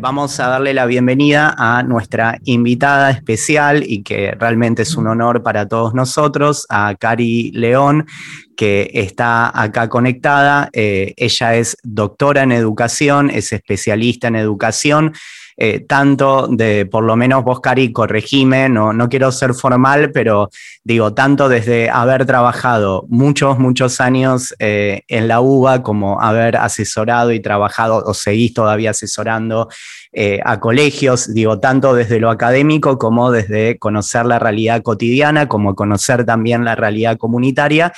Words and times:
Vamos 0.00 0.40
a 0.40 0.48
darle 0.48 0.72
la 0.72 0.86
bienvenida 0.86 1.54
a 1.58 1.82
nuestra 1.82 2.38
invitada 2.44 3.10
especial 3.10 3.84
y 3.86 4.02
que 4.02 4.30
realmente 4.32 4.80
es 4.80 4.96
un 4.96 5.06
honor 5.06 5.42
para 5.42 5.68
todos 5.68 5.92
nosotros, 5.92 6.64
a 6.70 6.94
Cari 6.94 7.50
León, 7.52 8.06
que 8.56 8.90
está 8.94 9.52
acá 9.54 9.90
conectada. 9.90 10.70
Eh, 10.72 11.12
ella 11.18 11.54
es 11.54 11.76
doctora 11.82 12.44
en 12.44 12.52
educación, 12.52 13.28
es 13.28 13.52
especialista 13.52 14.28
en 14.28 14.36
educación 14.36 15.12
eh, 15.62 15.80
tanto 15.80 16.46
de, 16.48 16.86
por 16.86 17.04
lo 17.04 17.16
menos 17.16 17.44
vos, 17.44 17.60
Cari, 17.60 17.92
corregime, 17.92 18.70
no, 18.70 18.94
no 18.94 19.10
quiero 19.10 19.30
ser 19.30 19.52
formal, 19.52 20.10
pero 20.10 20.48
digo, 20.82 21.12
tanto 21.12 21.50
desde 21.50 21.90
haber 21.90 22.24
trabajado 22.24 23.04
muchos, 23.10 23.58
muchos 23.58 24.00
años 24.00 24.54
eh, 24.58 25.02
en 25.06 25.28
la 25.28 25.42
UBA, 25.42 25.82
como 25.82 26.18
haber 26.18 26.56
asesorado 26.56 27.30
y 27.32 27.40
trabajado, 27.40 28.02
o 28.06 28.14
seguís 28.14 28.54
todavía 28.54 28.92
asesorando 28.92 29.68
eh, 30.12 30.40
a 30.44 30.60
colegios, 30.60 31.32
digo, 31.32 31.60
tanto 31.60 31.94
desde 31.94 32.20
lo 32.20 32.30
académico 32.30 32.98
como 32.98 33.30
desde 33.30 33.78
conocer 33.78 34.26
la 34.26 34.38
realidad 34.38 34.82
cotidiana, 34.82 35.48
como 35.48 35.74
conocer 35.74 36.24
también 36.24 36.64
la 36.64 36.74
realidad 36.74 37.16
comunitaria. 37.16 37.92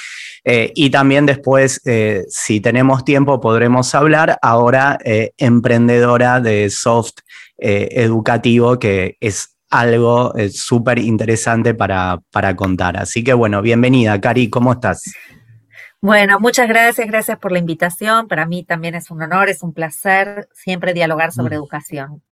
y 0.45 0.91
también 0.91 1.25
después, 1.25 1.81
si 2.29 2.61
tenemos 2.61 3.05
tiempo, 3.05 3.41
podremos 3.41 3.95
hablar 3.95 4.39
ahora 4.43 4.99
emprendedora 5.39 6.41
de 6.41 6.69
soft 6.69 7.21
eh, 7.65 8.03
educativo 8.03 8.77
que 8.77 9.17
es 9.21 9.57
algo 9.71 10.35
eh, 10.37 10.49
súper 10.49 10.99
interesante 10.99 11.75
para, 11.75 12.21
para 12.33 12.57
contar. 12.57 12.97
Así 12.97 13.23
que 13.23 13.35
bueno, 13.35 13.63
bienvenida, 13.63 14.21
Cari, 14.21 14.51
¿cómo 14.51 14.73
estás? 14.73 15.05
Bueno, 16.03 16.41
muchas 16.41 16.69
gracias, 16.69 17.07
gracias 17.07 17.39
por 17.39 17.53
la 17.53 17.61
invitación. 17.61 18.27
Para 18.27 18.45
mí 18.45 18.65
también 18.65 18.97
es 18.97 19.13
un 19.13 19.23
honor, 19.23 19.49
es 19.49 19.63
un 19.63 19.73
placer 19.73 20.49
siempre 20.53 20.95
dialogar 20.95 21.31
sobre 21.31 21.55
mm. 21.55 21.59
educación. 21.59 22.23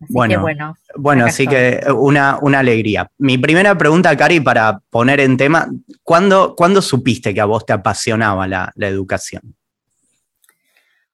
Así 0.00 0.12
bueno, 0.12 0.34
que 0.34 0.40
bueno, 0.40 0.76
bueno 0.96 1.26
así 1.26 1.48
que 1.48 1.84
una, 1.94 2.38
una, 2.40 2.60
alegría. 2.60 3.10
Mi 3.18 3.36
primera 3.36 3.76
pregunta, 3.76 4.16
Cari, 4.16 4.40
para 4.40 4.78
poner 4.88 5.18
en 5.18 5.36
tema, 5.36 5.68
¿cuándo, 6.04 6.54
¿cuándo 6.56 6.80
supiste 6.80 7.34
que 7.34 7.40
a 7.40 7.44
vos 7.44 7.66
te 7.66 7.72
apasionaba 7.72 8.46
la, 8.46 8.72
la 8.76 8.86
educación? 8.86 9.56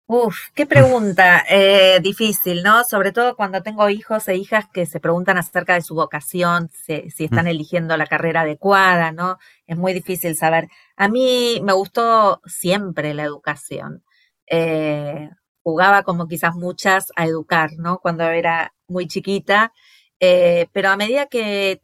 Uf, 0.08 0.36
qué 0.54 0.66
pregunta 0.66 1.44
eh, 1.48 1.98
difícil, 2.00 2.62
¿no? 2.62 2.84
Sobre 2.84 3.10
todo 3.10 3.34
cuando 3.34 3.62
tengo 3.64 3.88
hijos 3.90 4.28
e 4.28 4.36
hijas 4.36 4.66
que 4.72 4.86
se 4.86 5.00
preguntan 5.00 5.36
acerca 5.36 5.74
de 5.74 5.82
su 5.82 5.96
vocación, 5.96 6.70
si, 6.70 7.24
están 7.24 7.48
eligiendo 7.48 7.96
la 7.96 8.06
carrera 8.06 8.42
adecuada, 8.42 9.10
¿no? 9.10 9.38
Es 9.66 9.76
muy 9.76 9.92
difícil 9.94 10.36
saber. 10.36 10.68
A 10.96 11.08
mí 11.08 11.60
me 11.64 11.72
gustó 11.72 12.40
siempre 12.46 13.14
la 13.14 13.24
educación. 13.24 14.04
Eh, 14.48 15.28
jugaba 15.62 16.04
como 16.04 16.28
quizás 16.28 16.54
muchas 16.54 17.12
a 17.16 17.26
educar, 17.26 17.70
¿no? 17.76 17.98
Cuando 17.98 18.24
era 18.30 18.74
muy 18.86 19.08
chiquita. 19.08 19.72
Eh, 20.20 20.68
pero 20.72 20.88
a 20.88 20.96
medida 20.96 21.26
que, 21.26 21.80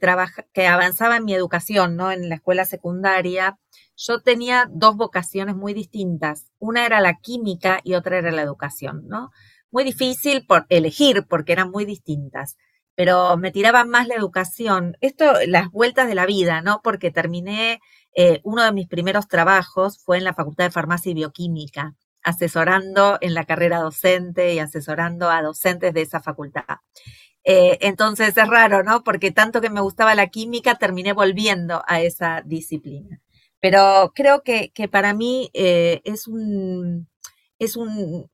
que 0.52 0.66
avanzaba 0.66 1.16
en 1.16 1.24
mi 1.24 1.34
educación, 1.34 1.96
¿no? 1.96 2.10
En 2.12 2.28
la 2.28 2.36
escuela 2.36 2.64
secundaria, 2.64 3.58
yo 3.96 4.20
tenía 4.20 4.68
dos 4.70 4.96
vocaciones 4.96 5.54
muy 5.56 5.74
distintas. 5.74 6.46
Una 6.58 6.86
era 6.86 7.00
la 7.00 7.18
química 7.18 7.80
y 7.84 7.94
otra 7.94 8.18
era 8.18 8.32
la 8.32 8.42
educación, 8.42 9.06
¿no? 9.08 9.30
Muy 9.70 9.84
difícil 9.84 10.46
por 10.46 10.66
elegir 10.68 11.26
porque 11.28 11.52
eran 11.52 11.70
muy 11.70 11.84
distintas, 11.84 12.56
pero 12.94 13.36
me 13.36 13.52
tiraba 13.52 13.84
más 13.84 14.06
la 14.08 14.14
educación. 14.14 14.96
Esto, 15.00 15.32
las 15.46 15.70
vueltas 15.70 16.08
de 16.08 16.14
la 16.14 16.26
vida, 16.26 16.62
¿no? 16.62 16.80
Porque 16.82 17.10
terminé, 17.10 17.80
eh, 18.16 18.40
uno 18.44 18.64
de 18.64 18.72
mis 18.72 18.88
primeros 18.88 19.28
trabajos 19.28 19.98
fue 20.04 20.18
en 20.18 20.24
la 20.24 20.34
Facultad 20.34 20.64
de 20.64 20.70
Farmacia 20.70 21.10
y 21.10 21.14
Bioquímica, 21.14 21.94
asesorando 22.22 23.18
en 23.20 23.34
la 23.34 23.44
carrera 23.44 23.78
docente 23.80 24.54
y 24.54 24.58
asesorando 24.58 25.30
a 25.30 25.42
docentes 25.42 25.94
de 25.94 26.02
esa 26.02 26.20
facultad. 26.20 26.64
Eh, 27.44 27.78
entonces 27.80 28.36
es 28.36 28.48
raro, 28.48 28.82
¿no? 28.82 29.02
Porque 29.02 29.30
tanto 29.30 29.60
que 29.60 29.70
me 29.70 29.80
gustaba 29.80 30.14
la 30.14 30.28
química, 30.28 30.76
terminé 30.76 31.12
volviendo 31.12 31.82
a 31.86 32.00
esa 32.00 32.42
disciplina. 32.44 33.20
Pero 33.60 34.12
creo 34.14 34.42
que, 34.42 34.72
para 34.90 35.14
mí 35.14 35.50
eh, 35.54 36.00
es, 36.04 36.26
un, 36.26 37.08
es 37.58 37.76
un, 37.76 38.30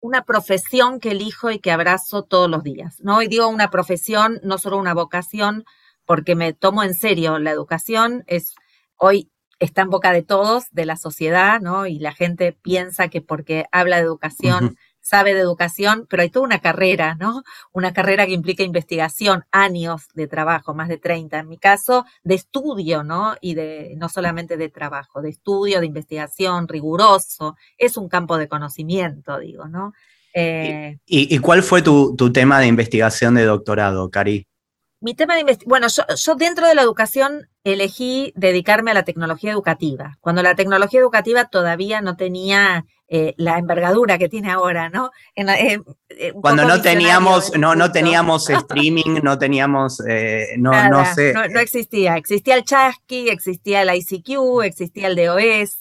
una 0.00 0.24
profesión 0.24 1.00
que 1.00 1.12
elijo 1.12 1.50
y 1.50 1.58
que 1.58 1.72
abrazo 1.72 2.24
todos 2.24 2.50
los 2.50 2.62
días, 2.62 2.96
¿no? 3.00 3.22
Y 3.22 3.28
digo 3.28 3.48
una 3.48 3.70
profesión, 3.70 4.40
no 4.42 4.58
solo 4.58 4.78
una 4.78 4.94
vocación, 4.94 5.64
porque 6.04 6.34
me 6.34 6.52
tomo 6.52 6.82
en 6.82 6.94
serio 6.94 7.38
la 7.38 7.50
educación, 7.50 8.24
es 8.26 8.54
hoy 8.96 9.30
está 9.60 9.82
en 9.82 9.90
boca 9.90 10.12
de 10.12 10.22
todos, 10.22 10.64
de 10.72 10.84
la 10.84 10.96
sociedad, 10.96 11.60
¿no? 11.60 11.86
Y 11.86 11.98
la 11.98 12.12
gente 12.12 12.52
piensa 12.52 13.08
que 13.08 13.22
porque 13.22 13.64
habla 13.72 13.96
de 13.96 14.02
educación 14.02 14.76
sabe 15.04 15.34
de 15.34 15.40
educación, 15.40 16.06
pero 16.08 16.22
hay 16.22 16.30
toda 16.30 16.46
una 16.46 16.60
carrera, 16.60 17.14
¿no? 17.14 17.42
Una 17.72 17.92
carrera 17.92 18.24
que 18.26 18.32
implica 18.32 18.62
investigación, 18.62 19.44
años 19.52 20.08
de 20.14 20.26
trabajo, 20.26 20.74
más 20.74 20.88
de 20.88 20.96
30 20.96 21.40
en 21.40 21.48
mi 21.48 21.58
caso, 21.58 22.06
de 22.22 22.34
estudio, 22.34 23.04
¿no? 23.04 23.36
Y 23.42 23.54
de 23.54 23.94
no 23.98 24.08
solamente 24.08 24.56
de 24.56 24.70
trabajo, 24.70 25.20
de 25.20 25.28
estudio, 25.28 25.80
de 25.80 25.86
investigación, 25.86 26.66
riguroso, 26.66 27.54
es 27.76 27.98
un 27.98 28.08
campo 28.08 28.38
de 28.38 28.48
conocimiento, 28.48 29.38
digo, 29.38 29.68
¿no? 29.68 29.92
¿Y, 30.34 30.40
eh, 30.40 30.98
y, 31.06 31.38
cuál 31.38 31.62
fue 31.62 31.82
tu, 31.82 32.16
tu, 32.16 32.32
tema 32.32 32.58
de 32.58 32.66
investigación 32.66 33.34
de 33.34 33.44
doctorado, 33.44 34.10
Cari? 34.10 34.48
Mi 35.00 35.14
tema 35.14 35.34
de 35.34 35.42
investigación, 35.42 35.68
bueno, 35.68 35.86
yo, 35.88 36.02
yo, 36.16 36.34
dentro 36.34 36.66
de 36.66 36.74
la 36.74 36.82
educación 36.82 37.46
elegí 37.62 38.32
dedicarme 38.34 38.90
a 38.90 38.94
la 38.94 39.04
tecnología 39.04 39.52
educativa, 39.52 40.16
cuando 40.20 40.42
la 40.42 40.56
tecnología 40.56 40.98
educativa 40.98 41.44
todavía 41.44 42.00
no 42.00 42.16
tenía 42.16 42.84
eh, 43.16 43.32
la 43.36 43.58
envergadura 43.58 44.18
que 44.18 44.28
tiene 44.28 44.50
ahora, 44.50 44.88
¿no? 44.88 45.12
Eh, 45.36 45.78
eh, 46.08 46.32
Cuando 46.32 46.64
no 46.64 46.82
teníamos, 46.82 47.56
no, 47.56 47.76
no 47.76 47.92
teníamos 47.92 48.50
streaming, 48.50 49.20
no 49.22 49.38
teníamos, 49.38 50.02
no, 50.58 50.88
no 50.88 51.14
sé. 51.14 51.32
No, 51.32 51.60
existía. 51.60 52.16
Existía 52.16 52.56
el 52.56 52.64
Chasqui, 52.64 53.28
existía 53.28 53.82
el 53.82 53.94
ICQ, 53.94 54.64
existía 54.64 55.06
el 55.06 55.14
DOS. 55.14 55.78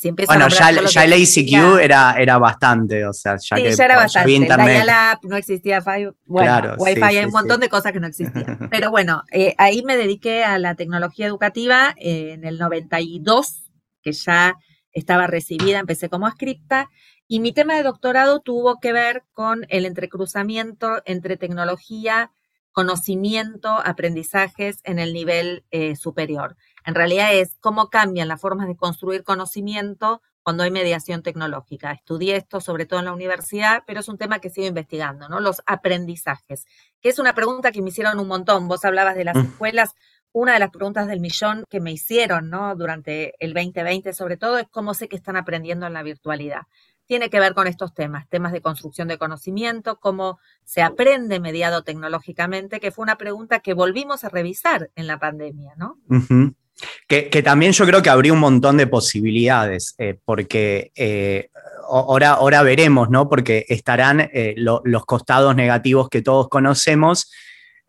si 0.00 0.10
bueno, 0.26 0.48
ya, 0.48 0.70
ya 0.86 1.04
el 1.04 1.20
ICQ 1.20 1.78
era, 1.78 2.14
era 2.18 2.38
bastante, 2.38 3.04
o 3.04 3.12
sea, 3.12 3.36
ya 3.36 3.56
que 3.56 3.76
ya 3.76 3.84
era 3.84 3.96
bastante. 3.96 4.32
Internet. 4.32 4.86
no 5.24 5.36
existía 5.36 5.84
bueno, 6.24 6.76
Wi-Fi, 6.78 7.02
hay 7.02 7.24
un 7.26 7.30
montón 7.30 7.60
de 7.60 7.68
cosas 7.68 7.92
que 7.92 8.00
no 8.00 8.06
existían. 8.06 8.56
Pero 8.70 8.90
bueno, 8.90 9.22
ahí 9.58 9.82
me 9.82 9.98
dediqué 9.98 10.44
a 10.44 10.58
la 10.58 10.76
tecnología 10.76 11.26
educativa 11.26 11.94
en 11.98 12.46
el 12.46 12.56
92, 12.56 13.64
que 14.02 14.12
ya 14.12 14.56
estaba 14.92 15.26
recibida, 15.26 15.78
empecé 15.78 16.08
como 16.08 16.28
escrita 16.28 16.88
y 17.28 17.40
mi 17.40 17.52
tema 17.52 17.74
de 17.76 17.82
doctorado 17.82 18.40
tuvo 18.40 18.78
que 18.80 18.92
ver 18.92 19.24
con 19.32 19.66
el 19.68 19.86
entrecruzamiento 19.86 21.02
entre 21.04 21.36
tecnología, 21.36 22.30
conocimiento, 22.72 23.68
aprendizajes 23.84 24.80
en 24.84 24.98
el 24.98 25.12
nivel 25.12 25.64
eh, 25.70 25.96
superior. 25.96 26.56
En 26.84 26.94
realidad 26.94 27.34
es 27.34 27.56
cómo 27.60 27.88
cambian 27.88 28.28
las 28.28 28.40
formas 28.40 28.66
de 28.68 28.76
construir 28.76 29.24
conocimiento 29.24 30.22
cuando 30.42 30.64
hay 30.64 30.70
mediación 30.70 31.22
tecnológica. 31.22 31.92
Estudié 31.92 32.36
esto 32.36 32.60
sobre 32.60 32.86
todo 32.86 32.98
en 32.98 33.06
la 33.06 33.12
universidad, 33.12 33.84
pero 33.86 34.00
es 34.00 34.08
un 34.08 34.18
tema 34.18 34.40
que 34.40 34.50
sigo 34.50 34.66
investigando, 34.66 35.28
¿no? 35.28 35.40
Los 35.40 35.62
aprendizajes, 35.66 36.66
que 37.00 37.08
es 37.08 37.18
una 37.18 37.34
pregunta 37.34 37.72
que 37.72 37.80
me 37.80 37.90
hicieron 37.90 38.18
un 38.18 38.28
montón. 38.28 38.68
Vos 38.68 38.84
hablabas 38.84 39.14
de 39.14 39.24
las 39.24 39.36
mm. 39.36 39.40
escuelas, 39.40 39.94
una 40.32 40.54
de 40.54 40.58
las 40.58 40.70
preguntas 40.70 41.06
del 41.06 41.20
millón 41.20 41.64
que 41.68 41.80
me 41.80 41.92
hicieron, 41.92 42.50
¿no? 42.50 42.74
Durante 42.74 43.34
el 43.38 43.54
2020 43.54 44.12
sobre 44.12 44.36
todo, 44.36 44.58
es 44.58 44.66
cómo 44.70 44.94
sé 44.94 45.08
que 45.08 45.16
están 45.16 45.36
aprendiendo 45.36 45.86
en 45.86 45.92
la 45.92 46.02
virtualidad. 46.02 46.62
Tiene 47.06 47.30
que 47.30 47.40
ver 47.40 47.52
con 47.52 47.66
estos 47.66 47.94
temas, 47.94 48.28
temas 48.28 48.52
de 48.52 48.62
construcción 48.62 49.08
de 49.08 49.18
conocimiento, 49.18 49.98
cómo 50.00 50.38
se 50.64 50.82
aprende 50.82 51.40
mediado 51.40 51.82
tecnológicamente, 51.82 52.80
que 52.80 52.90
fue 52.90 53.02
una 53.02 53.18
pregunta 53.18 53.60
que 53.60 53.74
volvimos 53.74 54.24
a 54.24 54.28
revisar 54.28 54.90
en 54.94 55.06
la 55.06 55.18
pandemia, 55.18 55.74
¿no? 55.76 55.98
que, 57.06 57.42
también 57.42 57.72
yo 57.72 57.84
creo 57.86 58.02
que 58.02 58.10
habría 58.10 58.32
un 58.32 58.38
montón 58.38 58.76
de 58.76 58.86
posibilidades, 58.86 59.94
eh, 59.98 60.18
porque 60.24 60.92
eh, 60.94 61.50
ahora, 61.88 62.30
ahora 62.30 62.62
veremos, 62.62 63.10
¿no? 63.10 63.28
Porque 63.28 63.66
estarán 63.68 64.20
eh, 64.32 64.54
los 64.56 65.04
costados 65.04 65.54
negativos 65.54 66.08
que 66.08 66.22
todos 66.22 66.48
conocemos, 66.48 67.30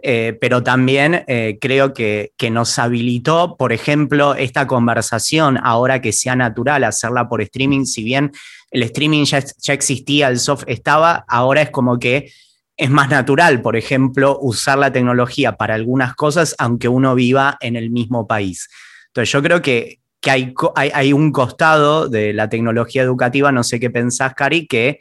eh, 0.06 0.38
pero 0.42 0.62
también 0.64 1.24
eh, 1.28 1.58
creo 1.62 1.94
que, 1.94 2.34
nos 2.52 2.78
habilitó, 2.78 3.56
por 3.58 3.72
ejemplo, 3.72 4.36
esta 4.36 4.68
conversación, 4.68 5.58
ahora 5.64 6.02
que 6.02 6.12
sea 6.12 6.36
natural 6.36 6.84
hacerla 6.84 7.30
por 7.30 7.42
streaming, 7.42 7.86
si 7.86 8.04
bien 8.04 8.34
el 8.72 8.84
streaming 8.84 9.24
ya, 9.24 9.42
existía, 9.74 10.28
el 10.28 10.40
soft 10.40 10.66
estaba, 10.68 11.24
ahora 11.30 11.62
es 11.62 11.70
como 11.70 12.00
que 12.00 12.34
es 12.76 12.90
más 12.90 13.10
natural, 13.10 13.62
por 13.62 13.78
ejemplo, 13.78 14.38
usar 14.42 14.78
la 14.78 14.92
tecnología 14.92 15.56
para 15.56 15.76
algunas 15.76 16.16
cosas, 16.16 16.54
aunque 16.58 16.90
uno 16.90 17.16
viva 17.16 17.58
en 17.62 17.78
el 17.78 17.90
mismo 17.90 18.28
país. 18.28 18.68
Entonces, 19.08 19.32
yo 19.32 19.42
creo 19.42 19.62
que, 19.62 20.00
hay, 20.26 20.54
hay, 20.76 21.14
un 21.14 21.32
costado 21.32 22.10
de 22.10 22.34
la 22.34 22.50
tecnología 22.50 23.04
educativa, 23.04 23.54
no 23.54 23.64
sé 23.64 23.80
qué 23.80 23.90
pensás, 23.90 24.34
Cari, 24.34 24.68
que 24.68 25.00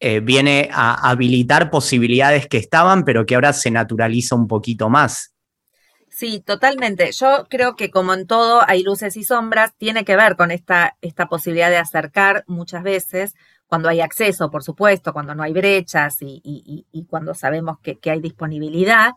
eh, 0.00 0.20
viene 0.20 0.68
a 0.72 1.08
habilitar 1.08 1.70
posibilidades 1.70 2.46
que 2.46 2.58
estaban, 2.58 3.04
pero 3.04 3.26
que 3.26 3.34
ahora 3.34 3.52
se 3.52 3.70
naturaliza 3.70 4.34
un 4.34 4.48
poquito 4.48 4.90
más. 4.90 5.34
Sí, 6.14 6.40
totalmente. 6.40 7.10
Yo 7.10 7.46
creo 7.50 7.74
que 7.74 7.90
como 7.90 8.14
en 8.14 8.28
todo 8.28 8.62
hay 8.68 8.84
luces 8.84 9.16
y 9.16 9.24
sombras, 9.24 9.74
tiene 9.76 10.04
que 10.04 10.14
ver 10.14 10.36
con 10.36 10.52
esta, 10.52 10.96
esta 11.00 11.26
posibilidad 11.26 11.70
de 11.70 11.78
acercar 11.78 12.44
muchas 12.46 12.84
veces 12.84 13.34
cuando 13.66 13.88
hay 13.88 14.00
acceso, 14.00 14.48
por 14.48 14.62
supuesto, 14.62 15.12
cuando 15.12 15.34
no 15.34 15.42
hay 15.42 15.52
brechas 15.52 16.18
y, 16.20 17.06
cuando 17.10 17.34
sabemos 17.34 17.78
que, 17.80 17.98
hay 18.08 18.20
disponibilidad. 18.20 19.14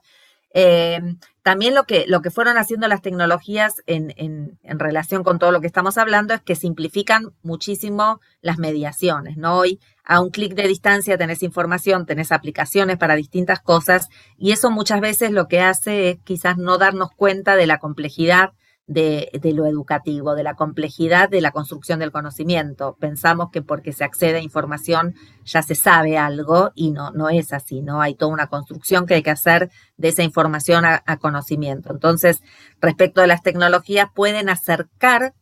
Eh, 0.54 1.00
también 1.44 1.76
lo 1.76 1.84
que, 1.84 2.06
lo 2.08 2.22
que 2.22 2.32
fueron 2.32 2.58
haciendo 2.58 2.88
las 2.88 3.04
tecnologías 3.04 3.76
en, 3.86 4.14
en, 4.18 4.80
relación 4.80 5.24
con 5.24 5.38
todo 5.38 5.52
lo 5.52 5.62
que 5.62 5.68
estamos 5.68 6.00
hablando 6.00 6.34
es 6.34 6.42
que 6.42 6.56
simplifican 6.56 7.34
muchísimo 7.44 8.22
las 8.42 8.58
mediaciones, 8.58 9.38
¿no? 9.38 9.58
Hoy 9.60 9.80
a 10.08 10.22
un 10.22 10.30
clic 10.30 10.56
de 10.56 10.68
distancia 10.68 11.18
tenés 11.18 11.44
información, 11.44 12.06
tenés 12.06 12.32
aplicaciones 12.32 12.98
para 12.98 13.16
distintas 13.16 13.60
cosas 13.60 14.08
y 14.38 14.54
eso 14.54 14.72
muchas 14.72 15.02
veces 15.02 15.32
lo 15.32 15.48
que 15.48 15.60
hace 15.60 16.10
es 16.10 16.20
quizás 16.24 16.58
no 16.58 16.78
darnos 16.78 17.10
cuenta 17.12 17.58
de 17.58 17.68
la 17.68 17.78
complejidad 17.78 18.54
de, 18.88 19.30
lo 19.54 19.66
educativo, 19.66 20.34
de 20.34 20.44
la 20.44 20.56
complejidad 20.56 21.28
de 21.28 21.42
la 21.42 21.52
construcción 21.52 22.00
del 22.00 22.14
conocimiento. 22.14 22.96
Pensamos 23.02 23.50
que 23.52 23.62
porque 23.62 23.92
se 23.92 24.06
accede 24.06 24.38
a 24.38 24.42
información 24.42 25.14
ya 25.44 25.62
se 25.62 25.76
sabe 25.76 26.18
algo 26.18 26.72
y 26.74 26.92
no, 26.92 27.12
no 27.12 27.28
es 27.30 27.52
así, 27.52 27.82
¿no? 27.82 28.02
Hay 28.02 28.16
toda 28.16 28.32
una 28.32 28.48
construcción 28.48 29.06
que 29.06 29.16
hay 29.16 29.24
que 29.24 29.32
hacer 29.32 29.70
de 29.98 30.08
esa 30.08 30.24
información 30.24 30.86
a, 30.86 31.18
conocimiento. 31.18 31.92
Entonces, 31.92 32.42
respecto 32.80 33.22
a 33.22 33.28
las 33.28 33.44
tecnologías, 33.44 34.08
pueden 34.16 34.48
acercar 34.48 35.34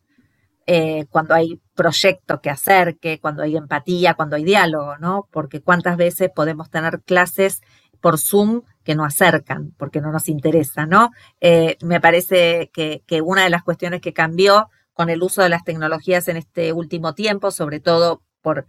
eh, 0.68 1.06
cuando 1.10 1.34
hay 1.34 1.60
proyecto 1.74 2.40
que 2.40 2.50
acerque, 2.50 3.20
cuando 3.20 3.44
hay 3.44 3.56
empatía, 3.56 4.14
cuando 4.14 4.34
hay 4.34 4.42
diálogo, 4.42 4.96
¿no? 4.98 5.28
Porque 5.30 5.60
cuántas 5.60 5.96
veces 5.96 6.30
podemos 6.34 6.70
tener 6.70 7.02
clases 7.02 7.60
por 8.00 8.18
Zoom 8.18 8.62
que 8.82 8.96
no 8.96 9.04
acercan, 9.04 9.72
porque 9.78 10.00
no 10.00 10.10
nos 10.10 10.28
interesa, 10.28 10.86
¿no? 10.86 11.10
Eh, 11.40 11.76
me 11.82 12.00
parece 12.00 12.70
que, 12.72 13.02
una 13.22 13.44
de 13.44 13.50
las 13.50 13.62
cuestiones 13.62 14.00
que 14.00 14.12
cambió 14.12 14.68
con 14.92 15.08
el 15.08 15.22
uso 15.22 15.42
de 15.42 15.50
las 15.50 15.62
tecnologías 15.62 16.26
en 16.26 16.36
este 16.36 16.72
último 16.72 17.14
tiempo, 17.14 17.50
sobre 17.50 17.80
todo 17.80 18.22
por, 18.42 18.66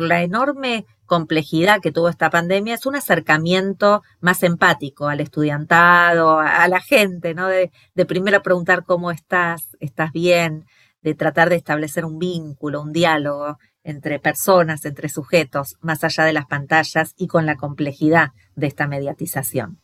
la 0.00 0.22
enorme 0.22 0.84
complejidad 1.06 1.80
que 1.80 1.92
tuvo 1.92 2.10
esta 2.10 2.28
pandemia, 2.28 2.74
es 2.74 2.84
un 2.84 2.94
acercamiento 2.94 4.02
más 4.20 4.42
empático 4.42 5.08
al 5.08 5.20
estudiantado, 5.20 6.40
a, 6.40 6.68
la 6.68 6.80
gente, 6.80 7.32
¿no? 7.32 7.46
De 7.46 7.70
primero 8.06 8.42
preguntar 8.42 8.84
cómo 8.84 9.10
estás, 9.10 9.76
estás 9.80 10.12
bien, 10.12 10.66
de 11.02 11.14
tratar 11.14 11.48
de 11.48 11.56
establecer 11.56 12.04
un 12.04 12.18
vínculo, 12.18 12.82
un 12.82 12.92
diálogo 12.92 13.58
entre 13.84 14.18
personas, 14.18 14.84
entre 14.84 15.08
sujetos, 15.08 15.76
más 15.80 16.04
allá 16.04 16.24
de 16.24 16.32
las 16.32 16.46
pantallas 16.46 17.14
y 17.16 17.26
con 17.26 17.46
la 17.46 17.56
complejidad 17.56 18.30
de 18.54 18.66
esta 18.66 18.86
mediatización. 18.86 19.78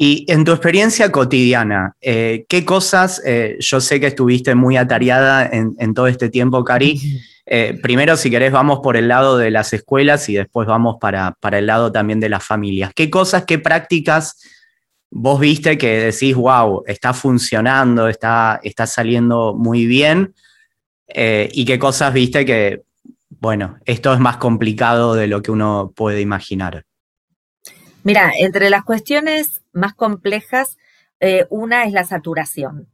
Y 0.00 0.24
en 0.28 0.44
tu 0.44 0.52
experiencia 0.52 1.10
cotidiana, 1.10 1.96
eh, 2.00 2.46
¿qué 2.48 2.64
cosas, 2.64 3.20
eh, 3.26 3.56
yo 3.58 3.80
sé 3.80 3.98
que 3.98 4.06
estuviste 4.06 4.54
muy 4.54 4.76
atareada 4.76 5.44
en, 5.50 5.92
todo 5.92 6.06
este 6.06 6.28
tiempo, 6.28 6.62
Cari, 6.62 7.00
eh, 7.46 7.76
primero 7.82 8.16
si 8.16 8.30
querés 8.30 8.52
vamos 8.52 8.78
por 8.80 8.96
el 8.96 9.08
lado 9.08 9.36
de 9.38 9.50
las 9.50 9.72
escuelas 9.72 10.28
y 10.28 10.34
después 10.34 10.68
vamos 10.68 10.98
para, 11.00 11.32
para 11.40 11.58
el 11.58 11.66
lado 11.66 11.90
también 11.90 12.20
de 12.20 12.28
las 12.28 12.44
familias. 12.44 12.92
¿Qué 12.94 13.10
cosas, 13.10 13.44
qué 13.44 13.58
prácticas 13.58 14.36
vos 15.10 15.40
viste 15.40 15.78
que 15.78 16.00
decís, 16.00 16.34
wow, 16.34 16.84
está 16.86 17.12
funcionando, 17.12 18.08
está, 18.08 18.60
está 18.62 18.86
saliendo 18.86 19.54
muy 19.54 19.86
bien? 19.86 20.34
Eh, 21.08 21.48
y 21.52 21.64
qué 21.64 21.78
cosas 21.78 22.12
viste 22.12 22.44
que, 22.44 22.82
bueno, 23.30 23.78
esto 23.84 24.12
es 24.12 24.20
más 24.20 24.36
complicado 24.36 25.14
de 25.14 25.26
lo 25.26 25.42
que 25.42 25.50
uno 25.50 25.92
puede 25.94 26.20
imaginar. 26.20 26.84
Mira, 28.04 28.32
entre 28.38 28.70
las 28.70 28.84
cuestiones 28.84 29.62
más 29.72 29.94
complejas, 29.94 30.76
eh, 31.20 31.46
una 31.50 31.84
es 31.84 31.92
la 31.92 32.04
saturación. 32.04 32.88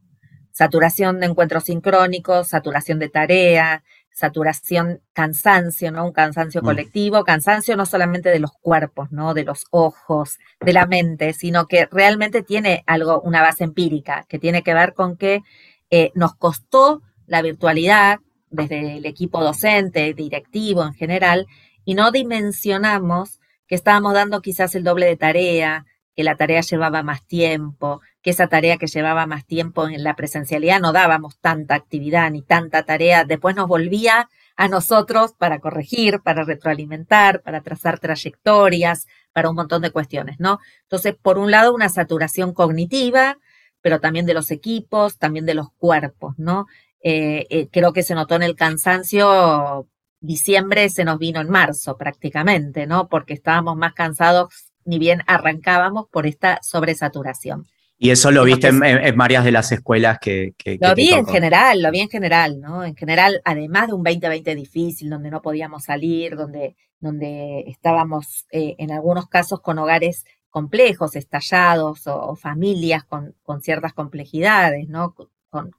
Saturación 0.51 1.19
de 1.19 1.27
encuentros 1.27 1.65
sincrónicos, 1.65 2.49
saturación 2.49 2.99
de 2.99 3.09
tarea, 3.09 3.83
saturación, 4.15 5.01
cansancio, 5.11 5.91
¿no? 5.91 6.05
Un 6.05 6.13
cansancio 6.13 6.61
mm. 6.61 6.65
colectivo, 6.65 7.23
cansancio 7.25 7.75
no 7.75 7.85
solamente 7.85 8.29
de 8.29 8.39
los 8.39 8.53
cuerpos, 8.53 9.11
¿no? 9.11 9.33
De 9.33 9.43
los 9.43 9.65
ojos, 9.71 10.39
de 10.61 10.71
la 10.71 10.85
mente, 10.85 11.33
sino 11.33 11.67
que 11.67 11.85
realmente 11.91 12.41
tiene 12.41 12.83
algo, 12.87 13.19
una 13.21 13.41
base 13.41 13.65
empírica, 13.65 14.25
que 14.29 14.39
tiene 14.39 14.63
que 14.63 14.73
ver 14.73 14.93
con 14.93 15.17
que 15.17 15.41
eh, 15.89 16.11
nos 16.15 16.33
costó 16.35 17.01
la 17.27 17.41
virtualidad 17.41 18.19
desde 18.49 18.97
el 18.97 19.05
equipo 19.05 19.43
docente, 19.43 20.13
directivo 20.13 20.83
en 20.83 20.93
general, 20.93 21.45
y 21.83 21.93
no 21.93 22.11
dimensionamos 22.11 23.41
que 23.67 23.75
estábamos 23.75 24.13
dando 24.13 24.41
quizás 24.41 24.75
el 24.75 24.85
doble 24.85 25.07
de 25.07 25.17
tarea, 25.17 25.85
que 26.15 26.23
la 26.23 26.37
tarea 26.37 26.61
llevaba 26.61 27.03
más 27.03 27.27
tiempo, 27.27 27.99
que 28.25 28.31
esa 28.31 28.47
tarea 28.47 28.77
que 28.77 28.87
llevaba 28.87 29.27
más 29.27 29.45
tiempo 29.45 29.87
en 29.87 30.03
la 30.03 30.15
presencialidad 30.15 30.79
no 30.79 30.91
dábamos 30.91 31.37
tanta 31.37 31.75
actividad 31.75 32.31
ni 32.31 32.41
tanta 32.41 32.81
tarea, 32.81 33.23
después 33.23 33.55
nos 33.55 33.67
volvía 33.67 34.31
a 34.55 34.67
nosotros 34.67 35.33
para 35.37 35.59
corregir, 35.59 36.21
para 36.21 36.43
retroalimentar, 36.43 37.43
para 37.43 37.61
trazar 37.61 37.99
trayectorias, 37.99 39.05
para 39.31 39.51
un 39.51 39.55
montón 39.55 39.83
de 39.83 39.91
cuestiones, 39.91 40.39
¿no? 40.39 40.57
Entonces, 40.81 41.13
por 41.21 41.37
un 41.37 41.51
lado, 41.51 41.71
una 41.71 41.87
saturación 41.87 42.55
cognitiva, 42.55 43.37
pero 43.81 43.99
también 43.99 44.25
de 44.25 44.33
los 44.33 44.49
equipos, 44.49 45.19
también 45.19 45.45
de 45.45 45.53
los 45.53 45.67
cuerpos, 45.77 46.33
¿no? 46.39 46.65
Eh, 47.03 47.45
eh, 47.51 47.67
creo 47.71 47.93
que 47.93 48.01
se 48.01 48.15
notó 48.15 48.33
en 48.33 48.41
el 48.41 48.55
cansancio, 48.55 49.87
diciembre 50.19 50.89
se 50.89 51.05
nos 51.05 51.19
vino 51.19 51.41
en 51.41 51.49
marzo 51.51 51.95
prácticamente, 51.95 52.87
¿no? 52.87 53.07
Porque 53.07 53.35
estábamos 53.35 53.77
más 53.77 53.93
cansados, 53.93 54.71
ni 54.83 54.97
bien 54.97 55.21
arrancábamos 55.27 56.07
por 56.09 56.25
esta 56.25 56.57
sobresaturación. 56.63 57.67
Y 57.97 58.09
eso 58.09 58.29
lo 58.31 58.43
viste 58.43 58.67
en, 58.67 59.17
varias 59.17 59.45
de 59.45 59.51
las 59.51 59.71
escuelas 59.71 60.19
que... 60.19 60.53
lo 60.81 60.95
vi 60.95 61.13
en 61.13 61.25
general, 61.25 61.81
lo 61.81 61.91
vi 61.91 62.01
en 62.01 62.09
general, 62.09 62.59
¿no? 62.59 62.83
En 62.83 62.95
general, 62.95 63.41
además 63.45 63.87
de 63.87 63.93
un 63.93 64.03
2020 64.03 64.53
difícil, 64.53 65.09
donde 65.09 65.31
no 65.31 65.41
podíamos 65.41 65.85
salir, 65.85 66.35
donde, 66.35 66.75
donde 66.99 67.63
estábamos 67.67 68.45
eh, 68.51 68.75
en 68.79 68.91
algunos 68.91 69.27
casos 69.27 69.61
con 69.61 69.79
hogares 69.79 70.25
complejos, 70.49 71.15
estallados 71.15 72.07
o, 72.07 72.35
familias 72.35 73.05
con, 73.05 73.33
con, 73.43 73.61
ciertas 73.61 73.93
complejidades, 73.93 74.89
¿no? 74.89 75.15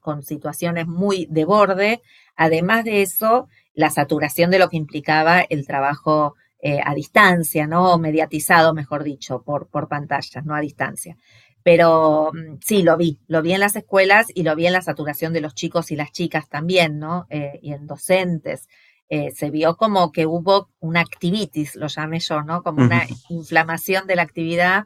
con, 0.01 0.23
situaciones 0.23 0.87
muy 0.87 1.27
de 1.31 1.45
borde. 1.45 2.03
Además 2.35 2.85
de 2.85 3.03
eso, 3.03 3.49
la 3.75 3.91
saturación 3.91 4.51
de 4.51 4.59
lo 4.59 4.69
que 4.69 4.77
implicaba 4.77 5.41
el 5.41 5.67
trabajo 5.67 6.35
eh, 6.61 6.81
a 6.83 6.95
distancia, 6.95 7.67
¿no? 7.67 7.99
Mediatizado, 7.99 8.73
mejor 8.75 9.05
dicho, 9.05 9.43
por, 9.43 9.69
por 9.69 9.89
pantallas, 9.89 10.45
no 10.45 10.55
a 10.55 10.61
distancia. 10.61 11.17
Pero 11.67 12.31
mm, 12.33 12.59
sí, 12.65 12.85
lo 12.85 12.97
vi, 12.97 13.19
lo 13.27 13.43
vi 13.43 13.53
en 13.53 13.59
las 13.59 13.75
escuelas 13.75 14.29
y 14.33 14.45
lo 14.45 14.55
vi 14.55 14.69
en 14.69 14.73
la 14.73 14.83
saturación 14.83 15.33
de 15.33 15.41
los 15.41 15.53
chicos 15.53 15.91
y 15.91 15.97
las 15.97 16.13
chicas 16.13 16.49
también, 16.49 17.01
¿no? 17.01 17.27
Eh, 17.29 17.59
y 17.61 17.73
en 17.73 17.89
docentes. 17.89 18.69
Eh, 19.09 19.33
se 19.35 19.51
vio 19.51 19.77
como 19.77 20.13
que 20.13 20.27
hubo 20.27 20.69
una 20.79 21.01
activitis, 21.01 21.75
lo 21.75 21.89
llamé 21.89 22.21
yo, 22.21 22.43
¿no? 22.43 22.63
Como 22.63 22.85
una 22.85 23.03
inflamación 23.31 24.07
de 24.07 24.15
la 24.15 24.23
actividad 24.23 24.85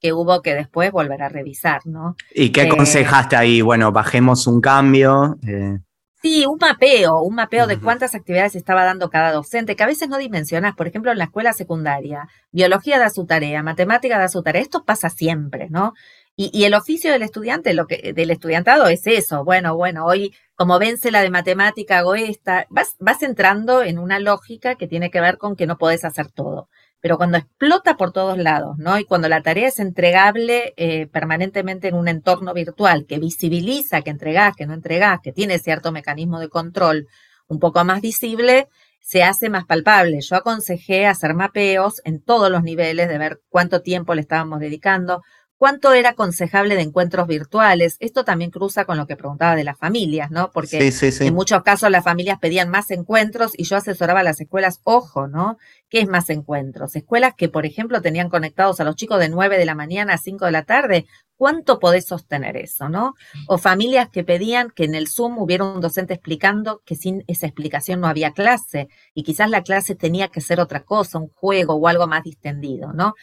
que 0.00 0.12
hubo 0.12 0.42
que 0.42 0.56
después 0.56 0.90
volver 0.90 1.22
a 1.22 1.28
revisar, 1.28 1.82
¿no? 1.86 2.16
¿Y 2.34 2.50
qué 2.50 2.62
eh, 2.62 2.68
aconsejaste 2.68 3.36
ahí? 3.36 3.60
Bueno, 3.60 3.92
bajemos 3.92 4.48
un 4.48 4.60
cambio. 4.60 5.38
Eh. 5.46 5.78
Sí, 6.20 6.44
un 6.46 6.58
mapeo, 6.60 7.20
un 7.22 7.36
mapeo 7.36 7.68
de 7.68 7.78
cuántas 7.78 8.16
actividades 8.16 8.56
estaba 8.56 8.84
dando 8.84 9.08
cada 9.08 9.30
docente, 9.32 9.76
que 9.76 9.84
a 9.84 9.86
veces 9.86 10.08
no 10.08 10.18
dimensionas, 10.18 10.74
por 10.74 10.88
ejemplo, 10.88 11.12
en 11.12 11.18
la 11.18 11.24
escuela 11.24 11.52
secundaria, 11.52 12.28
biología 12.50 12.98
da 12.98 13.08
su 13.08 13.24
tarea, 13.24 13.62
matemática 13.62 14.18
da 14.18 14.28
su 14.28 14.42
tarea, 14.42 14.60
esto 14.60 14.84
pasa 14.84 15.10
siempre, 15.10 15.68
¿no? 15.70 15.94
Y, 16.34 16.64
el 16.64 16.74
oficio 16.74 17.12
del 17.12 17.22
estudiante, 17.22 17.74
lo 17.74 17.86
que, 17.86 18.12
del 18.12 18.30
estudiantado 18.30 18.86
es 18.86 19.06
eso, 19.06 19.44
bueno, 19.44 19.76
bueno, 19.76 20.06
hoy 20.06 20.34
como 20.54 20.78
vence 20.78 21.10
la 21.10 21.22
de 21.22 21.30
matemática 21.30 21.98
hago 21.98 22.14
esta, 22.16 22.66
vas, 22.70 22.94
vas 22.98 23.22
entrando 23.22 23.82
en 23.82 23.98
una 23.98 24.18
lógica 24.20 24.74
que 24.76 24.88
tiene 24.88 25.10
que 25.10 25.20
ver 25.20 25.38
con 25.38 25.56
que 25.56 25.66
no 25.66 25.78
podés 25.78 26.04
hacer 26.04 26.30
todo 26.30 26.68
pero 27.00 27.16
cuando 27.16 27.38
explota 27.38 27.96
por 27.96 28.12
todos 28.12 28.38
lados, 28.38 28.76
¿no? 28.78 28.98
Y 28.98 29.04
cuando 29.04 29.28
la 29.28 29.42
tarea 29.42 29.68
es 29.68 29.78
entregable 29.78 30.74
eh, 30.76 31.06
permanentemente 31.06 31.88
en 31.88 31.94
un 31.94 32.08
entorno 32.08 32.54
virtual 32.54 33.06
que 33.06 33.18
visibiliza 33.18 34.02
que 34.02 34.10
entregás, 34.10 34.56
que 34.56 34.66
no 34.66 34.74
entregás, 34.74 35.20
que 35.22 35.32
tiene 35.32 35.58
cierto 35.58 35.92
mecanismo 35.92 36.40
de 36.40 36.48
control 36.48 37.06
un 37.46 37.60
poco 37.60 37.84
más 37.84 38.00
visible, 38.00 38.68
se 39.00 39.22
hace 39.22 39.48
más 39.48 39.64
palpable. 39.64 40.20
Yo 40.20 40.36
aconsejé 40.36 41.06
hacer 41.06 41.34
mapeos 41.34 42.02
en 42.04 42.20
todos 42.20 42.50
los 42.50 42.62
niveles 42.62 43.08
de 43.08 43.18
ver 43.18 43.40
cuánto 43.48 43.80
tiempo 43.80 44.14
le 44.14 44.20
estábamos 44.20 44.60
dedicando, 44.60 45.22
cuánto 45.58 45.92
era 45.92 46.10
aconsejable 46.10 46.76
de 46.76 46.82
encuentros 46.82 47.26
virtuales. 47.26 47.96
Esto 47.98 48.24
también 48.24 48.50
cruza 48.50 48.84
con 48.84 48.96
lo 48.96 49.06
que 49.06 49.16
preguntaba 49.16 49.56
de 49.56 49.64
las 49.64 49.76
familias, 49.76 50.30
¿no? 50.30 50.50
Porque 50.52 50.92
en 51.00 51.34
muchos 51.34 51.62
casos 51.62 51.90
las 51.90 52.04
familias 52.04 52.38
pedían 52.38 52.70
más 52.70 52.90
encuentros 52.90 53.52
y 53.56 53.64
yo 53.64 53.76
asesoraba 53.76 54.20
a 54.20 54.22
las 54.22 54.40
escuelas, 54.40 54.80
ojo, 54.84 55.26
¿no? 55.26 55.58
¿Qué 55.90 56.00
es 56.00 56.08
más 56.08 56.30
encuentros? 56.30 56.94
Escuelas 56.96 57.34
que, 57.36 57.48
por 57.48 57.66
ejemplo, 57.66 58.00
tenían 58.00 58.28
conectados 58.28 58.78
a 58.80 58.84
los 58.84 58.94
chicos 58.94 59.18
de 59.18 59.28
9 59.28 59.58
de 59.58 59.66
la 59.66 59.74
mañana 59.74 60.14
a 60.14 60.18
5 60.18 60.44
de 60.44 60.52
la 60.52 60.62
tarde. 60.62 61.06
¿Cuánto 61.36 61.78
podés 61.78 62.06
sostener 62.06 62.56
eso, 62.56 62.88
no? 62.88 63.14
O 63.46 63.58
familias 63.58 64.08
que 64.10 64.24
pedían 64.24 64.70
que 64.70 64.84
en 64.84 64.96
el 64.96 65.06
Zoom 65.06 65.38
hubiera 65.38 65.64
un 65.64 65.80
docente 65.80 66.14
explicando 66.14 66.82
que 66.84 66.96
sin 66.96 67.22
esa 67.28 67.46
explicación 67.46 68.00
no 68.00 68.08
había 68.08 68.32
clase 68.32 68.88
y 69.14 69.22
quizás 69.22 69.48
la 69.48 69.62
clase 69.62 69.94
tenía 69.94 70.28
que 70.28 70.40
ser 70.40 70.58
otra 70.60 70.82
cosa, 70.82 71.18
un 71.18 71.28
juego 71.28 71.74
o 71.74 71.86
algo 71.86 72.08
más 72.08 72.24
distendido, 72.24 72.92
¿no? 72.92 73.14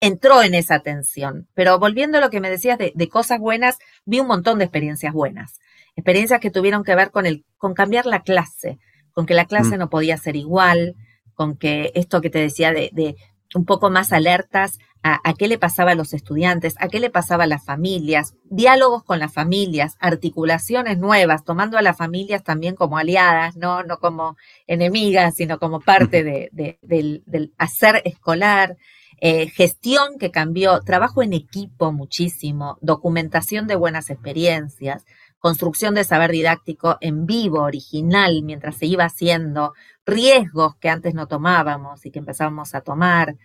Entró 0.00 0.42
en 0.42 0.54
esa 0.54 0.80
tensión. 0.80 1.48
Pero 1.54 1.78
volviendo 1.78 2.18
a 2.18 2.20
lo 2.20 2.30
que 2.30 2.40
me 2.40 2.50
decías 2.50 2.78
de, 2.78 3.08
cosas 3.08 3.38
buenas, 3.38 3.78
vi 4.04 4.20
un 4.20 4.26
montón 4.26 4.58
de 4.58 4.64
experiencias 4.64 5.12
buenas. 5.12 5.60
Experiencias 5.96 6.40
que 6.40 6.50
tuvieron 6.50 6.84
que 6.84 6.94
ver 6.94 7.10
con, 7.10 7.26
el, 7.26 7.44
con 7.58 7.74
cambiar 7.74 8.06
la 8.06 8.22
clase, 8.22 8.78
con 9.12 9.26
que 9.26 9.34
la 9.34 9.44
clase 9.44 9.76
mm. 9.76 9.78
no 9.78 9.90
podía 9.90 10.16
ser 10.16 10.36
igual, 10.36 10.96
con 11.34 11.56
que 11.56 11.92
esto 11.94 12.20
que 12.20 12.30
te 12.30 12.38
decía 12.38 12.72
de, 12.72 13.16
un 13.54 13.64
poco 13.64 13.90
más 13.90 14.12
alertas 14.12 14.78
a, 15.02 15.18
a, 15.24 15.34
qué 15.34 15.48
le 15.48 15.58
pasaba 15.58 15.92
a 15.92 15.94
los 15.94 16.12
estudiantes, 16.14 16.74
a 16.78 16.88
qué 16.88 17.00
le 17.00 17.10
pasaba 17.10 17.44
a 17.44 17.46
las 17.46 17.64
familias, 17.64 18.34
diálogos 18.44 19.02
con 19.02 19.18
las 19.18 19.32
familias, 19.32 19.96
articulaciones 19.98 20.98
nuevas, 20.98 21.44
tomando 21.44 21.78
a 21.78 21.82
las 21.82 21.96
familias 21.96 22.44
también 22.44 22.74
como 22.74 22.98
aliadas, 22.98 23.56
no, 23.56 23.82
no 23.82 23.98
como 23.98 24.36
enemigas, 24.66 25.34
sino 25.34 25.58
como 25.58 25.80
parte 25.80 26.22
de, 26.22 26.78
del, 26.82 27.22
del 27.26 27.52
hacer 27.58 28.02
escolar. 28.04 28.76
Eh, 29.22 29.50
gestión 29.50 30.18
que 30.18 30.30
cambió, 30.30 30.80
trabajo 30.80 31.22
en 31.22 31.34
equipo 31.34 31.92
muchísimo, 31.92 32.78
documentación 32.80 33.66
de 33.66 33.76
buenas 33.76 34.08
experiencias, 34.08 35.04
construcción 35.38 35.94
de 35.94 36.04
saber 36.04 36.30
didáctico 36.30 36.96
en 37.02 37.26
vivo, 37.26 37.60
original, 37.60 38.42
mientras 38.42 38.76
se 38.76 38.86
iba 38.86 39.04
haciendo, 39.04 39.74
riesgos 40.06 40.76
que 40.76 40.88
antes 40.88 41.12
no 41.12 41.26
tomábamos 41.26 42.06
y 42.06 42.10
que 42.10 42.18
empezábamos 42.18 42.74
a 42.74 42.80
tomar. 42.80 43.36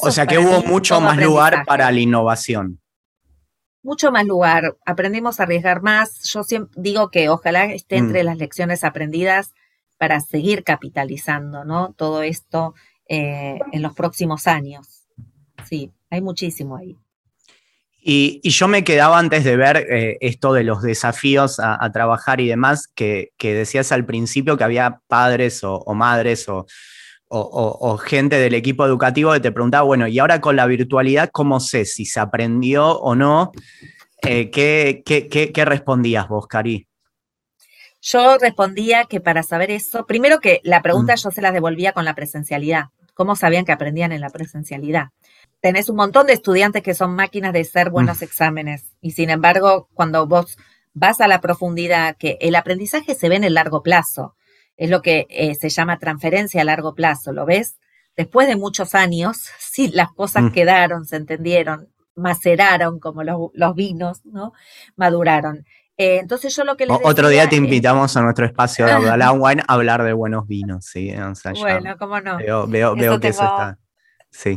o 0.00 0.10
sea 0.10 0.26
que 0.26 0.38
hubo 0.38 0.62
mucho 0.62 0.98
más 0.98 1.18
lugar 1.18 1.66
para 1.66 1.92
la 1.92 2.00
innovación. 2.00 2.80
Mucho 3.82 4.10
más 4.10 4.24
lugar, 4.24 4.76
aprendimos 4.86 5.40
a 5.40 5.42
arriesgar 5.42 5.82
más. 5.82 6.22
Yo 6.32 6.42
siempre 6.42 6.72
digo 6.80 7.10
que 7.10 7.28
ojalá 7.28 7.66
esté 7.66 7.96
entre 7.96 8.22
mm. 8.22 8.26
las 8.26 8.38
lecciones 8.38 8.82
aprendidas 8.82 9.52
para 9.98 10.20
seguir 10.20 10.64
capitalizando 10.64 11.64
¿no? 11.66 11.92
todo 11.92 12.22
esto 12.22 12.74
eh, 13.08 13.58
en 13.72 13.82
los 13.82 13.94
próximos 13.94 14.46
años 14.46 14.97
sí, 15.68 15.90
hay 16.10 16.20
muchísimo 16.20 16.76
ahí. 16.76 16.96
Y, 18.00 18.40
yo 18.48 18.68
me 18.68 18.84
quedaba 18.84 19.18
antes 19.18 19.44
de 19.44 19.56
ver 19.56 19.86
eh, 19.90 20.16
esto 20.20 20.52
de 20.52 20.64
los 20.64 20.82
desafíos 20.82 21.60
a, 21.60 21.90
trabajar 21.92 22.40
y 22.40 22.48
demás, 22.48 22.88
que, 22.88 23.32
decías 23.38 23.92
al 23.92 24.06
principio 24.06 24.56
que 24.56 24.64
había 24.64 25.00
padres 25.08 25.60
o, 25.62 25.84
madres 25.94 26.46
o, 26.48 27.98
gente 27.98 28.36
del 28.36 28.54
equipo 28.54 28.86
educativo 28.86 29.32
que 29.32 29.40
te 29.40 29.52
preguntaba, 29.52 29.84
bueno, 29.84 30.06
y 30.06 30.18
ahora 30.18 30.40
con 30.40 30.56
la 30.56 30.66
virtualidad, 30.66 31.28
¿cómo 31.30 31.60
sé 31.60 31.84
si 31.84 32.06
se 32.06 32.20
aprendió 32.20 32.98
o 32.98 33.14
no? 33.14 33.52
Eh, 34.22 34.50
¿qué, 34.50 35.02
qué, 35.04 35.64
respondías 35.64 36.28
vos, 36.28 36.46
Cari? 36.46 36.86
Yo 38.00 38.38
respondía 38.38 39.04
que 39.04 39.20
para 39.20 39.42
saber 39.42 39.70
eso, 39.70 40.06
primero 40.06 40.38
que 40.40 40.60
la 40.62 40.82
pregunta 40.82 41.14
mm. 41.14 41.16
yo 41.16 41.30
se 41.30 41.42
la 41.42 41.52
devolvía 41.52 41.92
con 41.92 42.04
la 42.04 42.14
presencialidad. 42.14 42.86
¿Cómo 43.14 43.36
sabían 43.36 43.64
que 43.64 43.72
aprendían 43.72 44.12
en 44.12 44.20
la 44.20 44.30
presencialidad? 44.30 45.08
Tenés 45.60 45.88
un 45.88 45.96
montón 45.96 46.26
de 46.26 46.32
estudiantes 46.34 46.82
que 46.82 46.94
son 46.94 47.14
máquinas 47.14 47.52
de 47.52 47.60
hacer 47.60 47.90
buenos 47.90 48.20
mm. 48.20 48.24
exámenes 48.24 48.92
y 49.00 49.12
sin 49.12 49.30
embargo, 49.30 49.88
cuando 49.94 50.26
vos 50.26 50.56
vas 50.94 51.20
a 51.20 51.28
la 51.28 51.40
profundidad, 51.40 52.16
que 52.16 52.38
el 52.40 52.54
aprendizaje 52.56 53.14
se 53.14 53.28
ve 53.28 53.36
en 53.36 53.44
el 53.44 53.54
largo 53.54 53.82
plazo, 53.82 54.34
es 54.76 54.90
lo 54.90 55.02
que 55.02 55.26
eh, 55.30 55.54
se 55.54 55.68
llama 55.68 55.98
transferencia 55.98 56.62
a 56.62 56.64
largo 56.64 56.94
plazo, 56.94 57.32
¿lo 57.32 57.46
ves? 57.46 57.76
Después 58.16 58.48
de 58.48 58.56
muchos 58.56 58.94
años, 58.94 59.48
sí, 59.58 59.88
las 59.88 60.12
cosas 60.12 60.44
mm. 60.44 60.50
quedaron, 60.50 61.06
se 61.06 61.16
entendieron, 61.16 61.88
maceraron 62.14 62.98
como 62.98 63.22
los, 63.22 63.74
vinos, 63.74 64.24
¿no? 64.24 64.52
Maduraron. 64.96 65.64
Eh, 65.96 66.18
entonces 66.20 66.54
yo 66.54 66.62
lo 66.62 66.76
que 66.76 66.86
les 66.86 66.96
Otro 67.02 67.28
día 67.28 67.48
te 67.48 67.56
invitamos 67.56 68.16
a 68.16 68.22
nuestro 68.22 68.46
espacio 68.46 68.86
de 68.86 68.92
Wine 69.32 69.62
a 69.66 69.74
hablar 69.74 70.04
de 70.04 70.12
buenos 70.12 70.46
vinos, 70.46 70.84
sí. 70.84 71.12
bueno, 71.58 71.96
cómo 71.98 72.20
no. 72.20 72.38
Veo, 72.38 72.66
veo, 72.68 73.18
que 73.18 73.28
eso 73.28 73.42
está 73.42 73.78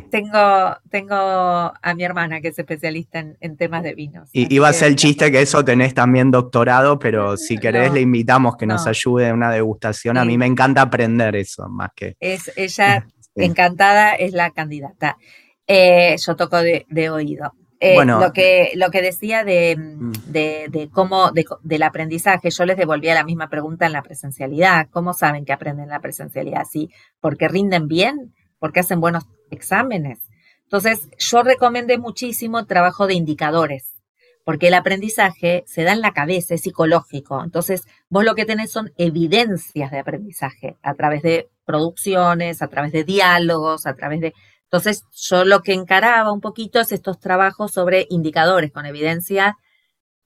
tengo, 0.09 0.77
tengo 0.89 1.15
a 1.15 1.93
mi 1.95 2.03
hermana 2.03 2.41
que 2.41 2.49
es 2.49 2.59
especialista 2.59 3.19
en, 3.39 3.57
temas 3.57 3.83
de 3.83 3.95
vinos. 3.95 4.29
Y 4.33 4.53
iba 4.53 4.67
a 4.67 4.73
ser 4.73 4.89
el 4.89 4.95
chiste 4.95 5.31
que 5.31 5.41
eso 5.41 5.63
tenés 5.63 5.93
también 5.93 6.29
doctorado, 6.29 6.99
pero 6.99 7.37
si 7.37 7.57
querés 7.57 7.91
le 7.91 8.01
invitamos 8.01 8.57
que 8.57 8.65
nos 8.65 8.85
ayude 8.85 9.27
en 9.27 9.35
una 9.35 9.51
degustación. 9.51 10.17
A 10.17 10.25
mí 10.25 10.37
me 10.37 10.45
encanta 10.45 10.81
aprender 10.81 11.35
eso, 11.35 11.67
más 11.69 11.89
que... 11.95 12.15
Es 12.19 12.51
ella 12.57 13.05
encantada, 13.35 14.13
es 14.13 14.33
la 14.33 14.51
candidata. 14.51 15.17
Eh, 15.65 16.15
yo 16.17 16.35
toco 16.35 16.57
de, 16.57 17.09
oído. 17.09 17.53
Eh, 17.79 17.95
bueno, 17.95 18.19
lo 18.19 18.31
que, 18.31 18.73
lo 18.75 18.91
que 18.91 19.01
decía 19.01 19.43
de, 19.43 19.75
mm. 19.75 20.11
de, 20.27 20.89
cómo, 20.91 21.31
del 21.63 21.83
aprendizaje, 21.83 22.51
yo 22.51 22.65
les 22.65 22.77
devolvía 22.77 23.15
la 23.15 23.23
misma 23.23 23.49
pregunta 23.49 23.87
en 23.87 23.93
la 23.93 24.03
presencialidad. 24.03 24.87
¿Cómo 24.91 25.13
saben 25.13 25.45
que 25.45 25.53
aprenden 25.53 25.89
la 25.89 25.99
presencialidad? 25.99 26.65
¿Sí? 26.69 26.91
¿Porque 27.19 27.47
rinden 27.47 27.87
bien? 27.87 28.33
¿Porque 28.62 28.80
hacen 28.80 29.01
buenos 29.01 29.25
exámenes. 29.51 30.20
Entonces, 30.63 31.10
yo 31.20 31.44
recomendé 31.44 31.98
muchísimo 31.98 32.60
el 32.60 32.65
trabajo 32.65 33.06
de 33.06 33.13
indicadores, 33.13 34.01
porque 34.46 34.70
el 34.70 34.74
aprendizaje 34.74 35.63
se 35.68 35.84
da 35.84 35.91
en 35.91 36.01
la 36.01 36.13
cabeza, 36.13 36.56
es 36.56 36.62
psicológico. 36.62 37.44
Entonces, 37.44 37.84
vos 38.10 38.24
lo 38.24 38.36
que 38.36 38.46
tenés 38.46 38.72
son 38.72 38.91
evidencias 38.98 39.91
de 39.91 40.00
aprendizaje 40.00 40.77
a 40.82 40.94
través 40.96 41.22
de 41.22 41.50
producciones, 41.65 42.62
a 42.62 42.68
través 42.68 42.91
de 42.94 43.03
diálogos, 43.03 43.86
a 43.86 43.96
través 43.96 44.22
de... 44.22 44.34
Entonces, 44.63 45.03
yo 45.12 45.44
lo 45.44 45.62
que 45.62 45.74
encaraba 45.74 46.32
un 46.32 46.39
poquito 46.39 46.80
es 46.80 46.94
estos 46.94 47.20
trabajos 47.20 47.74
sobre 47.74 48.08
indicadores 48.10 48.72
con 48.72 48.86
evidencia 48.86 49.58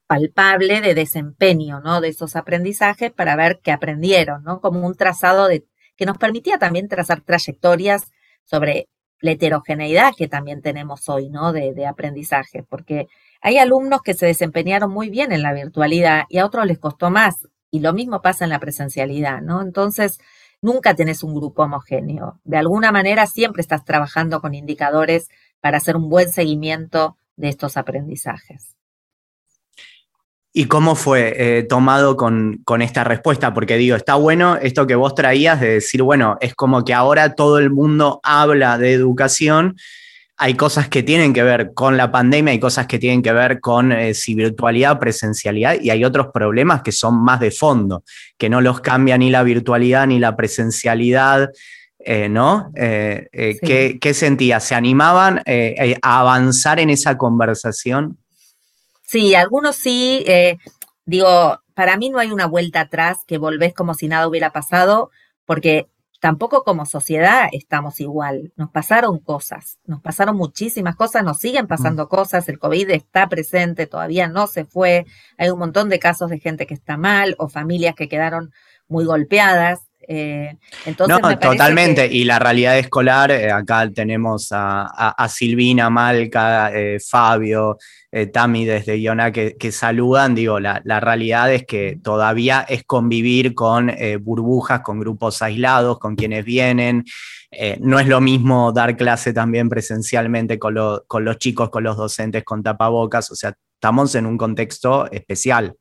palpable 0.05 0.81
de 0.81 0.93
desempeño, 0.93 1.79
¿no? 1.79 1.99
De 1.99 2.09
esos 2.09 2.35
aprendizajes 2.35 3.11
para 3.11 3.35
ver 3.35 3.59
qué 3.63 3.71
aprendieron, 3.71 4.43
¿no? 4.43 4.61
Como 4.61 4.85
un 4.85 4.93
trazado 4.93 5.47
de, 5.47 5.65
que 5.97 6.05
nos 6.05 6.19
permitía 6.19 6.59
también 6.59 6.87
trazar 6.87 7.21
trayectorias 7.21 8.11
sobre 8.45 8.87
la 9.21 9.31
heterogeneidad 9.31 10.13
que 10.17 10.27
también 10.27 10.61
tenemos 10.61 11.09
hoy, 11.09 11.29
¿no? 11.29 11.51
De, 11.51 11.85
aprendizaje, 11.85 12.63
porque 12.63 13.07
hay 13.41 13.57
alumnos 13.57 14.01
que 14.01 14.13
se 14.13 14.25
desempeñaron 14.25 14.91
muy 14.91 15.09
bien 15.09 15.31
en 15.31 15.41
la 15.41 15.53
virtualidad 15.53 16.23
y 16.29 16.37
a 16.37 16.45
otros 16.45 16.65
les 16.65 16.79
costó 16.79 17.09
más, 17.09 17.47
y 17.71 17.79
lo 17.79 17.93
mismo 17.93 18.21
pasa 18.21 18.45
en 18.45 18.51
la 18.51 18.59
presencialidad, 18.59 19.41
¿no? 19.41 19.61
Entonces, 19.61 20.19
nunca 20.61 20.95
tenés 20.95 21.23
un 21.23 21.35
grupo 21.35 21.63
homogéneo. 21.63 22.39
De 22.43 22.57
alguna 22.57 22.91
manera 22.91 23.27
siempre 23.27 23.61
estás 23.61 23.83
trabajando 23.83 24.41
con 24.41 24.53
indicadores 24.53 25.29
para 25.59 25.77
hacer 25.77 25.95
un 25.97 26.09
buen 26.09 26.31
seguimiento 26.31 27.17
de 27.35 27.49
estos 27.49 27.77
aprendizajes. 27.77 28.75
¿Y 30.57 30.67
cómo 30.67 30.95
fue 30.95 31.33
eh, 31.35 31.63
tomado 31.63 32.15
con, 32.15 32.63
esta 32.79 33.03
respuesta? 33.03 33.53
Porque 33.53 33.75
digo, 33.75 33.97
está 33.97 34.15
bueno 34.15 34.55
esto 34.55 34.87
que 34.87 34.95
vos 34.95 35.13
traías 35.13 35.59
de 35.59 35.73
decir, 35.73 36.01
bueno, 36.01 36.37
es 36.39 36.55
como 36.55 36.85
que 36.85 36.93
ahora 36.93 37.35
todo 37.35 37.59
el 37.59 37.71
mundo 37.71 38.21
habla 38.23 38.77
de 38.77 38.93
educación, 38.93 39.75
hay 40.37 40.53
cosas 40.53 40.87
que 40.87 41.03
tienen 41.03 41.33
que 41.33 41.43
ver 41.43 41.73
con 41.73 41.97
la 41.97 42.09
pandemia, 42.09 42.53
hay 42.53 42.61
cosas 42.61 42.87
que 42.87 42.99
tienen 42.99 43.21
que 43.21 43.33
ver 43.33 43.59
con 43.59 43.91
eh, 43.91 44.13
si 44.13 44.33
virtualidad, 44.33 44.97
presencialidad, 44.97 45.75
y 45.81 45.89
hay 45.89 46.05
otros 46.05 46.27
problemas 46.33 46.83
que 46.83 46.93
son 46.93 47.21
más 47.21 47.41
de 47.41 47.51
fondo, 47.51 48.05
que 48.37 48.47
no 48.47 48.61
los 48.61 48.79
cambia 48.79 49.17
ni 49.17 49.29
la 49.29 49.43
virtualidad 49.43 50.07
ni 50.07 50.19
la 50.19 50.37
presencialidad. 50.37 51.49
Eh, 51.99 52.29
¿No? 52.29 52.71
¿qué, 52.73 53.97
¿qué, 53.99 54.13
sentías? 54.13 54.63
¿Se 54.63 54.75
animaban 54.75 55.41
a 56.01 56.19
avanzar 56.19 56.79
en 56.79 56.91
esa 56.91 57.17
conversación? 57.17 58.19
Sí, 59.07 59.35
algunos 59.35 59.75
sí. 59.75 60.23
Eh, 60.27 60.57
digo, 61.05 61.59
para 61.73 61.97
mí 61.97 62.09
no 62.09 62.19
hay 62.19 62.31
una 62.31 62.47
vuelta 62.47 62.81
atrás 62.81 63.19
que 63.27 63.37
volvés 63.37 63.73
como 63.73 63.93
si 63.93 64.07
nada 64.07 64.27
hubiera 64.27 64.51
pasado, 64.51 65.11
porque 65.45 65.87
tampoco 66.19 66.63
como 66.63 66.85
sociedad 66.85 67.47
estamos 67.51 67.99
igual. 67.99 68.51
Nos 68.55 68.71
pasaron 68.71 69.19
cosas, 69.19 69.77
nos 69.85 70.01
pasaron 70.01 70.35
muchísimas 70.35 70.95
cosas, 70.95 71.23
nos 71.23 71.37
siguen 71.37 71.67
pasando 71.67 72.05
mm. 72.05 72.07
cosas, 72.07 72.49
el 72.49 72.57
COVID 72.57 72.89
está 72.91 73.29
presente, 73.29 73.85
todavía 73.85 74.27
no 74.27 74.47
se 74.47 74.65
fue, 74.65 75.05
hay 75.37 75.49
un 75.49 75.59
montón 75.59 75.89
de 75.89 75.99
casos 75.99 76.29
de 76.29 76.39
gente 76.39 76.65
que 76.65 76.73
está 76.73 76.97
mal 76.97 77.35
o 77.37 77.47
familias 77.47 77.93
que 77.95 78.09
quedaron 78.09 78.51
muy 78.87 79.05
golpeadas. 79.05 79.84
Eh, 80.07 80.55
entonces 80.85 81.17
no, 81.21 81.39
totalmente. 81.39 82.07
Y 82.07 82.25
la 82.25 82.39
realidad 82.39 82.77
escolar, 82.77 83.31
eh, 83.31 83.51
acá 83.51 83.89
tenemos 83.89 84.49
a, 84.51 85.27
Silvina, 85.29 85.89
Malca, 85.89 86.71
eh, 86.73 86.99
Fabio, 86.99 87.77
Tami 88.31 88.65
desde 88.65 88.99
Iona 89.01 89.31
que, 89.31 89.71
saludan. 89.71 90.35
Digo, 90.35 90.59
la, 90.59 90.99
realidad 90.99 91.51
es 91.51 91.65
que 91.65 91.99
todavía 92.01 92.65
es 92.67 92.83
convivir 92.83 93.53
con 93.53 93.91
burbujas, 94.21 94.81
con 94.81 94.99
grupos 94.99 95.41
aislados, 95.41 95.99
con 95.99 96.15
quienes 96.15 96.45
vienen. 96.45 97.03
no 97.79 97.99
es 97.99 98.07
lo 98.07 98.21
mismo 98.21 98.71
dar 98.71 98.95
clase 98.95 99.33
también 99.33 99.67
presencialmente 99.67 100.57
con, 100.59 100.75
con 101.07 101.25
los 101.25 101.37
chicos, 101.39 101.69
con 101.69 101.83
los 101.83 101.97
docentes, 101.97 102.43
con 102.43 102.63
tapabocas. 102.63 103.31
O 103.31 103.35
sea, 103.35 103.53
estamos 103.73 104.15
en 104.15 104.25
un 104.25 104.37
contexto 104.37 105.11
especial. 105.11 105.75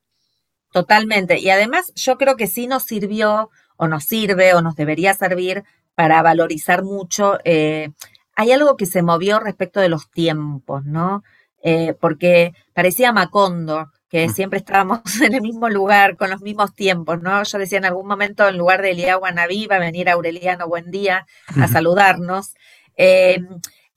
Totalmente. 0.73 1.39
Y 1.39 1.51
además 1.51 1.93
yo 1.95 2.19
creo 2.19 2.37
que 2.37 2.49
sí 2.49 2.67
nos 2.67 2.83
sirvió 2.83 3.49
o 3.77 3.89
nos 3.89 4.05
sirve 4.05 4.55
o 4.55 4.63
nos 4.63 4.77
debería 4.77 5.15
servir 5.15 5.65
para 5.95 6.23
valorizar 6.23 6.83
mucho. 6.83 7.39
Eh, 7.45 7.91
hay 8.35 8.53
algo 8.53 8.77
que 8.77 8.87
se 8.87 9.03
movió 9.03 9.41
respecto 9.41 9.81
de 9.81 9.89
los 9.89 10.11
tiempos, 10.11 10.85
¿no? 10.85 11.23
Eh, 11.63 11.95
porque 11.99 12.53
parecía 12.75 13.13
Macondo, 13.13 13.91
que 14.09 14.29
mm. 14.29 14.33
siempre 14.33 14.59
estábamos 14.59 15.01
en 15.23 15.35
el 15.35 15.41
mismo 15.41 15.69
lugar, 15.69 16.17
con 16.17 16.31
los 16.31 16.43
mismos 16.43 16.75
tiempos, 16.75 17.23
¿no? 17.23 17.43
Yo 17.43 17.59
decía 17.59 17.79
en 17.79 17.87
algún 17.87 18.07
momento, 18.07 18.47
en 18.49 18.59
lugar 18.59 18.83
de 18.83 18.91
Elia 18.91 19.17
Guanabí, 19.17 19.67
va 19.67 19.77
a 19.77 19.81
venir 19.81 20.11
Aureliano 20.11 20.69
Buen 20.69 20.91
Día 20.91 21.27
a 21.59 21.69
saludarnos. 21.69 22.55
Eh, 22.97 23.39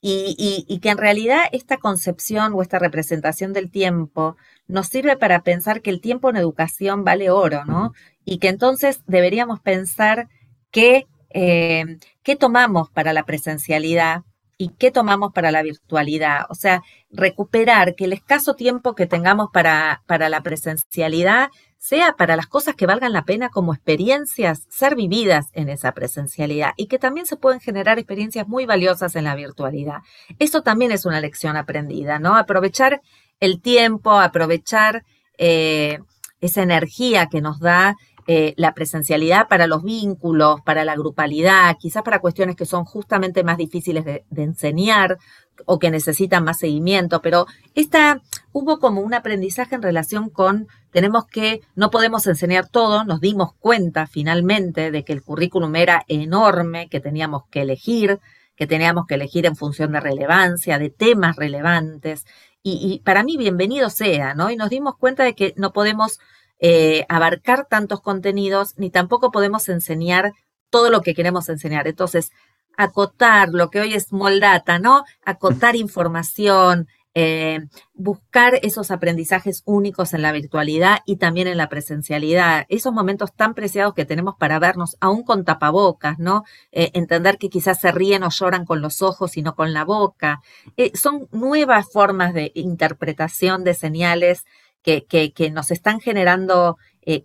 y, 0.00 0.78
que 0.80 0.90
en 0.90 0.98
realidad 0.98 1.40
esta 1.52 1.78
concepción 1.78 2.52
o 2.54 2.62
esta 2.62 2.78
representación 2.78 3.52
del 3.52 3.70
tiempo 3.70 4.36
nos 4.66 4.86
sirve 4.86 5.16
para 5.16 5.42
pensar 5.42 5.82
que 5.82 5.90
el 5.90 6.00
tiempo 6.00 6.30
en 6.30 6.36
educación 6.36 7.04
vale 7.04 7.30
oro, 7.30 7.64
¿no? 7.64 7.92
Y 8.24 8.38
que 8.38 8.48
entonces 8.48 9.00
deberíamos 9.06 9.60
pensar 9.60 10.28
qué, 10.70 11.06
eh, 11.30 11.98
qué 12.22 12.36
tomamos 12.36 12.90
para 12.90 13.12
la 13.12 13.24
presencialidad 13.24 14.22
y 14.56 14.70
qué 14.70 14.90
tomamos 14.90 15.32
para 15.32 15.50
la 15.50 15.62
virtualidad. 15.62 16.42
O 16.50 16.54
sea, 16.54 16.82
recuperar 17.10 17.94
que 17.94 18.04
el 18.04 18.12
escaso 18.12 18.54
tiempo 18.54 18.94
que 18.94 19.06
tengamos 19.06 19.48
para, 19.52 20.02
para 20.06 20.28
la 20.28 20.42
presencialidad 20.42 21.48
sea 21.88 22.16
para 22.18 22.36
las 22.36 22.46
cosas 22.46 22.74
que 22.74 22.84
valgan 22.84 23.14
la 23.14 23.24
pena 23.24 23.48
como 23.48 23.72
experiencias, 23.72 24.66
ser 24.68 24.94
vividas 24.94 25.46
en 25.54 25.70
esa 25.70 25.92
presencialidad 25.92 26.74
y 26.76 26.86
que 26.86 26.98
también 26.98 27.24
se 27.24 27.36
pueden 27.36 27.60
generar 27.60 27.98
experiencias 27.98 28.46
muy 28.46 28.66
valiosas 28.66 29.16
en 29.16 29.24
la 29.24 29.34
virtualidad. 29.34 30.00
Eso 30.38 30.60
también 30.60 30.92
es 30.92 31.06
una 31.06 31.18
lección 31.18 31.56
aprendida, 31.56 32.18
¿no? 32.18 32.36
Aprovechar 32.36 33.00
el 33.40 33.62
tiempo, 33.62 34.12
aprovechar 34.12 35.02
eh, 35.38 36.00
esa 36.42 36.62
energía 36.62 37.28
que 37.28 37.40
nos 37.40 37.58
da 37.58 37.96
eh, 38.30 38.52
la 38.58 38.74
presencialidad 38.74 39.48
para 39.48 39.66
los 39.66 39.82
vínculos, 39.82 40.60
para 40.60 40.84
la 40.84 40.94
grupalidad, 40.94 41.74
quizás 41.80 42.02
para 42.02 42.18
cuestiones 42.18 42.56
que 42.56 42.66
son 42.66 42.84
justamente 42.84 43.42
más 43.42 43.56
difíciles 43.56 44.04
de, 44.04 44.22
enseñar 44.36 45.16
o 45.64 45.78
que 45.78 45.90
necesitan 45.90 46.44
más 46.44 46.58
seguimiento, 46.58 47.22
pero 47.22 47.46
esta 47.74 48.20
hubo 48.52 48.80
como 48.80 49.00
un 49.00 49.14
aprendizaje 49.14 49.76
en 49.76 49.80
relación 49.80 50.28
con 50.28 50.68
tenemos 50.90 51.24
que, 51.24 51.62
no 51.74 51.90
podemos 51.90 52.26
enseñar 52.26 52.68
todo, 52.68 53.02
nos 53.04 53.22
dimos 53.22 53.54
cuenta 53.54 54.06
finalmente 54.06 54.90
de 54.90 55.04
que 55.04 55.14
el 55.14 55.22
currículum 55.22 55.74
era 55.76 56.04
enorme, 56.06 56.90
que 56.90 57.00
teníamos 57.00 57.44
que 57.50 57.62
elegir, 57.62 58.20
que 58.56 58.66
teníamos 58.66 59.06
que 59.06 59.14
elegir 59.14 59.46
en 59.46 59.56
función 59.56 59.92
de 59.92 60.00
relevancia, 60.00 60.78
de 60.78 60.90
temas 60.90 61.36
relevantes, 61.36 62.26
y, 62.62 63.00
para 63.04 63.22
mí 63.22 63.38
bienvenido 63.38 63.88
sea, 63.88 64.34
¿no? 64.34 64.50
Y 64.50 64.56
nos 64.56 64.68
dimos 64.68 64.96
cuenta 64.98 65.24
de 65.24 65.34
que 65.34 65.54
no 65.56 65.72
podemos 65.72 66.18
eh, 66.58 67.04
abarcar 67.08 67.66
tantos 67.68 68.00
contenidos, 68.00 68.74
ni 68.76 68.90
tampoco 68.90 69.30
podemos 69.30 69.68
enseñar 69.68 70.32
todo 70.70 70.90
lo 70.90 71.00
que 71.02 71.14
queremos 71.14 71.48
enseñar. 71.48 71.88
Entonces, 71.88 72.30
acotar 72.76 73.48
lo 73.50 73.70
que 73.70 73.80
hoy 73.80 73.94
es 73.94 74.12
Moldata, 74.12 74.78
¿no? 74.78 75.04
Acotar 75.24 75.76
información, 75.76 76.86
eh, 77.20 77.66
buscar 77.94 78.60
esos 78.62 78.92
aprendizajes 78.92 79.62
únicos 79.64 80.14
en 80.14 80.22
la 80.22 80.30
virtualidad 80.30 80.98
y 81.04 81.16
también 81.16 81.48
en 81.48 81.56
la 81.56 81.68
presencialidad, 81.68 82.64
esos 82.68 82.92
momentos 82.92 83.34
tan 83.34 83.54
preciados 83.54 83.94
que 83.94 84.04
tenemos 84.04 84.36
para 84.38 84.60
vernos, 84.60 84.96
aún 85.00 85.24
con 85.24 85.44
tapabocas, 85.44 86.20
¿no? 86.20 86.44
Eh, 86.70 86.92
entender 86.94 87.38
que 87.38 87.48
quizás 87.48 87.80
se 87.80 87.90
ríen 87.90 88.22
o 88.22 88.30
lloran 88.30 88.64
con 88.64 88.80
los 88.80 89.02
ojos 89.02 89.36
y 89.36 89.42
no 89.42 89.56
con 89.56 89.72
la 89.72 89.84
boca. 89.84 90.42
Eh, 90.76 90.92
son 90.94 91.26
nuevas 91.32 91.90
formas 91.90 92.34
de 92.34 92.52
interpretación 92.54 93.64
de 93.64 93.74
señales 93.74 94.44
que, 94.82 95.04
que, 95.06 95.50
nos 95.50 95.70
están 95.70 96.00
generando 96.00 96.76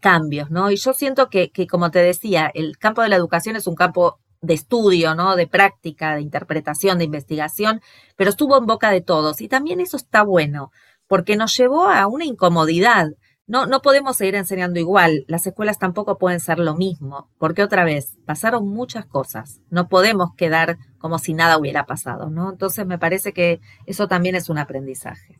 cambios, 0.01 0.49
¿no? 0.49 0.71
Y 0.71 0.77
yo 0.77 0.93
siento 0.93 1.29
que, 1.29 1.51
que, 1.51 1.67
como 1.67 1.91
te 1.91 1.99
decía, 1.99 2.49
el 2.53 2.77
campo 2.77 3.01
de 3.01 3.09
la 3.09 3.17
educación 3.17 3.57
es 3.57 3.67
un 3.67 3.75
campo 3.75 4.19
de 4.43 4.53
estudio, 4.53 5.15
¿no? 5.15 5.35
De 5.35 5.47
práctica, 5.47 6.15
de 6.15 6.21
interpretación, 6.21 6.99
de 6.99 7.05
investigación, 7.05 7.81
pero 8.15 8.29
estuvo 8.29 8.57
en 8.57 8.65
boca 8.65 8.91
de 8.91 9.01
todos. 9.01 9.41
Y 9.41 9.47
también 9.47 9.79
eso 9.79 9.97
está 9.97 10.21
bueno, 10.21 10.69
porque 11.07 11.37
nos 11.37 11.55
llevó 11.57 11.89
a 11.89 12.05
una 12.07 12.25
incomodidad. 12.25 13.07
No, 13.47 13.65
no 13.65 13.81
podemos 13.81 14.17
seguir 14.17 14.35
enseñando 14.35 14.79
igual. 14.79 15.23
Las 15.27 15.47
escuelas 15.47 15.79
tampoco 15.79 16.17
pueden 16.17 16.39
ser 16.39 16.59
lo 16.59 16.75
mismo, 16.75 17.29
porque 17.37 17.63
otra 17.63 17.83
vez 17.85 18.17
pasaron 18.25 18.67
muchas 18.67 19.05
cosas. 19.05 19.61
No 19.69 19.87
podemos 19.87 20.29
quedar 20.35 20.77
como 20.97 21.19
si 21.19 21.33
nada 21.33 21.57
hubiera 21.57 21.85
pasado, 21.85 22.29
¿no? 22.29 22.51
Entonces 22.51 22.85
me 22.85 22.99
parece 22.99 23.33
que 23.33 23.59
eso 23.85 24.07
también 24.07 24.35
es 24.35 24.49
un 24.49 24.57
aprendizaje. 24.57 25.37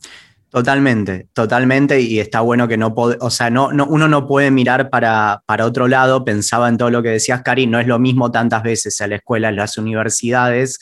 Totalmente, 0.54 1.30
totalmente, 1.34 2.00
y 2.00 2.20
está 2.20 2.42
bueno 2.42 2.68
que 2.68 2.78
no, 2.78 2.94
o 2.96 3.30
sea, 3.32 3.50
no, 3.50 3.70
uno 3.70 4.08
no 4.08 4.28
puede 4.28 4.52
mirar 4.52 4.92
para, 4.92 5.42
para, 5.48 5.66
otro 5.66 5.88
lado, 5.88 6.24
pensaba 6.24 6.70
en 6.70 6.78
todo 6.78 6.92
lo 6.92 7.02
que 7.02 7.10
decías, 7.10 7.42
Cari, 7.42 7.66
no 7.66 7.80
es 7.80 7.88
lo 7.88 7.98
mismo 7.98 8.30
tantas 8.30 8.62
veces 8.62 9.02
a 9.02 9.08
la 9.08 9.16
escuela, 9.16 9.50
en 9.50 9.56
las 9.56 9.80
universidades, 9.80 10.78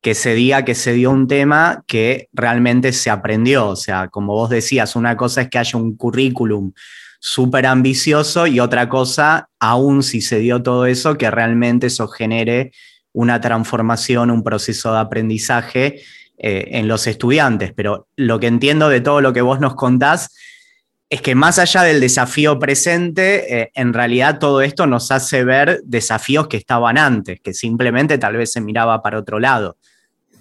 que 0.00 0.16
se 0.16 0.34
diga 0.34 0.64
que 0.64 0.74
se 0.74 0.92
dio 0.92 1.12
un 1.12 1.28
tema 1.28 1.84
que 1.86 2.28
realmente 2.32 2.92
se 2.92 3.10
aprendió, 3.10 3.68
o 3.68 3.76
sea, 3.76 4.08
como 4.08 4.32
vos 4.32 4.50
decías, 4.50 4.96
una 4.96 5.16
cosa 5.16 5.42
es 5.42 5.50
que 5.50 5.58
haya 5.58 5.78
un 5.78 5.96
currículum 5.96 6.72
súper 7.20 7.66
ambicioso 7.66 8.48
y 8.48 8.58
otra 8.58 8.88
cosa, 8.88 9.50
aún 9.60 10.02
si 10.02 10.20
se 10.20 10.40
dio 10.40 10.64
todo 10.64 10.86
eso, 10.86 11.16
que 11.16 11.30
realmente 11.30 11.86
eso 11.86 12.08
genere 12.08 12.72
una 13.12 13.40
transformación, 13.40 14.32
un 14.32 14.42
proceso 14.42 14.92
de 14.92 14.98
aprendizaje 14.98 16.02
eh, 16.42 16.78
en 16.78 16.88
los 16.88 17.06
estudiantes, 17.06 17.74
pero 17.76 18.08
lo 18.16 18.40
que 18.40 18.46
entiendo 18.46 18.88
de 18.88 19.02
todo 19.02 19.20
lo 19.20 19.34
que 19.34 19.42
vos 19.42 19.60
nos 19.60 19.74
contás 19.74 20.34
es 21.10 21.20
que 21.20 21.34
más 21.34 21.58
allá 21.58 21.82
del 21.82 22.00
desafío 22.00 22.58
presente, 22.58 23.60
eh, 23.60 23.70
en 23.74 23.92
realidad 23.92 24.38
todo 24.38 24.62
esto 24.62 24.86
nos 24.86 25.10
hace 25.10 25.44
ver 25.44 25.82
desafíos 25.84 26.48
que 26.48 26.56
estaban 26.56 26.96
antes, 26.96 27.42
que 27.42 27.52
simplemente 27.52 28.16
tal 28.16 28.38
vez 28.38 28.52
se 28.52 28.62
miraba 28.62 29.02
para 29.02 29.18
otro 29.18 29.38
lado. 29.38 29.76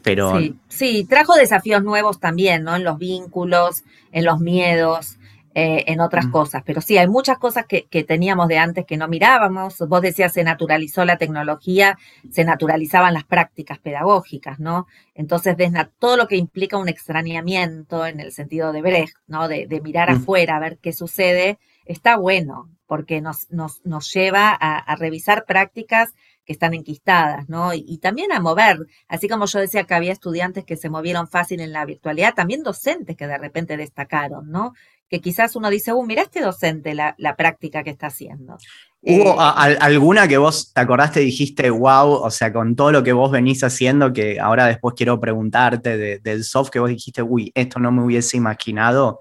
Pero... 0.02 0.40
Sí, 0.40 0.56
sí, 0.70 1.04
trajo 1.10 1.36
desafíos 1.36 1.84
nuevos 1.84 2.18
también, 2.18 2.64
¿no? 2.64 2.78
En 2.78 2.86
los 2.86 2.98
vínculos, 2.98 3.84
en 4.14 4.24
los 4.24 4.40
miedos, 4.40 5.19
eh, 5.56 5.86
en 5.88 6.00
otras 6.00 6.28
cosas. 6.28 6.62
Pero 6.64 6.80
sí, 6.80 7.00
hay 7.00 7.08
muchas 7.08 7.40
cosas 7.40 7.66
que, 7.66 7.88
teníamos 8.04 8.48
de 8.48 8.60
antes 8.60 8.86
que 8.86 8.98
no 8.98 9.08
mirábamos. 9.08 9.80
Vos 9.80 10.02
decías, 10.02 10.32
se 10.32 10.44
naturalizó 10.44 11.06
la 11.06 11.18
tecnología, 11.18 11.98
se 12.30 12.44
naturalizaban 12.44 13.16
las 13.16 13.24
prácticas 13.24 13.80
pedagógicas, 13.80 14.60
¿no? 14.60 14.86
Entonces, 15.16 15.56
todo 15.98 16.18
lo 16.18 16.28
que 16.28 16.38
implica 16.38 16.78
un 16.78 16.88
extrañamiento 16.88 18.06
en 18.06 18.20
el 18.20 18.32
sentido 18.32 18.72
de 18.72 18.84
Brecht, 18.84 19.16
¿no? 19.26 19.48
De, 19.48 19.68
mirar 19.84 20.12
afuera, 20.12 20.58
a 20.58 20.60
ver 20.60 20.78
qué 20.78 20.94
sucede, 20.94 21.58
está 21.86 22.16
bueno, 22.18 22.70
porque 22.86 23.20
nos, 23.20 23.50
nos, 23.50 23.84
nos 23.84 24.14
lleva 24.14 24.52
a, 24.52 24.96
revisar 24.98 25.46
prácticas 25.46 26.14
que 26.46 26.54
están 26.54 26.76
enquistadas, 26.76 27.50
¿no? 27.50 27.74
Y, 27.74 27.84
y, 27.88 27.98
también 27.98 28.32
a 28.32 28.40
mover, 28.40 28.86
así 29.08 29.28
como 29.28 29.46
yo 29.46 29.60
decía 29.60 29.84
que 29.86 29.94
había 29.96 30.12
estudiantes 30.12 30.64
que 30.64 30.78
se 30.78 30.90
movieron 30.90 31.28
fácil 31.28 31.60
en 31.60 31.72
la 31.72 31.86
virtualidad, 31.86 32.34
también 32.36 32.64
docentes 32.64 33.16
que 33.16 33.28
de 33.28 33.38
repente 33.38 33.78
destacaron, 33.78 34.50
¿no? 34.50 34.74
Que 35.10 35.22
quizás 35.22 35.56
uno 35.56 35.70
dice, 35.70 35.92
uh, 35.92 36.06
mira 36.06 36.22
este 36.22 36.42
docente 36.42 36.94
la, 36.94 37.16
práctica 37.36 37.84
que 37.84 37.90
está 37.90 38.08
haciendo. 38.08 38.58
¿Hubo 39.02 39.34
eh, 39.34 39.78
alguna 39.80 40.28
que 40.28 40.38
vos 40.38 40.72
te 40.74 40.82
acordaste 40.82 41.22
y 41.22 41.26
dijiste, 41.26 41.70
wow, 41.70 42.12
o 42.12 42.30
sea, 42.30 42.54
con 42.54 42.76
todo 42.76 42.92
lo 42.92 43.04
que 43.04 43.14
vos 43.14 43.32
venís 43.32 43.64
haciendo, 43.64 44.14
que 44.14 44.40
ahora 44.40 44.68
después 44.68 44.94
quiero 44.96 45.20
preguntarte 45.20 46.20
del 46.20 46.44
soft 46.44 46.70
que 46.70 46.80
vos 46.80 46.90
dijiste, 46.90 47.24
uy, 47.24 47.52
esto 47.56 47.80
no 47.80 47.92
me 47.92 48.04
hubiese 48.04 48.38
imaginado, 48.38 49.20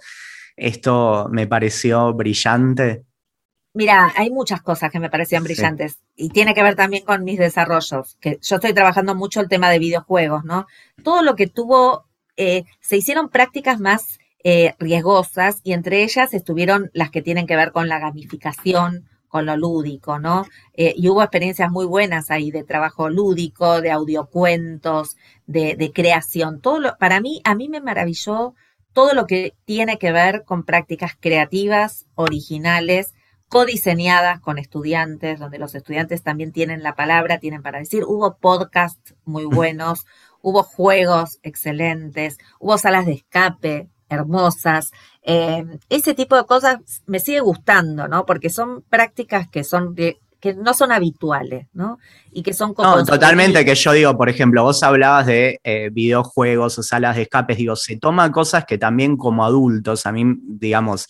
esto 0.56 1.28
me 1.30 1.46
pareció 1.46 2.12
brillante? 2.12 3.04
Mira, 3.72 4.12
hay 4.16 4.30
muchas 4.30 4.60
cosas 4.60 4.90
que 4.90 4.98
me 4.98 5.10
parecían 5.10 5.44
brillantes 5.44 5.98
y 6.16 6.30
tiene 6.30 6.52
que 6.54 6.62
ver 6.62 6.74
también 6.74 7.04
con 7.04 7.22
mis 7.22 7.38
desarrollos, 7.38 8.16
que 8.20 8.38
yo 8.42 8.56
estoy 8.56 8.72
trabajando 8.72 9.14
mucho 9.14 9.40
el 9.40 9.48
tema 9.48 9.70
de 9.70 9.78
videojuegos, 9.78 10.44
¿no? 10.44 10.66
Todo 11.04 11.22
lo 11.22 11.36
que 11.36 11.46
tuvo, 11.46 12.06
eh, 12.36 12.64
se 12.80 12.96
hicieron 12.96 13.28
prácticas 13.28 13.78
más 13.78 14.18
eh, 14.50 14.74
riesgosas 14.78 15.60
y 15.62 15.74
entre 15.74 16.02
ellas 16.02 16.32
estuvieron 16.32 16.90
las 16.94 17.10
que 17.10 17.20
tienen 17.20 17.46
que 17.46 17.54
ver 17.54 17.70
con 17.70 17.86
la 17.86 17.98
gamificación, 17.98 19.06
con 19.28 19.44
lo 19.44 19.58
lúdico, 19.58 20.18
¿no? 20.18 20.46
Eh, 20.72 20.94
y 20.96 21.10
hubo 21.10 21.20
experiencias 21.20 21.70
muy 21.70 21.84
buenas 21.84 22.30
ahí 22.30 22.50
de 22.50 22.64
trabajo 22.64 23.10
lúdico, 23.10 23.82
de 23.82 23.90
audiocuentos, 23.90 25.18
de, 25.46 25.76
de 25.76 25.92
creación. 25.92 26.62
Todo 26.62 26.80
lo, 26.80 26.96
para 26.96 27.20
mí, 27.20 27.42
a 27.44 27.54
mí 27.54 27.68
me 27.68 27.82
maravilló 27.82 28.54
todo 28.94 29.12
lo 29.12 29.26
que 29.26 29.52
tiene 29.66 29.98
que 29.98 30.12
ver 30.12 30.44
con 30.46 30.64
prácticas 30.64 31.12
creativas, 31.20 32.06
originales, 32.14 33.12
codiseñadas 33.50 34.40
con 34.40 34.56
estudiantes, 34.56 35.38
donde 35.38 35.58
los 35.58 35.74
estudiantes 35.74 36.22
también 36.22 36.52
tienen 36.52 36.82
la 36.82 36.94
palabra, 36.94 37.38
tienen 37.38 37.62
para 37.62 37.80
decir. 37.80 38.02
Hubo 38.02 38.38
podcasts 38.38 39.14
muy 39.26 39.44
buenos, 39.58 40.06
hubo 40.40 40.62
juegos 40.62 41.38
excelentes, 41.42 42.38
hubo 42.58 42.78
salas 42.78 43.04
de 43.04 43.12
escape 43.12 43.90
hermosas. 44.08 44.92
Eh, 45.22 45.64
ese 45.88 46.14
tipo 46.14 46.36
de 46.36 46.44
cosas 46.44 46.78
me 47.06 47.20
sigue 47.20 47.40
gustando, 47.40 48.08
¿no? 48.08 48.24
Porque 48.26 48.50
son 48.50 48.82
prácticas 48.88 49.48
que 49.48 49.64
son 49.64 49.94
que 50.40 50.54
no 50.54 50.72
son 50.72 50.92
habituales, 50.92 51.66
¿no? 51.72 51.98
Y 52.30 52.42
que 52.42 52.52
son 52.52 52.72
como... 52.72 52.96
No, 52.96 53.04
totalmente, 53.04 53.64
que 53.64 53.74
yo 53.74 53.92
digo, 53.92 54.16
por 54.16 54.28
ejemplo, 54.28 54.62
vos 54.62 54.82
hablabas 54.82 55.26
de 55.26 55.60
eh, 55.64 55.90
videojuegos 55.92 56.78
o 56.78 56.82
salas 56.82 57.16
de 57.16 57.22
escapes, 57.22 57.56
digo, 57.56 57.74
se 57.74 57.96
toma 57.96 58.30
cosas 58.30 58.64
que 58.64 58.78
también 58.78 59.16
como 59.16 59.44
adultos, 59.44 60.06
a 60.06 60.12
mí, 60.12 60.24
digamos, 60.42 61.08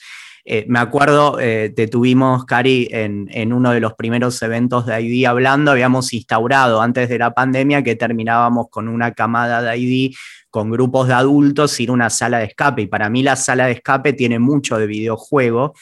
eh, 0.50 0.64
me 0.66 0.78
acuerdo, 0.78 1.38
eh, 1.38 1.74
te 1.76 1.88
tuvimos, 1.88 2.46
Cari, 2.46 2.88
en, 2.90 3.52
uno 3.52 3.70
de 3.70 3.80
los 3.80 3.92
primeros 3.92 4.40
eventos 4.40 4.86
de 4.86 4.98
ID 4.98 5.26
hablando, 5.26 5.72
habíamos 5.72 6.14
instaurado 6.14 6.80
antes 6.80 7.10
de 7.10 7.18
la 7.18 7.34
pandemia 7.34 7.82
que 7.82 7.96
terminábamos 7.96 8.68
con 8.70 8.88
una 8.88 9.12
camada 9.12 9.60
de 9.60 9.76
ID 9.76 10.14
con 10.48 10.70
grupos 10.70 11.08
de 11.08 11.12
adultos 11.12 11.78
ir 11.80 11.90
a 11.90 11.92
una 11.92 12.08
sala 12.08 12.38
de 12.38 12.46
escape. 12.46 12.80
Y 12.80 12.86
para 12.86 13.10
mí 13.10 13.22
la 13.22 13.36
sala 13.36 13.66
de 13.66 13.72
escape 13.72 14.14
tiene 14.14 14.38
mucho 14.38 14.78
de 14.78 14.86
videojuego, 14.86 15.74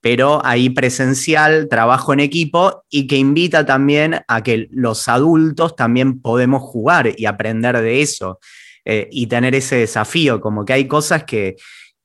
pero 0.00 0.44
ahí 0.44 0.70
presencial, 0.70 1.68
trabajo 1.70 2.12
en 2.12 2.18
equipo 2.18 2.82
y 2.90 3.06
que 3.06 3.18
invita 3.18 3.64
también 3.64 4.18
a 4.26 4.42
que 4.42 4.66
los 4.72 5.06
adultos 5.06 5.76
también 5.76 6.20
podemos 6.20 6.60
jugar 6.60 7.12
y 7.16 7.26
aprender 7.26 7.80
de 7.80 8.02
eso 8.02 8.40
eh, 8.84 9.08
y 9.12 9.28
tener 9.28 9.54
ese 9.54 9.76
desafío, 9.76 10.40
como 10.40 10.64
que 10.64 10.72
hay 10.72 10.88
cosas 10.88 11.22
que 11.22 11.54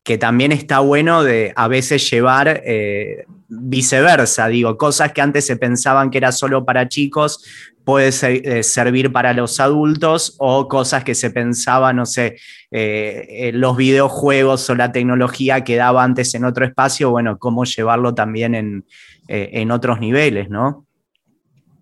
que 0.07 0.17
también 0.17 0.53
está 0.53 0.79
bueno 0.79 1.21
de 1.21 1.51
a 1.57 1.67
veces 1.67 2.09
llevar 2.09 2.61
eh, 2.63 3.25
viceversa, 3.49 4.47
digo, 4.47 4.77
cosas 4.77 5.11
que 5.11 5.19
antes 5.19 5.45
se 5.45 5.57
pensaban 5.57 6.11
que 6.11 6.17
era 6.17 6.31
solo 6.31 6.63
para 6.63 6.87
chicos, 6.87 7.43
puede 7.83 8.11
eh, 8.21 8.63
servir 8.63 9.11
para 9.11 9.33
los 9.33 9.59
adultos 9.59 10.37
o 10.39 10.69
cosas 10.69 11.03
que 11.03 11.13
se 11.13 11.29
pensaban, 11.29 11.97
no 11.97 12.05
sé, 12.05 12.37
eh, 12.71 13.51
los 13.53 13.75
videojuegos 13.75 14.69
o 14.69 14.75
la 14.75 14.93
tecnología 14.93 15.65
que 15.65 15.75
daba 15.75 16.05
antes 16.05 16.33
en 16.35 16.45
otro 16.45 16.63
espacio, 16.63 17.11
bueno, 17.11 17.37
cómo 17.37 17.65
llevarlo 17.65 18.13
también 18.13 18.55
en, 18.55 18.85
en 19.27 19.71
otros 19.71 19.99
niveles, 19.99 20.49
¿no? 20.49 20.85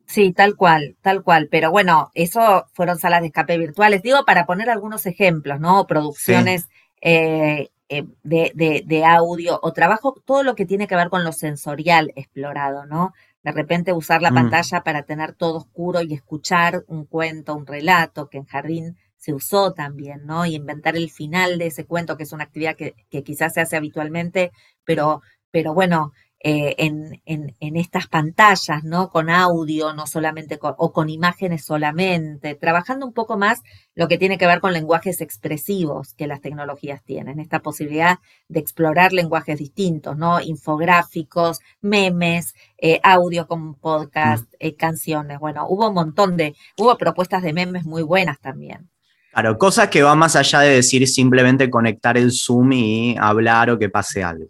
Sí, 0.07 0.33
tal 0.33 0.55
cual, 0.55 0.95
tal 1.03 1.21
cual. 1.21 1.47
Pero 1.51 1.69
bueno, 1.69 2.09
eso 2.15 2.65
fueron 2.73 2.97
salas 2.97 3.21
de 3.21 3.27
escape 3.27 3.59
virtuales. 3.59 4.01
Digo, 4.01 4.25
para 4.25 4.47
poner 4.47 4.71
algunos 4.71 5.05
ejemplos, 5.05 5.59
¿no? 5.59 5.85
Producciones 5.85 6.67
eh, 7.07 7.69
de, 7.89 8.83
de, 8.85 9.05
audio 9.05 9.59
o 9.61 9.71
trabajo, 9.73 10.15
todo 10.25 10.43
lo 10.43 10.55
que 10.55 10.65
tiene 10.65 10.87
que 10.87 10.95
ver 10.95 11.09
con 11.09 11.23
lo 11.23 11.31
sensorial 11.31 12.11
explorado, 12.15 12.85
¿no? 12.85 13.13
De 13.43 13.51
repente 13.51 13.93
usar 13.93 14.21
la 14.21 14.31
mm. 14.31 14.35
pantalla 14.35 14.83
para 14.83 15.03
tener 15.03 15.33
todo 15.33 15.57
oscuro 15.57 16.01
y 16.01 16.13
escuchar 16.13 16.83
un 16.87 17.05
cuento, 17.05 17.55
un 17.55 17.67
relato, 17.67 18.27
que 18.27 18.39
en 18.39 18.45
Jardín 18.45 18.97
se 19.17 19.33
usó 19.33 19.73
también, 19.73 20.25
¿no? 20.25 20.45
Y 20.45 20.55
inventar 20.55 20.95
el 20.95 21.11
final 21.11 21.57
de 21.59 21.67
ese 21.67 21.85
cuento, 21.85 22.17
que 22.17 22.23
es 22.23 22.31
una 22.31 22.45
actividad 22.45 22.75
que, 22.75 22.95
que 23.09 23.23
quizás 23.23 23.53
se 23.53 23.61
hace 23.61 23.75
habitualmente, 23.77 24.51
pero, 24.83 25.21
pero 25.51 25.73
bueno, 25.73 26.11
eh, 26.41 26.75
en, 26.77 27.21
en, 27.25 27.75
estas 27.75 28.07
pantallas, 28.07 28.83
¿no? 28.83 29.09
Con 29.09 29.31
audio, 29.31 29.93
no 29.93 30.05
solamente, 30.05 30.59
o 30.61 30.93
con 30.93 31.09
imágenes 31.09 31.65
solamente, 31.65 32.53
trabajando 32.53 33.07
un 33.07 33.13
poco 33.13 33.35
más 33.35 33.61
lo 33.95 34.07
que 34.07 34.19
tiene 34.19 34.37
que 34.37 34.45
ver 34.45 34.59
con 34.59 34.71
lenguajes 34.71 35.21
expresivos 35.21 36.13
que 36.13 36.27
las 36.27 36.41
tecnologías 36.41 37.03
tienen, 37.03 37.39
esta 37.39 37.61
posibilidad 37.61 38.19
de 38.47 38.59
explorar 38.59 39.11
lenguajes 39.11 39.57
distintos, 39.57 40.17
¿no? 40.17 40.39
Infográficos, 40.39 41.61
memes, 41.81 42.53
eh, 42.77 42.99
audio 43.01 43.47
con 43.47 43.73
podcast, 43.73 44.43
mm. 44.43 44.55
eh, 44.59 44.75
canciones. 44.75 45.39
Bueno, 45.39 45.65
hubo 45.67 45.87
un 45.87 45.95
montón 45.95 46.37
de, 46.37 46.55
hubo 46.77 46.95
propuestas 46.97 47.41
de 47.41 47.53
memes 47.53 47.85
muy 47.85 48.03
buenas 48.03 48.39
también. 48.39 48.89
Claro, 49.31 49.57
cosas 49.57 49.89
que 49.89 50.03
van 50.03 50.19
más 50.19 50.35
allá 50.35 50.59
de 50.59 50.75
decir 50.75 51.07
simplemente 51.07 51.69
conectar 51.69 52.17
el 52.17 52.31
Zoom 52.31 52.71
y 52.73 53.17
hablar 53.19 53.69
o 53.69 53.79
que 53.79 53.89
pase 53.89 54.23
algo. 54.23 54.45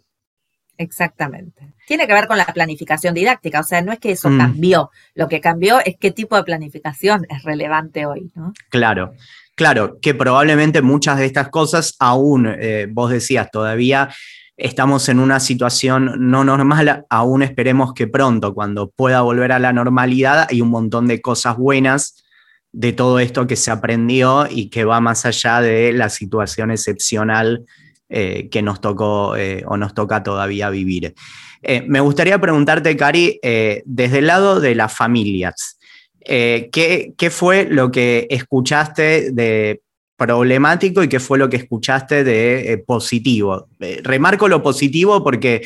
Exactamente. 0.78 1.74
Tiene 1.86 2.06
que 2.06 2.12
ver 2.12 2.26
con 2.26 2.38
la 2.38 2.46
planificación 2.46 3.14
didáctica, 3.14 3.60
o 3.60 3.64
sea, 3.64 3.82
no 3.82 3.92
es 3.92 3.98
que 3.98 4.12
eso 4.12 4.28
mm. 4.28 4.38
cambió, 4.38 4.90
lo 5.14 5.28
que 5.28 5.40
cambió 5.40 5.78
es 5.84 5.96
qué 5.98 6.10
tipo 6.10 6.36
de 6.36 6.44
planificación 6.44 7.26
es 7.28 7.42
relevante 7.42 8.06
hoy, 8.06 8.30
¿no? 8.34 8.52
Claro, 8.68 9.12
claro, 9.54 9.98
que 10.00 10.14
probablemente 10.14 10.82
muchas 10.82 11.18
de 11.18 11.26
estas 11.26 11.48
cosas 11.48 11.94
aún, 11.98 12.46
eh, 12.46 12.88
vos 12.90 13.10
decías, 13.10 13.50
todavía 13.50 14.10
estamos 14.56 15.08
en 15.08 15.20
una 15.20 15.38
situación 15.38 16.12
no 16.18 16.44
normal, 16.44 17.04
aún 17.10 17.42
esperemos 17.42 17.92
que 17.94 18.06
pronto, 18.06 18.54
cuando 18.54 18.90
pueda 18.90 19.20
volver 19.20 19.52
a 19.52 19.58
la 19.58 19.72
normalidad, 19.72 20.46
hay 20.50 20.60
un 20.60 20.70
montón 20.70 21.06
de 21.06 21.20
cosas 21.20 21.56
buenas 21.56 22.24
de 22.72 22.92
todo 22.92 23.18
esto 23.18 23.46
que 23.46 23.56
se 23.56 23.70
aprendió 23.70 24.46
y 24.50 24.68
que 24.68 24.84
va 24.84 25.00
más 25.00 25.24
allá 25.24 25.60
de 25.60 25.92
la 25.92 26.10
situación 26.10 26.70
excepcional 26.70 27.64
eh, 28.08 28.48
que 28.52 28.62
nos 28.62 28.80
tocó 28.80 29.34
eh, 29.36 29.64
o 29.66 29.76
nos 29.76 29.92
toca 29.92 30.22
todavía 30.22 30.70
vivir. 30.70 31.12
Eh, 31.60 31.82
me 31.88 31.98
gustaría 31.98 32.40
preguntarte, 32.40 32.96
Cari, 32.96 33.40
desde 33.84 34.18
el 34.18 34.28
lado 34.28 34.60
de 34.60 34.76
las 34.76 34.94
familias, 34.94 35.76
¿qué, 36.24 37.28
fue 37.30 37.66
lo 37.68 37.90
que 37.90 38.28
escuchaste 38.30 39.32
de 39.32 39.80
problemático 40.16 41.02
y 41.02 41.08
qué 41.08 41.18
fue 41.18 41.36
lo 41.36 41.50
que 41.50 41.56
escuchaste 41.56 42.22
de 42.22 42.78
positivo? 42.86 43.66
remarco 44.04 44.46
lo 44.46 44.62
positivo 44.62 45.24
porque 45.24 45.62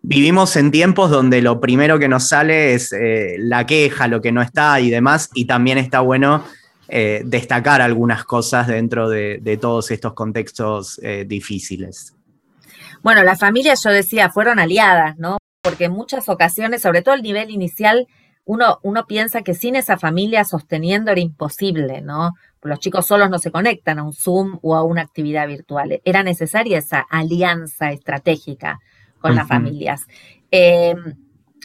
vivimos 0.00 0.54
en 0.54 0.70
tiempos 0.70 1.10
donde 1.10 1.42
lo 1.42 1.60
primero 1.60 1.98
que 1.98 2.06
nos 2.06 2.28
sale 2.28 2.74
es 2.74 2.94
la 3.38 3.66
queja, 3.66 4.06
lo 4.06 4.20
que 4.20 4.30
no 4.30 4.42
está 4.42 4.80
y 4.80 4.90
demás, 4.90 5.28
y 5.34 5.46
también 5.46 5.78
está 5.78 5.98
bueno 5.98 6.44
eh, 6.92 7.22
destacar 7.24 7.80
algunas 7.80 8.24
cosas 8.24 8.66
dentro 8.66 9.08
de, 9.08 9.58
todos 9.60 9.92
estos 9.92 10.12
contextos 10.12 10.98
eh, 11.04 11.24
difíciles. 11.24 12.16
Bueno, 13.02 13.22
las 13.22 13.38
familias, 13.38 13.82
yo 13.84 13.90
decía, 13.90 14.28
fueron 14.30 14.58
aliadas, 14.58 15.16
¿no? 15.16 15.38
Porque 15.62 15.84
en 15.84 15.92
muchas 15.92 16.28
ocasiones, 16.28 16.82
sobre 16.82 17.02
todo 17.02 17.14
el 17.14 17.22
nivel 17.22 17.50
inicial, 17.50 18.08
uno, 18.44 18.80
uno 18.82 19.06
piensa 19.06 19.42
que 19.42 19.54
sin 19.54 19.76
esa 19.76 19.98
familia 19.98 20.44
sosteniendo 20.44 21.12
era 21.12 21.20
imposible, 21.20 22.00
¿no? 22.00 22.32
Los 22.62 22.80
chicos 22.80 23.06
solos 23.06 23.30
no 23.30 23.38
se 23.38 23.52
conectan 23.52 24.00
a 24.00 24.02
un 24.02 24.12
Zoom 24.12 24.58
o 24.60 24.74
a 24.74 24.82
una 24.82 25.02
actividad 25.02 25.46
virtual. 25.46 26.00
Era 26.04 26.24
necesaria 26.24 26.78
esa 26.78 27.06
alianza 27.08 27.92
estratégica 27.92 28.80
con 29.20 29.36
las 29.36 29.46
familias. 29.46 30.06
Eh, 30.50 30.96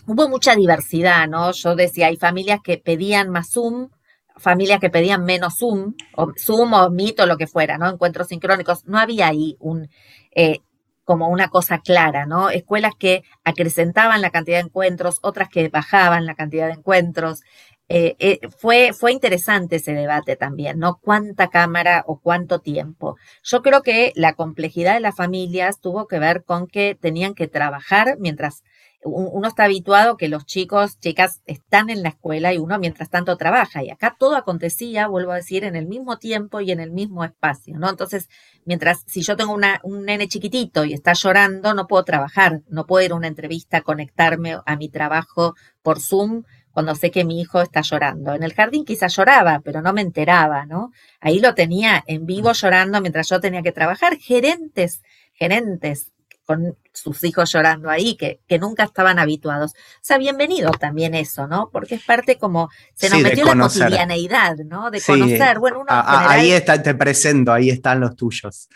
hubo 0.05 0.29
mucha 0.29 0.55
diversidad, 0.55 1.27
¿no? 1.27 1.51
Yo 1.51 1.75
decía, 1.75 2.07
hay 2.07 2.17
familias 2.17 2.59
que 2.63 2.77
pedían 2.77 3.29
más 3.29 3.49
Zoom, 3.49 3.89
familias 4.37 4.79
que 4.79 4.89
pedían 4.89 5.23
menos 5.23 5.57
Zoom, 5.57 5.93
o 6.15 6.31
Zoom 6.37 6.73
o 6.73 6.89
Meet 6.89 7.19
o 7.21 7.25
lo 7.25 7.37
que 7.37 7.47
fuera, 7.47 7.77
¿no? 7.77 7.89
Encuentros 7.89 8.27
sincrónicos. 8.27 8.85
No 8.85 8.97
había 8.99 9.27
ahí 9.27 9.55
un, 9.59 9.89
eh, 10.31 10.59
como 11.03 11.29
una 11.29 11.49
cosa 11.49 11.79
clara, 11.79 12.25
¿no? 12.25 12.49
Escuelas 12.49 12.93
que 12.97 13.23
acrecentaban 13.43 14.21
la 14.21 14.31
cantidad 14.31 14.57
de 14.57 14.65
encuentros, 14.65 15.19
otras 15.21 15.49
que 15.49 15.69
bajaban 15.69 16.25
la 16.25 16.35
cantidad 16.35 16.67
de 16.67 16.73
encuentros. 16.73 17.41
Eh, 17.87 18.15
eh, 18.17 18.39
fue, 18.57 18.93
fue 18.93 19.11
interesante 19.11 19.75
ese 19.75 19.93
debate 19.93 20.35
también, 20.35 20.79
¿no? 20.79 20.97
¿Cuánta 20.99 21.49
cámara 21.49 22.03
o 22.07 22.19
cuánto 22.19 22.59
tiempo? 22.59 23.15
Yo 23.43 23.61
creo 23.61 23.83
que 23.83 24.11
la 24.15 24.33
complejidad 24.33 24.95
de 24.95 25.01
las 25.01 25.15
familias 25.15 25.79
tuvo 25.79 26.07
que 26.07 26.17
ver 26.17 26.43
con 26.43 26.65
que 26.65 26.97
tenían 26.99 27.35
que 27.35 27.47
trabajar 27.47 28.17
mientras 28.19 28.63
uno 29.05 29.47
está 29.47 29.65
habituado 29.65 30.17
que 30.17 30.27
los 30.27 30.45
chicos, 30.45 30.99
chicas 30.99 31.41
están 31.45 31.89
en 31.89 32.01
la 32.01 32.09
escuela 32.09 32.53
y 32.53 32.57
uno 32.57 32.79
mientras 32.79 33.09
tanto 33.09 33.37
trabaja. 33.37 33.83
Y 33.83 33.91
acá 33.91 34.15
todo 34.17 34.35
acontecía, 34.35 35.07
vuelvo 35.07 35.31
a 35.31 35.35
decir, 35.35 35.63
en 35.63 35.75
el 35.75 35.85
mismo 35.85 36.17
tiempo 36.17 36.59
y 36.59 36.71
en 36.71 36.79
el 36.79 36.91
mismo 36.91 37.23
espacio, 37.23 37.77
¿no? 37.77 37.89
Entonces, 37.89 38.29
mientras, 38.65 39.03
si 39.05 39.21
yo 39.21 39.35
tengo 39.35 39.53
una, 39.53 39.79
un 39.83 40.05
nene 40.05 40.27
chiquitito 40.27 40.85
y 40.85 40.93
está 40.93 41.13
llorando, 41.13 41.73
no 41.73 41.87
puedo 41.87 42.03
trabajar, 42.03 42.61
no 42.67 42.85
puedo 42.85 43.05
ir 43.05 43.11
a 43.11 43.15
una 43.15 43.27
entrevista, 43.27 43.81
conectarme 43.81 44.57
a 44.65 44.75
mi 44.75 44.89
trabajo 44.89 45.55
por 45.83 46.01
Zoom 46.01 46.43
cuando 46.71 46.95
sé 46.95 47.11
que 47.11 47.23
mi 47.23 47.39
hijo 47.39 47.61
está 47.61 47.81
llorando. 47.81 48.33
En 48.33 48.43
el 48.43 48.53
jardín 48.53 48.85
quizás 48.85 49.15
lloraba, 49.15 49.61
pero 49.63 49.81
no 49.81 49.93
me 49.93 50.01
enteraba, 50.01 50.65
¿no? 50.65 50.91
Ahí 51.21 51.39
lo 51.39 51.53
tenía 51.53 52.03
en 52.07 52.25
vivo 52.25 52.51
llorando 52.51 52.99
mientras 53.01 53.29
yo 53.29 53.39
tenía 53.39 53.61
que 53.61 53.71
trabajar. 53.71 54.17
Gerentes, 54.17 55.01
gerentes 55.33 56.11
con 56.45 56.77
sus 56.93 57.23
hijos 57.23 57.51
llorando 57.51 57.89
ahí, 57.89 58.15
que, 58.15 58.39
que, 58.47 58.60
nunca 58.60 58.84
estaban 58.84 59.19
habituados. 59.19 59.71
O 59.71 59.99
sea, 60.01 60.17
bienvenido 60.17 60.71
también 60.71 61.15
eso, 61.15 61.47
¿no? 61.47 61.69
Porque 61.71 61.95
es 61.95 62.03
parte 62.03 62.38
como, 62.38 62.69
se 62.93 63.10
nos 63.10 63.21
metió 63.21 63.45
la 63.45 63.55
cotidianeidad, 63.63 64.58
¿no? 64.58 64.91
De 64.91 65.01
conocer, 65.01 65.60
bueno, 65.60 65.81
uno... 65.81 65.88
Ahí 65.89 66.51
está, 66.51 66.81
te 66.81 66.93
presento, 66.95 67.51
ahí 67.51 67.69
están 67.69 67.99
los 67.99 68.15
tuyos. 68.15 68.69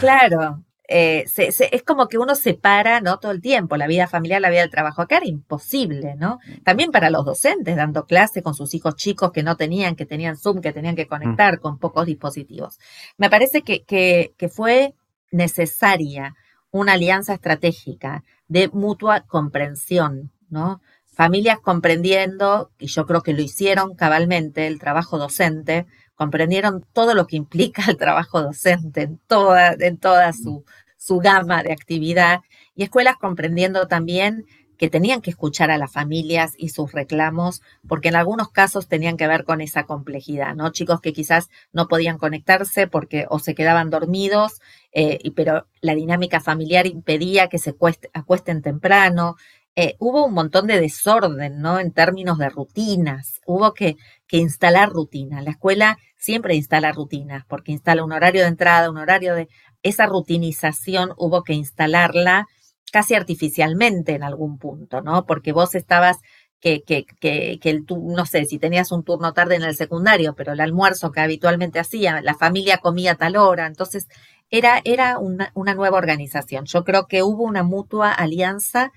Claro, 0.00 0.64
eh, 0.86 1.24
es 1.36 1.82
como 1.82 2.08
que 2.08 2.18
uno 2.18 2.34
separa, 2.34 3.00
¿no? 3.00 3.18
Todo 3.18 3.32
el 3.32 3.40
tiempo, 3.40 3.76
la 3.76 3.86
vida 3.86 4.06
familiar, 4.06 4.40
la 4.40 4.50
vida 4.50 4.60
del 4.60 4.70
trabajo. 4.70 5.02
Acá 5.02 5.18
era 5.18 5.26
imposible, 5.26 6.14
¿no? 6.16 6.38
También 6.62 6.90
para 6.90 7.10
los 7.10 7.24
docentes, 7.24 7.76
dando 7.76 8.06
clase 8.06 8.42
con 8.42 8.54
sus 8.54 8.74
hijos 8.74 8.96
chicos 8.96 9.32
que 9.32 9.42
no 9.42 9.56
tenían, 9.56 9.96
que 9.96 10.06
tenían 10.06 10.36
Zoom, 10.36 10.60
que 10.60 10.72
tenían 10.72 10.96
que 10.96 11.06
conectar 11.06 11.56
mm. 11.56 11.60
con 11.60 11.78
pocos 11.78 12.06
dispositivos. 12.06 12.78
Me 13.16 13.30
parece 13.30 13.62
que, 13.62 13.84
que, 13.84 14.34
que 14.36 14.48
fue 14.48 14.94
necesaria 15.30 16.34
una 16.74 16.94
alianza 16.94 17.34
estratégica 17.34 18.24
de 18.48 18.68
mutua 18.68 19.20
comprensión, 19.20 20.32
¿no? 20.50 20.80
Familias 21.06 21.60
comprendiendo, 21.60 22.72
y 22.80 22.88
yo 22.88 23.06
creo 23.06 23.22
que 23.22 23.32
lo 23.32 23.42
hicieron 23.42 23.94
cabalmente, 23.94 24.66
el 24.66 24.80
trabajo 24.80 25.16
docente, 25.16 25.86
comprendieron 26.16 26.84
todo 26.92 27.14
lo 27.14 27.28
que 27.28 27.36
implica 27.36 27.84
el 27.88 27.96
trabajo 27.96 28.42
docente 28.42 29.02
en 29.02 29.18
toda, 29.28 29.76
en 29.78 29.98
toda 29.98 30.32
su, 30.32 30.64
su 30.96 31.18
gama 31.18 31.62
de 31.62 31.72
actividad, 31.72 32.40
y 32.74 32.82
escuelas 32.82 33.18
comprendiendo 33.18 33.86
también 33.86 34.44
que 34.76 34.90
tenían 34.90 35.20
que 35.20 35.30
escuchar 35.30 35.70
a 35.70 35.78
las 35.78 35.92
familias 35.92 36.54
y 36.58 36.70
sus 36.70 36.92
reclamos, 36.92 37.62
porque 37.86 38.08
en 38.08 38.16
algunos 38.16 38.50
casos 38.50 38.88
tenían 38.88 39.16
que 39.16 39.28
ver 39.28 39.44
con 39.44 39.60
esa 39.60 39.84
complejidad, 39.84 40.54
¿no? 40.54 40.70
Chicos 40.72 41.00
que 41.00 41.12
quizás 41.12 41.48
no 41.72 41.86
podían 41.86 42.18
conectarse 42.18 42.86
porque 42.86 43.26
o 43.30 43.38
se 43.38 43.54
quedaban 43.54 43.90
dormidos, 43.90 44.60
eh, 44.94 45.18
pero 45.34 45.66
la 45.80 45.94
dinámica 45.94 46.40
familiar 46.40 46.86
impedía 46.86 47.48
que 47.48 47.58
se 47.58 47.74
acuesten 48.14 48.62
temprano. 48.62 49.34
Eh, 49.76 49.96
hubo 49.98 50.24
un 50.24 50.34
montón 50.34 50.68
de 50.68 50.80
desorden, 50.80 51.60
¿no? 51.60 51.80
En 51.80 51.92
términos 51.92 52.38
de 52.38 52.48
rutinas. 52.48 53.40
Hubo 53.44 53.74
que, 53.74 53.96
que 54.28 54.36
instalar 54.38 54.90
rutinas. 54.90 55.42
La 55.42 55.50
escuela 55.50 55.98
siempre 56.16 56.54
instala 56.54 56.92
rutinas, 56.92 57.44
porque 57.48 57.72
instala 57.72 58.04
un 58.04 58.12
horario 58.12 58.42
de 58.42 58.48
entrada, 58.48 58.90
un 58.90 58.98
horario 58.98 59.34
de... 59.34 59.48
Esa 59.82 60.06
rutinización 60.06 61.12
hubo 61.18 61.42
que 61.42 61.52
instalarla 61.54 62.46
casi 62.92 63.14
artificialmente 63.14 64.14
en 64.14 64.22
algún 64.22 64.58
punto, 64.58 65.02
¿no? 65.02 65.26
Porque 65.26 65.52
vos 65.52 65.74
estabas 65.74 66.18
que, 66.64 66.82
que, 66.82 67.04
que, 67.20 67.58
que 67.60 67.68
el, 67.68 67.84
no 67.90 68.24
sé, 68.24 68.46
si 68.46 68.58
tenías 68.58 68.90
un 68.90 69.04
turno 69.04 69.34
tarde 69.34 69.56
en 69.56 69.64
el 69.64 69.76
secundario, 69.76 70.34
pero 70.34 70.54
el 70.54 70.60
almuerzo 70.60 71.12
que 71.12 71.20
habitualmente 71.20 71.78
hacía, 71.78 72.22
la 72.22 72.34
familia 72.34 72.78
comía 72.78 73.12
a 73.12 73.14
tal 73.16 73.36
hora, 73.36 73.66
entonces 73.66 74.08
era, 74.48 74.80
era 74.84 75.18
una, 75.18 75.52
una 75.52 75.74
nueva 75.74 75.98
organización. 75.98 76.64
Yo 76.64 76.82
creo 76.82 77.06
que 77.06 77.22
hubo 77.22 77.42
una 77.44 77.64
mutua 77.64 78.12
alianza 78.12 78.92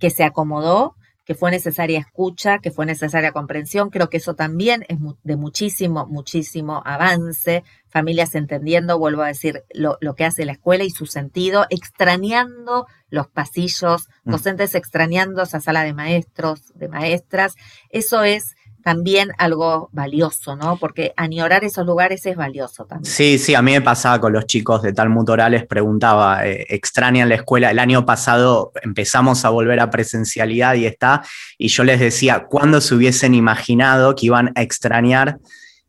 que 0.00 0.10
se 0.10 0.24
acomodó, 0.24 0.95
que 1.26 1.34
fue 1.34 1.50
necesaria 1.50 1.98
escucha, 1.98 2.60
que 2.60 2.70
fue 2.70 2.86
necesaria 2.86 3.32
comprensión. 3.32 3.90
Creo 3.90 4.08
que 4.08 4.18
eso 4.18 4.34
también 4.34 4.86
es 4.88 4.98
de 5.24 5.36
muchísimo, 5.36 6.06
muchísimo 6.06 6.82
avance. 6.86 7.64
Familias 7.88 8.34
entendiendo, 8.36 8.98
vuelvo 8.98 9.22
a 9.22 9.26
decir, 9.26 9.64
lo, 9.74 9.98
lo, 10.00 10.14
que 10.14 10.24
hace 10.24 10.44
la 10.44 10.52
escuela 10.52 10.84
y 10.84 10.90
su 10.90 11.06
sentido, 11.06 11.66
extrañando 11.68 12.86
los 13.10 13.26
pasillos, 13.26 14.08
mm. 14.24 14.30
docentes 14.30 14.74
extrañando 14.76 15.42
esa 15.42 15.60
sala 15.60 15.82
de 15.82 15.94
maestros, 15.94 16.72
de 16.74 16.88
maestras. 16.88 17.56
Eso 17.90 18.22
es 18.22 18.55
también 18.86 19.32
algo 19.38 19.88
valioso, 19.90 20.54
¿no? 20.54 20.76
Porque 20.76 21.12
añorar 21.16 21.64
esos 21.64 21.84
lugares 21.84 22.24
es 22.24 22.36
valioso 22.36 22.84
también. 22.84 23.12
Sí, 23.12 23.36
sí, 23.36 23.52
a 23.56 23.60
mí 23.60 23.72
me 23.72 23.80
pasaba 23.80 24.20
con 24.20 24.32
los 24.32 24.46
chicos 24.46 24.80
de 24.80 24.92
Talmud 24.92 25.28
Orales, 25.28 25.66
preguntaba, 25.66 26.46
eh, 26.46 26.66
¿extrañan 26.68 27.28
la 27.28 27.34
escuela? 27.34 27.72
El 27.72 27.80
año 27.80 28.06
pasado 28.06 28.70
empezamos 28.84 29.44
a 29.44 29.50
volver 29.50 29.80
a 29.80 29.90
presencialidad 29.90 30.74
y 30.74 30.86
está, 30.86 31.24
y 31.58 31.66
yo 31.66 31.82
les 31.82 31.98
decía, 31.98 32.46
¿cuándo 32.48 32.80
se 32.80 32.94
hubiesen 32.94 33.34
imaginado 33.34 34.14
que 34.14 34.26
iban 34.26 34.52
a 34.54 34.62
extrañar 34.62 35.38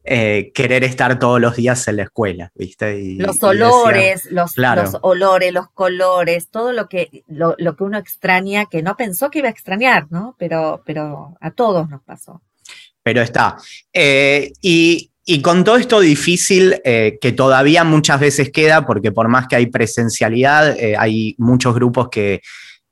eh, 0.04 0.52
querer 0.56 0.84
estar 0.84 1.20
todos 1.20 1.40
los 1.40 1.56
días 1.56 1.88
en 1.88 1.98
la 1.98 2.04
escuela, 2.04 2.52
¿viste? 2.56 3.16
los 3.20 3.44
olores, 3.44 4.26
los, 4.32 4.58
los, 4.58 4.98
olores, 5.02 5.54
los 5.54 5.70
colores, 5.70 6.50
todo 6.50 6.74
lo 6.74 6.90
que, 6.90 7.24
lo, 7.28 7.54
lo, 7.60 7.76
que 7.76 7.84
uno 7.84 8.00
extraña, 8.00 8.66
que 8.66 8.82
no 8.82 8.98
pensó 8.98 9.30
que 9.30 9.40
iba 9.40 9.50
a 9.50 9.52
extrañar, 9.52 10.08
¿no? 10.10 10.36
Pero, 10.40 10.82
pero 10.84 11.38
a 11.40 11.52
todos 11.52 11.90
nos 11.90 12.02
pasó 12.02 12.42
pero 13.08 13.22
está. 13.22 13.56
Eh, 13.94 14.52
y, 14.62 15.12
con 15.42 15.64
todo 15.64 15.78
esto 15.78 16.02
difícil 16.02 16.76
eh, 16.84 17.18
que 17.22 17.32
todavía 17.32 17.86
muchas 17.86 18.20
veces 18.20 18.52
queda, 18.52 18.86
porque 18.86 19.14
por 19.14 19.30
más 19.30 19.48
que 19.48 19.56
hay 19.56 19.68
presencialidad, 19.68 20.78
eh, 20.78 20.98
hay 21.00 21.34
muchos 21.38 21.74
grupos 21.74 22.10
que, 22.10 22.42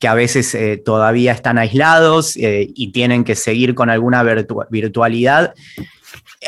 a 0.08 0.14
veces 0.14 0.56
todavía 0.86 1.32
están 1.32 1.58
aislados 1.58 2.34
y 2.38 2.92
tienen 2.92 3.24
que 3.24 3.34
seguir 3.36 3.74
con 3.74 3.90
alguna 3.90 4.22
virtualidad. 4.70 5.56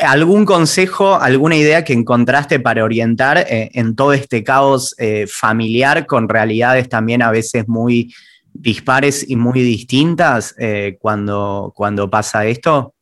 ¿Algún 0.00 0.44
consejo, 0.44 1.16
alguna 1.16 1.56
idea 1.56 1.82
que 1.82 1.92
encontraste 1.92 2.60
para 2.60 2.84
orientar 2.84 3.44
en 3.48 3.96
todo 3.96 4.12
este 4.12 4.44
caos 4.44 4.94
familiar 5.28 6.06
con 6.06 6.28
realidades 6.28 6.88
también 6.88 7.20
a 7.20 7.32
veces 7.32 7.66
muy 7.66 8.14
dispares 8.52 9.28
y 9.28 9.34
muy 9.34 9.60
distintas 9.60 10.54
cuando, 11.00 11.72
cuando 11.74 12.08
pasa 12.08 12.46
esto? 12.46 12.94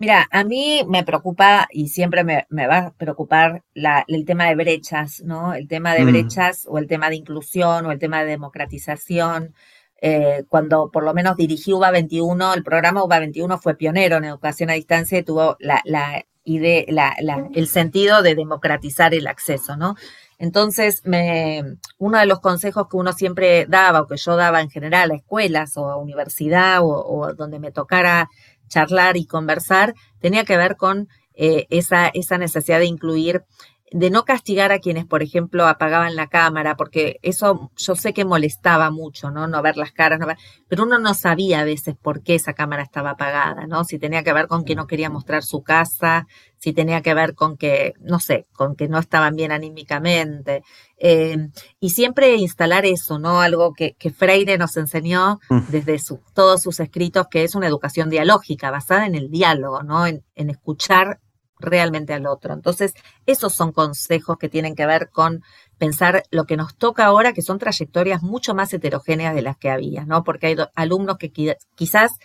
Mira, 0.00 0.28
a 0.30 0.44
mí 0.44 0.82
me 0.86 1.02
preocupa 1.02 1.66
y 1.72 1.88
siempre 1.88 2.22
me, 2.22 2.66
va 2.68 2.78
a 2.78 2.90
preocupar 2.92 3.64
el 3.74 4.24
tema 4.24 4.46
de 4.46 4.54
brechas, 4.54 5.22
¿no? 5.24 5.54
El 5.54 5.66
tema 5.66 5.92
de 5.94 6.04
mm. 6.04 6.06
brechas 6.06 6.66
o 6.68 6.78
el 6.78 6.86
tema 6.86 7.10
de 7.10 7.16
inclusión 7.16 7.84
o 7.84 7.90
el 7.90 7.98
tema 7.98 8.20
de 8.20 8.30
democratización. 8.30 9.54
Eh, 10.00 10.44
cuando 10.48 10.92
por 10.92 11.02
lo 11.02 11.14
menos 11.14 11.36
dirigí 11.36 11.72
UBA 11.72 11.90
21, 11.90 12.54
el 12.54 12.62
programa 12.62 13.02
UBA 13.02 13.18
21 13.18 13.58
fue 13.58 13.74
pionero 13.74 14.18
en 14.18 14.24
educación 14.26 14.70
a 14.70 14.74
distancia 14.74 15.18
y 15.18 15.24
tuvo 15.24 15.56
la, 15.58 15.82
la, 15.84 16.24
la, 16.44 17.48
el 17.52 17.66
sentido 17.66 18.22
de 18.22 18.36
democratizar 18.36 19.14
el 19.14 19.26
acceso, 19.26 19.76
¿no? 19.76 19.96
Entonces, 20.38 21.02
me, 21.04 21.76
uno 21.98 22.18
de 22.18 22.26
los 22.26 22.38
consejos 22.38 22.86
que 22.88 22.96
uno 22.96 23.12
siempre 23.12 23.66
daba 23.66 24.02
o 24.02 24.06
que 24.06 24.16
yo 24.16 24.36
daba 24.36 24.60
en 24.60 24.70
general 24.70 25.10
a 25.10 25.16
escuelas 25.16 25.76
o 25.76 25.90
a 25.90 25.96
universidad 25.96 26.82
o, 26.82 27.04
o 27.04 27.34
donde 27.34 27.58
me 27.58 27.72
tocara 27.72 28.30
charlar 28.68 29.16
y 29.16 29.26
conversar 29.26 29.94
tenía 30.20 30.44
que 30.44 30.56
ver 30.56 30.76
con 30.76 31.08
eh, 31.34 31.66
esa, 31.70 32.08
esa 32.08 32.38
necesidad 32.38 32.78
de 32.78 32.86
incluir 32.86 33.44
de 33.90 34.10
no 34.10 34.24
castigar 34.24 34.72
a 34.72 34.78
quienes, 34.78 35.06
por 35.06 35.22
ejemplo, 35.22 35.66
apagaban 35.66 36.16
la 36.16 36.26
cámara, 36.26 36.76
porque 36.76 37.18
eso 37.22 37.70
yo 37.76 37.94
sé 37.94 38.12
que 38.12 38.24
molestaba 38.24 38.90
mucho, 38.90 39.30
¿no? 39.30 39.46
No 39.46 39.62
ver 39.62 39.76
las 39.76 39.92
caras, 39.92 40.20
pero 40.68 40.84
uno 40.84 40.98
no 40.98 41.14
sabía 41.14 41.60
a 41.60 41.64
veces 41.64 41.96
por 42.00 42.22
qué 42.22 42.34
esa 42.34 42.52
cámara 42.52 42.82
estaba 42.82 43.10
apagada, 43.10 43.66
¿no? 43.66 43.84
Si 43.84 43.98
tenía 43.98 44.22
que 44.22 44.32
ver 44.32 44.46
con 44.46 44.64
que 44.64 44.74
no 44.74 44.86
quería 44.86 45.10
mostrar 45.10 45.42
su 45.42 45.62
casa, 45.62 46.26
si 46.58 46.72
tenía 46.72 47.02
que 47.02 47.14
ver 47.14 47.34
con 47.34 47.56
que, 47.56 47.94
no 48.00 48.18
sé, 48.18 48.46
con 48.52 48.76
que 48.76 48.88
no 48.88 48.98
estaban 48.98 49.36
bien 49.36 49.52
anímicamente. 49.52 50.62
Eh, 50.98 51.48
y 51.80 51.90
siempre 51.90 52.34
instalar 52.36 52.84
eso, 52.84 53.18
¿no? 53.18 53.40
Algo 53.40 53.72
que, 53.72 53.94
Freire 54.10 54.58
nos 54.58 54.76
enseñó 54.76 55.38
mm. 55.48 55.60
desde 55.68 55.98
todos 56.34 56.62
sus 56.62 56.80
escritos, 56.80 57.26
que 57.30 57.44
es 57.44 57.54
una 57.54 57.68
educación 57.68 58.10
dialógica, 58.10 58.70
basada 58.70 59.06
en 59.06 59.14
el 59.14 59.30
diálogo, 59.30 59.82
¿no? 59.82 60.06
En, 60.06 60.24
en 60.34 60.50
escuchar 60.50 61.20
realmente 61.60 62.12
al 62.12 62.26
otro. 62.26 62.54
Entonces, 62.54 62.94
esos 63.26 63.54
son 63.54 63.72
consejos 63.72 64.36
que 64.38 64.48
tienen 64.48 64.74
que 64.74 64.86
ver 64.86 65.10
con 65.10 65.42
pensar 65.78 66.24
lo 66.30 66.44
que 66.44 66.56
nos 66.56 66.76
toca 66.76 67.04
ahora, 67.04 67.32
que 67.32 67.42
son 67.42 67.58
trayectorias 67.58 68.22
mucho 68.22 68.54
más 68.54 68.72
heterogéneas 68.72 69.34
de 69.34 69.42
las 69.42 69.56
que 69.56 69.70
había, 69.70 70.04
¿no? 70.04 70.24
Porque 70.24 70.48
hay 70.48 70.56
alumnos 70.74 71.18
que 71.18 71.30
quizás 71.74 72.18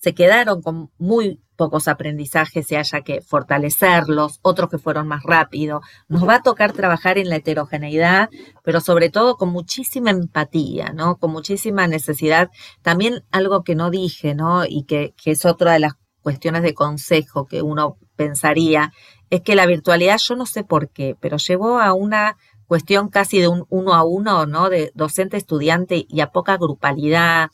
se 0.00 0.14
quedaron 0.14 0.62
con 0.62 0.90
muy 0.98 1.40
pocos 1.56 1.88
aprendizajes 1.88 2.72
y 2.72 2.76
haya 2.76 3.02
que 3.02 3.20
fortalecerlos, 3.20 4.38
otros 4.40 4.70
que 4.70 4.78
fueron 4.78 5.06
más 5.06 5.22
rápido. 5.24 5.82
Nos 6.08 6.26
va 6.26 6.36
a 6.36 6.42
tocar 6.42 6.72
trabajar 6.72 7.18
en 7.18 7.28
la 7.28 7.36
heterogeneidad, 7.36 8.30
pero 8.64 8.80
sobre 8.80 9.10
todo 9.10 9.36
con 9.36 9.50
muchísima 9.50 10.10
empatía, 10.10 10.94
¿no? 10.94 11.18
Con 11.18 11.32
muchísima 11.32 11.86
necesidad. 11.86 12.48
También 12.80 13.24
algo 13.30 13.62
que 13.62 13.74
no 13.74 13.90
dije, 13.90 14.34
¿no? 14.34 14.64
Y 14.64 14.84
que, 14.84 15.12
que 15.22 15.32
es 15.32 15.44
otra 15.44 15.74
de 15.74 15.80
las 15.80 15.92
cuestiones 16.22 16.62
de 16.62 16.74
consejo 16.74 17.46
que 17.46 17.62
uno 17.62 17.96
pensaría, 18.16 18.92
es 19.30 19.42
que 19.42 19.54
la 19.54 19.66
virtualidad, 19.66 20.18
yo 20.18 20.36
no 20.36 20.46
sé 20.46 20.64
por 20.64 20.90
qué, 20.90 21.16
pero 21.20 21.36
llevó 21.36 21.78
a 21.80 21.92
una 21.94 22.36
cuestión 22.66 23.08
casi 23.08 23.40
de 23.40 23.48
un 23.48 23.66
uno 23.68 23.94
a 23.94 24.04
uno, 24.04 24.46
¿no? 24.46 24.68
De 24.70 24.92
docente-estudiante 24.94 26.06
y 26.08 26.20
a 26.20 26.30
poca 26.30 26.56
grupalidad, 26.56 27.50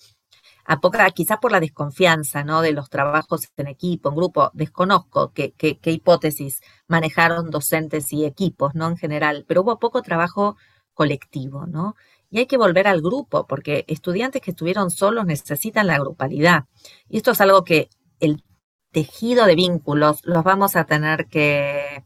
a 0.67 0.81
poca, 0.81 1.09
quizás 1.11 1.39
por 1.39 1.53
la 1.53 1.61
desconfianza, 1.61 2.45
¿no? 2.45 2.61
De 2.61 2.73
los 2.73 2.91
trabajos 2.91 3.49
en 3.57 3.69
equipo, 3.69 4.09
en 4.09 4.17
grupo. 4.17 4.51
Desconozco 4.53 5.33
qué, 5.33 5.53
qué, 5.53 5.79
qué 5.79 5.93
hipótesis 5.93 6.61
manejaron 6.89 7.51
docentes 7.51 8.13
y 8.13 8.25
equipos, 8.25 8.75
¿no? 8.75 8.89
En 8.89 8.97
general, 8.97 9.45
pero 9.47 9.63
hubo 9.63 9.79
poco 9.79 10.03
trabajo 10.03 10.57
colectivo, 10.93 11.67
¿no? 11.67 11.95
Y 12.31 12.41
hay 12.41 12.47
que 12.47 12.59
volver 12.59 12.89
al 12.89 13.01
grupo, 13.01 13.47
porque 13.47 13.85
estudiantes 13.87 14.43
que 14.43 14.51
estuvieron 14.51 14.91
solos 14.91 15.25
necesitan 15.27 15.87
la 15.87 15.99
grupalidad. 15.99 16.65
Y 17.09 17.19
esto 17.19 17.31
es 17.31 17.41
algo 17.41 17.63
que 17.63 17.89
el 18.19 18.43
tejido 18.97 19.45
de 19.45 19.57
vínculos 19.57 20.23
los 20.25 20.43
vamos 20.43 20.75
a 20.75 20.85
tener 20.85 21.27
que, 21.27 22.03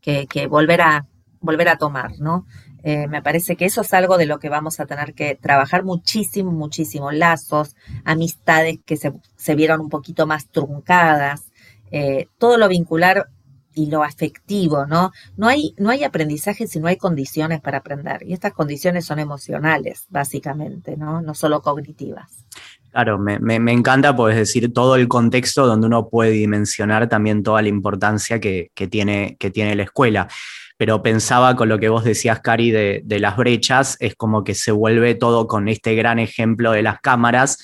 que, 0.00 0.46
volver, 0.46 0.80
a, 0.80 1.08
volver 1.40 1.68
a 1.68 1.78
tomar, 1.78 2.12
¿no? 2.20 2.46
Eh, 2.84 3.08
me 3.08 3.22
parece 3.22 3.56
que 3.56 3.64
eso 3.64 3.80
es 3.80 3.92
algo 3.92 4.18
de 4.18 4.26
lo 4.26 4.38
que 4.38 4.48
vamos 4.48 4.78
a 4.78 4.86
tener 4.86 5.14
que 5.14 5.34
trabajar 5.34 5.82
muchísimo, 5.82 6.52
muchísimo. 6.52 7.10
Lazos, 7.10 7.74
amistades 8.04 8.78
que 8.86 8.96
se, 8.96 9.12
se 9.34 9.56
vieron 9.56 9.80
un 9.80 9.88
poquito 9.88 10.28
más 10.28 10.46
truncadas, 10.46 11.50
eh, 11.90 12.28
todo 12.38 12.56
lo 12.56 12.68
vincular 12.68 13.26
y 13.74 13.86
lo 13.86 14.04
afectivo, 14.04 14.86
¿no? 14.86 15.10
No 15.36 15.48
hay, 15.48 15.74
no 15.76 15.90
hay 15.90 16.04
aprendizaje 16.04 16.68
si 16.68 16.78
no 16.78 16.86
hay 16.86 16.98
condiciones 16.98 17.60
para 17.60 17.78
aprender. 17.78 18.22
Y 18.24 18.32
estas 18.32 18.52
condiciones 18.52 19.06
son 19.06 19.18
emocionales, 19.18 20.06
básicamente, 20.08 20.96
¿no? 20.96 21.20
No 21.20 21.34
solo 21.34 21.62
cognitivas. 21.62 22.46
Claro, 22.92 23.18
me, 23.18 23.72
encanta, 23.72 24.14
puedes 24.14 24.36
decir, 24.36 24.70
todo 24.70 24.96
el 24.96 25.08
contexto 25.08 25.66
donde 25.66 25.86
uno 25.86 26.10
puede 26.10 26.32
dimensionar 26.32 27.08
también 27.08 27.42
toda 27.42 27.62
la 27.62 27.68
importancia 27.68 28.38
que, 28.38 28.70
tiene, 28.90 29.36
que 29.40 29.50
tiene 29.50 29.74
la 29.74 29.84
escuela. 29.84 30.28
pero 30.76 31.02
pensaba 31.02 31.56
con 31.56 31.70
lo 31.70 31.78
que 31.78 31.88
vos 31.88 32.04
decías, 32.04 32.40
Cari, 32.40 32.70
de, 32.70 33.00
de 33.04 33.18
las 33.18 33.38
brechas, 33.38 33.96
es 33.98 34.14
como 34.14 34.44
que 34.44 34.54
se 34.54 34.72
vuelve 34.72 35.14
todo 35.14 35.46
con 35.46 35.68
este 35.68 35.94
gran 35.94 36.18
ejemplo 36.18 36.72
de 36.72 36.82
las 36.82 37.00
cámaras, 37.00 37.58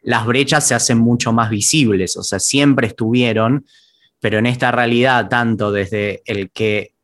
las 0.00 0.24
brechas 0.24 0.66
se 0.66 0.74
hacen 0.74 0.96
mucho 0.96 1.30
más 1.32 1.50
visibles, 1.50 2.16
o 2.16 2.22
sea, 2.22 2.38
siempre 2.38 2.86
estuvieron, 2.86 3.66
pero 4.18 4.38
en 4.38 4.46
esta 4.46 4.72
realidad, 4.72 5.28
tanto 5.28 5.72
desde 5.72 6.22
el 6.24 6.50
que 6.50 6.94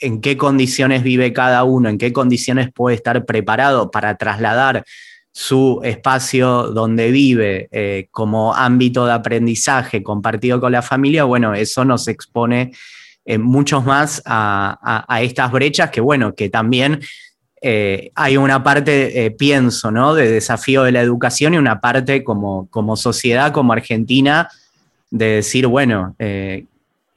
en 0.00 0.20
qué 0.20 0.36
condiciones 0.36 1.04
vive 1.04 1.32
cada 1.32 1.62
uno, 1.62 1.88
en 1.88 1.98
qué 1.98 2.12
condiciones 2.12 2.72
puede 2.72 2.96
estar 2.96 3.24
preparado 3.24 3.92
para 3.92 4.16
trasladar 4.16 4.84
su 5.32 5.80
espacio 5.82 6.68
donde 6.68 7.10
vive 7.10 7.68
eh, 7.72 8.08
como 8.10 8.54
ámbito 8.54 9.06
de 9.06 9.12
aprendizaje 9.12 10.02
compartido 10.02 10.60
con 10.60 10.72
la 10.72 10.82
familia, 10.82 11.24
bueno, 11.24 11.54
eso 11.54 11.86
nos 11.86 12.06
expone 12.06 12.72
eh, 13.24 13.38
mucho 13.38 13.80
más 13.80 14.22
a, 14.26 15.18
estas 15.22 15.50
brechas 15.50 15.90
que, 15.90 16.02
bueno, 16.02 16.34
que 16.34 16.50
también 16.50 17.00
eh, 17.62 18.10
hay 18.14 18.36
una 18.36 18.62
parte, 18.62 19.34
pienso, 19.38 19.90
¿no? 19.90 20.14
De 20.14 20.30
desafío 20.30 20.82
de 20.82 20.92
la 20.92 21.00
educación 21.00 21.54
y 21.54 21.58
una 21.58 21.80
parte 21.80 22.22
como, 22.22 22.68
como 22.68 22.96
sociedad, 22.96 23.52
como 23.52 23.72
Argentina, 23.72 24.50
de 25.10 25.26
decir, 25.26 25.66
bueno, 25.66 26.14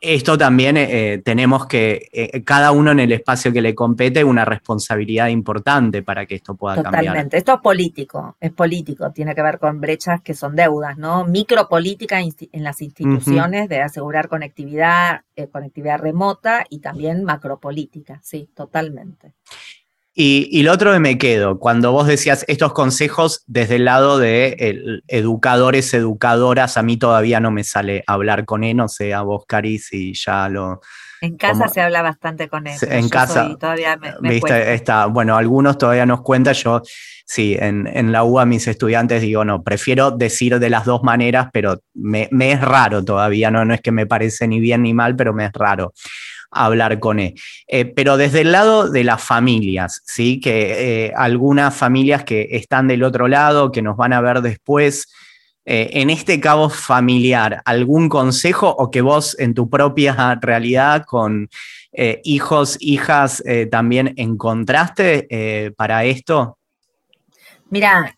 esto 0.05 0.37
también 0.37 0.77
eh, 0.77 1.21
tenemos 1.23 1.65
que, 1.65 2.07
eh, 2.11 2.43
cada 2.43 2.71
uno 2.71 2.91
en 2.91 2.99
el 2.99 3.11
espacio 3.11 3.51
que 3.51 3.61
le 3.61 3.73
compete, 3.73 4.23
una 4.23 4.45
responsabilidad 4.45 5.27
importante 5.27 6.03
para 6.03 6.25
que 6.25 6.35
esto 6.35 6.55
pueda 6.55 6.75
cambiar. 6.75 7.05
Totalmente. 7.05 7.37
Esto 7.37 7.55
es 7.55 7.61
político, 7.61 8.37
es 8.39 8.51
político, 8.51 9.11
tiene 9.11 9.33
que 9.33 9.41
ver 9.41 9.59
con 9.59 9.81
brechas 9.81 10.21
que 10.21 10.33
son 10.33 10.55
deudas, 10.55 10.97
¿no? 10.97 11.25
Micropolítica 11.25 12.19
en 12.19 12.63
las 12.63 12.81
instituciones 12.81 13.67
de 13.67 13.81
asegurar 13.81 14.29
conectividad, 14.29 15.21
eh, 15.35 15.47
conectividad 15.47 15.99
remota 15.99 16.65
y 16.69 16.79
también 16.79 17.23
macropolítica, 17.23 18.19
sí, 18.23 18.49
totalmente. 18.53 19.33
Y, 20.17 20.63
lo 20.63 20.71
otro 20.71 20.93
que 20.93 20.99
me 20.99 21.17
quedo, 21.17 21.59
cuando 21.59 21.91
vos 21.91 22.07
decías 22.07 22.45
estos 22.47 22.71
consejos 22.71 23.43
desde 23.47 23.75
el 23.75 23.83
lado 23.83 24.17
de 24.17 25.01
educadores, 25.07 25.93
educadoras, 25.93 26.77
a 26.77 26.83
mí 26.83 26.95
todavía 26.95 27.41
no 27.41 27.51
me 27.51 27.65
sale 27.65 28.01
hablar 28.07 28.45
con 28.45 28.63
él, 28.63 28.77
no 28.77 28.87
sé, 28.87 29.13
a 29.13 29.23
vos, 29.23 29.43
Cari, 29.45 29.77
si 29.77 30.13
ya 30.13 30.47
lo... 30.47 30.79
En 31.19 31.35
casa 31.35 31.67
se 31.67 31.81
habla 31.81 32.01
bastante 32.01 32.47
con 32.47 32.65
él. 32.65 32.77
En 32.89 33.09
casa. 33.09 33.57
todavía 33.59 33.97
me, 34.21 34.39
está, 34.73 35.07
bueno, 35.07 35.35
algunos 35.35 35.77
todavía 35.77 36.05
nos 36.05 36.21
cuentan, 36.21 36.53
yo 36.53 36.81
sí, 37.25 37.57
en, 37.59 37.85
en, 37.85 38.13
la 38.13 38.23
U 38.23 38.39
a 38.39 38.45
mis 38.45 38.67
estudiantes 38.67 39.21
digo, 39.21 39.43
no, 39.43 39.63
prefiero 39.63 40.11
decir 40.11 40.59
de 40.59 40.69
las 40.69 40.85
dos 40.85 41.03
maneras, 41.03 41.49
pero 41.51 41.81
me, 41.93 42.29
me 42.31 42.53
es 42.53 42.61
raro 42.61 43.03
todavía, 43.03 43.51
no, 43.51 43.65
no 43.65 43.73
es 43.73 43.81
que 43.81 43.91
me 43.91 44.05
parece 44.05 44.47
ni 44.47 44.61
bien 44.61 44.83
ni 44.83 44.93
mal, 44.93 45.17
pero 45.17 45.33
me 45.33 45.45
es 45.45 45.51
raro 45.51 45.93
hablar 46.55 46.99
con 46.99 47.19
él. 47.19 47.35
Eh, 47.67 47.85
pero 47.85 48.17
desde 48.17 48.41
el 48.41 48.51
lado 48.51 48.89
de 48.89 49.03
las 49.03 49.21
familias, 49.21 50.01
¿sí? 50.05 50.39
que 50.39 51.07
eh, 51.07 51.13
algunas 51.15 51.75
familias 51.75 52.23
que 52.23 52.47
están 52.51 52.87
del 52.87 53.03
otro 53.03 53.27
lado, 53.27 53.71
que 53.71 53.81
nos 53.81 53.97
van 53.97 54.13
a 54.13 54.21
ver 54.21 54.41
después, 54.41 55.07
eh, 55.65 55.89
en 55.93 56.09
este 56.09 56.39
cabo 56.39 56.69
familiar, 56.69 57.61
¿algún 57.65 58.07
consejo 58.07 58.69
o 58.69 58.91
que 58.91 59.01
vos 59.01 59.35
en 59.39 59.53
tu 59.53 59.69
propia 59.69 60.37
realidad 60.41 61.05
con 61.05 61.49
hijos, 62.23 62.77
hijas, 62.81 63.41
también 63.71 64.13
encontraste 64.17 65.73
para 65.77 66.03
esto? 66.03 66.57
Mira, 67.69 68.17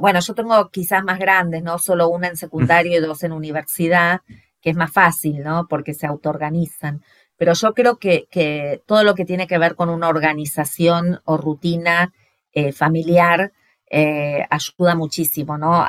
bueno, 0.00 0.18
yo 0.18 0.34
tengo 0.34 0.68
quizás 0.70 1.04
más 1.04 1.20
grandes, 1.20 1.62
¿no? 1.62 1.78
Solo 1.78 2.08
una 2.08 2.26
en 2.26 2.36
secundario 2.36 2.98
y 2.98 3.00
dos 3.06 3.22
en 3.22 3.30
universidad, 3.30 4.22
que 4.66 4.70
es 4.70 4.76
más 4.76 4.90
fácil, 4.90 5.44
¿no? 5.44 5.68
Porque 5.68 5.94
se 5.94 6.08
autoorganizan. 6.08 7.00
Pero 7.36 7.52
yo 7.52 7.74
creo 7.74 7.98
que, 7.98 8.82
todo 8.86 9.04
lo 9.04 9.14
que 9.14 9.24
tiene 9.24 9.46
que 9.46 9.58
ver 9.58 9.74
con 9.74 9.90
una 9.90 10.08
organización 10.08 11.20
o 11.24 11.36
rutina 11.36 12.12
eh, 12.52 12.72
familiar 12.72 13.52
eh, 13.90 14.46
ayuda 14.50 14.94
muchísimo, 14.94 15.58
¿no? 15.58 15.84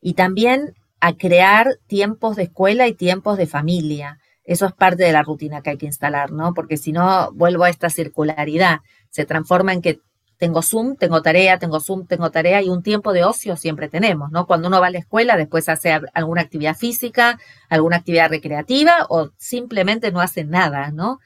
y 0.00 0.14
también 0.14 0.74
a 1.00 1.12
crear 1.12 1.78
tiempos 1.86 2.36
de 2.36 2.44
escuela 2.44 2.88
y 2.88 2.94
tiempos 2.94 3.38
de 3.38 3.46
familia. 3.46 4.18
Eso 4.44 4.66
es 4.66 4.72
parte 4.72 5.04
de 5.04 5.12
la 5.12 5.22
rutina 5.22 5.62
que 5.62 5.70
hay 5.70 5.76
que 5.76 5.86
instalar, 5.86 6.32
¿no? 6.32 6.54
Porque 6.54 6.76
si 6.76 6.90
no, 6.92 7.30
vuelvo 7.32 7.64
a 7.64 7.68
esta 7.68 7.90
circularidad. 7.90 8.80
Se 9.10 9.26
transforma 9.26 9.72
en 9.72 9.82
que 9.82 10.00
tengo 10.38 10.62
Zoom, 10.62 10.96
tengo 10.96 11.20
tarea, 11.20 11.58
tengo 11.58 11.80
Zoom, 11.80 12.06
tengo 12.06 12.30
tarea 12.30 12.62
y 12.62 12.68
un 12.68 12.82
tiempo 12.82 13.12
de 13.12 13.24
ocio 13.24 13.56
siempre 13.56 13.88
tenemos, 13.88 14.30
¿no? 14.30 14.46
Cuando 14.46 14.68
uno 14.68 14.80
va 14.80 14.86
a 14.86 14.90
la 14.90 14.98
escuela, 14.98 15.36
después 15.36 15.68
hace 15.68 16.00
alguna 16.14 16.42
actividad 16.42 16.76
física, 16.76 17.38
alguna 17.68 17.96
actividad 17.96 18.30
recreativa 18.30 19.06
o 19.08 19.30
simplemente 19.36 20.12
no 20.12 20.20
hace 20.20 20.44
nada, 20.44 20.92
¿no? 20.92 21.18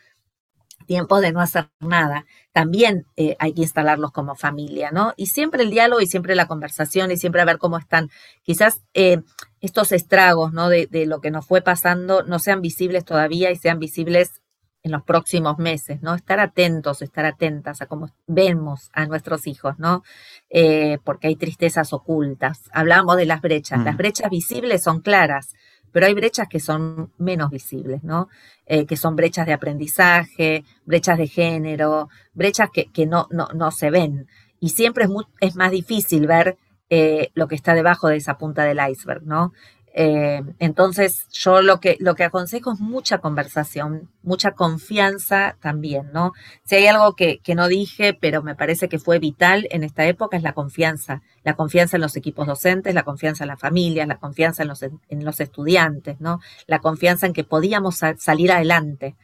Tiempo 0.87 1.21
de 1.21 1.33
no 1.33 1.41
hacer 1.41 1.69
nada. 1.79 2.25
También 2.53 3.07
eh, 3.17 3.37
hay 3.39 3.53
que 3.53 3.63
instalarlos 3.63 4.13
como 4.13 4.35
familia, 4.35 4.91
¿no? 4.91 5.13
Y 5.17 5.27
siempre 5.27 5.63
el 5.63 5.71
diálogo 5.71 6.01
y 6.01 6.07
siempre 6.07 6.35
la 6.35 6.49
conversación 6.49 7.11
y 7.11 7.17
siempre 7.17 7.43
a 7.43 7.45
ver 7.45 7.59
cómo 7.59 7.79
están. 7.79 8.09
Quizás 8.43 8.81
eh, 8.95 9.23
estos 9.61 9.93
estragos, 9.93 10.53
¿no? 10.53 10.69
De, 10.69 10.87
de 10.87 11.07
lo 11.07 11.21
que 11.21 11.31
nos 11.31 11.47
fue 11.47 11.61
pasando 11.63 12.23
no 12.23 12.39
sean 12.39 12.63
visibles 12.63 13.05
todavía 13.05 13.51
y 13.51 13.57
sean 13.57 13.79
visibles 13.79 14.42
en 14.83 14.93
los 14.93 15.03
próximos 15.03 15.59
meses, 15.59 16.03
¿no? 16.03 16.15
Estar 16.15 16.41
atentos, 16.41 17.03
estar 17.03 17.25
atentas 17.25 17.81
a 17.81 17.87
cómo 17.87 18.11
vemos 18.27 18.91
a 18.93 19.07
nuestros 19.07 19.47
hijos, 19.47 19.79
¿no? 19.79 20.03
Eh, 20.51 20.99
porque 21.05 21.29
hay 21.29 21.37
tristezas 21.37 21.93
ocultas. 21.93 22.69
Hablamos 22.73 23.17
de 23.17 23.27
las 23.27 23.41
brechas. 23.41 23.85
Las 23.85 23.95
mm. 23.95 23.99
brechas 23.99 24.31
visibles 24.31 24.83
son 24.83 25.01
claras, 25.01 25.55
pero 25.93 26.07
hay 26.07 26.15
brechas 26.15 26.49
que 26.49 26.59
son 26.59 27.13
menos 27.19 27.51
visibles, 27.51 28.03
¿no? 28.03 28.29
Eh, 28.67 28.87
que 28.87 28.97
son 28.97 29.15
brechas 29.15 29.47
de 29.47 29.53
aprendizaje, 29.53 30.65
brechas 30.85 31.19
de 31.19 31.29
género, 31.29 32.09
brechas 32.35 32.71
que, 32.73 32.87
que 32.87 33.07
no, 33.07 33.29
no, 33.31 33.49
no, 33.55 33.71
se 33.71 33.91
ven. 33.91 34.27
Y 34.59 34.71
siempre 34.71 35.05
es, 35.05 35.11
es 35.41 35.55
más 35.55 35.71
difícil 35.71 36.27
ver 36.27 36.57
eh, 36.91 37.31
lo 37.35 37.47
que 37.47 37.55
está 37.55 37.75
debajo 37.75 38.09
de 38.09 38.17
esa 38.17 38.37
punta 38.37 38.65
del 38.65 38.81
iceberg, 38.91 39.23
¿no? 39.25 39.53
Eh, 39.95 40.43
entonces, 40.59 41.29
yo 41.33 41.61
lo 41.61 41.79
que, 41.79 41.97
lo 42.01 42.15
que 42.15 42.25
aconsejo 42.25 42.73
es 42.73 42.81
mucha 42.81 43.19
conversación, 43.19 44.11
mucha 44.23 44.53
confianza 44.53 45.57
también, 45.61 46.11
¿no? 46.13 46.33
Si 46.65 46.77
hay 46.77 46.87
algo 46.87 47.15
que, 47.15 47.41
que, 47.41 47.55
no 47.55 47.69
dije, 47.69 48.15
pero 48.19 48.43
me 48.43 48.55
parece 48.55 48.89
que 48.89 48.99
fue 48.99 49.19
vital 49.19 49.69
en 49.71 49.85
esta 49.85 50.07
época, 50.07 50.37
es 50.39 50.43
la 50.43 50.55
confianza. 50.55 51.21
La 51.45 51.55
confianza 51.55 51.99
en 51.99 52.03
los 52.03 52.17
equipos 52.17 52.47
docentes, 52.47 52.95
la 52.95 53.03
confianza 53.03 53.45
en 53.45 53.49
las 53.49 53.61
familias, 53.61 54.09
la 54.09 54.19
confianza 54.19 54.63
en 54.63 54.69
los, 54.69 54.83
en 54.83 55.25
los 55.25 55.41
estudiantes, 55.41 56.21
¿no? 56.21 56.41
La 56.67 56.79
confianza 56.79 57.27
en 57.27 57.35
que 57.35 57.45
podíamos 57.45 58.01
salir 58.19 58.51
adelante 58.51 59.17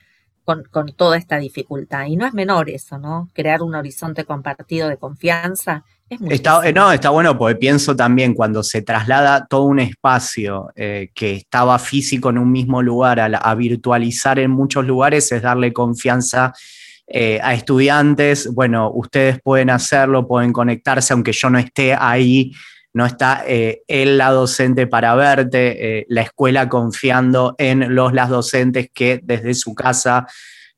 con, 0.45 0.65
con 0.65 0.93
toda 0.93 1.17
esta 1.17 1.39
dificultad. 1.39 2.07
Y 2.07 2.17
no 2.17 2.27
es 2.27 2.35
menor 2.35 2.69
eso, 2.69 2.99
¿no? 2.99 3.31
Crear 3.33 3.63
un 3.63 3.75
horizonte 3.75 4.25
compartido 4.27 4.89
de 4.89 4.99
confianza 4.99 5.85
Está, 6.11 6.67
eh, 6.67 6.73
no, 6.73 6.91
está 6.91 7.11
bueno 7.11 7.37
porque 7.37 7.57
pienso 7.57 7.95
también 7.95 8.33
cuando 8.33 8.63
se 8.63 8.81
traslada 8.81 9.47
todo 9.47 9.65
un 9.65 9.79
espacio 9.79 10.71
eh, 10.75 11.11
que 11.15 11.35
estaba 11.35 11.79
físico 11.79 12.31
en 12.31 12.39
un 12.39 12.51
mismo 12.51 12.81
lugar 12.81 13.21
a, 13.21 13.55
virtualizar 13.55 14.39
en 14.39 14.51
muchos 14.51 14.87
lugares 14.87 15.31
es 15.33 15.43
darle 15.43 15.73
confianza 15.73 16.55
eh, 17.07 17.41
a 17.43 17.53
estudiantes. 17.53 18.53
Bueno, 18.55 18.91
ustedes 18.91 19.41
pueden 19.43 19.69
hacerlo, 19.69 20.27
pueden 20.27 20.53
conectarse, 20.53 21.13
aunque 21.13 21.33
yo 21.33 21.51
no 21.51 21.59
esté 21.59 21.95
ahí, 21.95 22.53
no 22.95 23.05
está 23.05 23.45
él, 23.47 24.19
la 24.19 24.31
docente 24.31 24.87
para 24.87 25.15
verte, 25.15 26.07
la 26.09 26.23
escuela 26.23 26.69
confiando 26.71 27.55
en 27.59 27.95
los, 27.95 28.15
las 28.15 28.31
docentes 28.31 28.89
que 28.93 29.21
desde 29.23 29.53
su 29.55 29.75
casa 29.75 30.27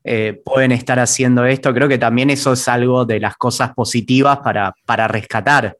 eh, 0.04 0.40
pueden 0.44 0.72
estar 0.72 0.98
haciendo 0.98 1.44
esto. 1.44 1.74
Creo 1.74 1.88
que 1.88 1.98
también 1.98 2.30
eso 2.30 2.52
es 2.52 2.68
algo 2.68 3.04
de 3.04 3.20
las 3.20 3.36
cosas 3.36 3.74
positivas 3.74 4.38
para, 4.38 4.74
para 4.86 5.08
rescatar. 5.08 5.76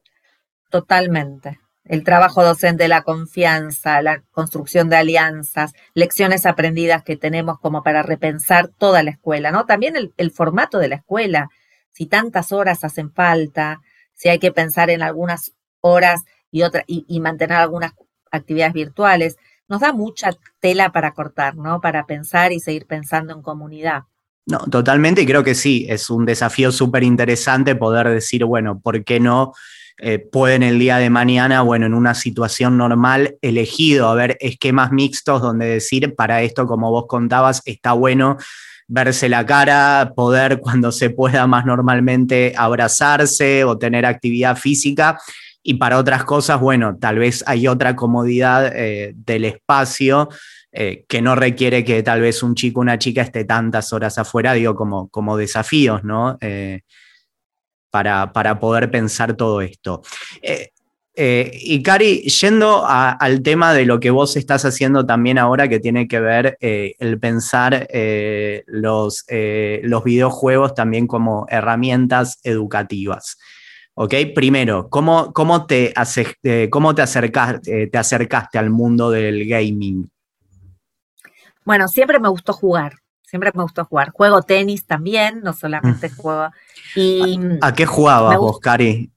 Totalmente. 0.69 1.59
El 1.83 2.03
trabajo 2.03 2.43
docente, 2.43 2.87
la 2.87 3.01
confianza, 3.01 4.01
la 4.01 4.21
construcción 4.31 4.89
de 4.89 4.97
alianzas, 4.97 5.73
lecciones 5.95 6.45
aprendidas 6.45 7.03
que 7.03 7.17
tenemos 7.17 7.59
como 7.59 7.81
para 7.81 8.03
repensar 8.03 8.67
toda 8.67 9.01
la 9.01 9.11
escuela, 9.11 9.51
¿no? 9.51 9.65
También 9.65 9.95
el, 10.15 10.31
formato 10.31 10.77
de 10.77 10.89
la 10.89 10.95
escuela, 10.95 11.49
si 11.89 12.05
tantas 12.05 12.51
horas 12.51 12.83
hacen 12.83 13.11
falta, 13.11 13.81
si 14.13 14.29
hay 14.29 14.37
que 14.37 14.51
pensar 14.51 14.91
en 14.91 15.01
algunas 15.01 15.53
horas 15.81 16.21
y, 16.51 16.61
otra, 16.61 16.83
y 16.85 17.19
mantener 17.19 17.57
algunas 17.57 17.93
actividades 18.31 18.73
virtuales, 18.73 19.37
nos 19.67 19.81
da 19.81 19.93
mucha 19.93 20.31
tela 20.59 20.91
para 20.91 21.13
cortar, 21.13 21.55
¿no? 21.55 21.81
Para 21.81 22.05
pensar 22.05 22.51
y 22.51 22.59
seguir 22.59 22.85
pensando 22.85 23.33
en 23.33 23.41
comunidad. 23.41 24.03
No, 24.47 24.59
totalmente, 24.59 25.21
y 25.21 25.25
creo 25.25 25.43
que 25.43 25.55
sí, 25.55 25.85
es 25.87 26.09
un 26.09 26.25
desafío 26.25 26.71
súper 26.71 27.03
interesante 27.03 27.75
poder 27.75 28.09
decir, 28.09 28.43
bueno, 28.45 28.79
¿por 28.79 29.03
qué 29.03 29.19
no 29.19 29.53
eh, 29.97 30.17
pueden 30.17 30.63
el 30.63 30.79
día 30.79 30.97
de 30.97 31.11
mañana, 31.11 31.61
bueno, 31.61 31.85
en 31.85 31.93
una 31.93 32.15
situación 32.15 32.75
normal, 32.75 33.35
elegido, 33.41 34.09
a 34.09 34.15
ver, 34.15 34.37
esquemas 34.39 34.91
mixtos 34.91 35.43
donde 35.43 35.67
decir, 35.67 36.15
para 36.15 36.41
esto, 36.41 36.65
como 36.65 36.89
vos 36.89 37.05
contabas, 37.07 37.61
está 37.65 37.93
bueno 37.93 38.37
verse 38.87 39.29
la 39.29 39.45
cara, 39.45 40.11
poder 40.15 40.59
cuando 40.61 40.91
se 40.91 41.11
pueda 41.11 41.45
más 41.47 41.65
normalmente 41.65 42.53
abrazarse 42.57 43.63
o 43.63 43.77
tener 43.77 44.05
actividad 44.05 44.57
física 44.57 45.19
y 45.63 45.75
para 45.75 45.99
otras 45.99 46.23
cosas, 46.23 46.59
bueno, 46.59 46.97
tal 46.99 47.19
vez 47.19 47.43
hay 47.45 47.67
otra 47.67 47.95
comodidad 47.95 48.71
eh, 48.75 49.13
del 49.15 49.45
espacio 49.45 50.29
eh, 50.71 51.05
que 51.07 51.21
no 51.21 51.35
requiere 51.35 51.83
que 51.83 52.03
tal 52.03 52.21
vez 52.21 52.43
un 52.43 52.55
chico 52.55 52.79
o 52.79 52.83
una 52.83 52.99
chica 52.99 53.21
esté 53.21 53.45
tantas 53.45 53.93
horas 53.93 54.17
afuera, 54.17 54.53
digo, 54.53 54.75
como, 54.75 55.09
como 55.09 55.37
desafíos, 55.37 56.03
¿no? 56.03 56.37
Eh, 56.41 56.81
para, 57.89 58.31
para, 58.31 58.59
poder 58.59 58.89
pensar 58.89 59.35
todo 59.35 59.61
esto. 59.61 60.01
y 61.13 61.83
Cari, 61.83 62.21
yendo 62.21 62.85
al 62.87 63.41
tema 63.43 63.73
de 63.73 63.85
lo 63.85 63.99
que 63.99 64.11
vos 64.11 64.37
estás 64.37 64.63
haciendo 64.63 65.05
también 65.05 65.37
ahora, 65.37 65.67
que 65.67 65.81
tiene 65.81 66.07
que 66.07 66.21
ver 66.21 66.57
el 66.61 67.19
pensar 67.19 67.85
los, 68.67 69.25
los 69.27 70.03
videojuegos 70.05 70.73
también 70.73 71.05
como 71.05 71.45
herramientas 71.49 72.39
educativas. 72.43 73.37
¿Ok? 73.93 74.13
Primero, 74.33 74.89
¿cómo, 74.89 75.33
cómo, 75.33 75.65
te, 75.65 75.93
eh, 76.43 76.69
cómo 76.69 76.95
te, 76.95 77.01
acercaste, 77.01 77.83
eh, 77.83 77.87
te 77.87 77.97
acercaste 77.97 78.57
al 78.57 78.69
mundo 78.69 79.11
del 79.11 79.47
gaming? 79.47 80.09
Bueno, 81.65 81.87
siempre 81.87 82.19
me 82.19 82.29
gustó 82.29 82.53
jugar, 82.53 82.93
siempre 83.21 83.51
me 83.53 83.63
gustó 83.63 83.85
jugar. 83.85 84.11
Juego 84.11 84.41
tenis 84.41 84.85
también, 84.85 85.41
no 85.41 85.53
solamente 85.53 86.09
mm. 86.09 86.15
juego. 86.15 86.49
Y 86.95 87.39
¿A, 87.61 87.73
qué 87.73 87.85
jugabas 87.85 88.37
vos, 88.37 88.59
Cari? 88.59 89.11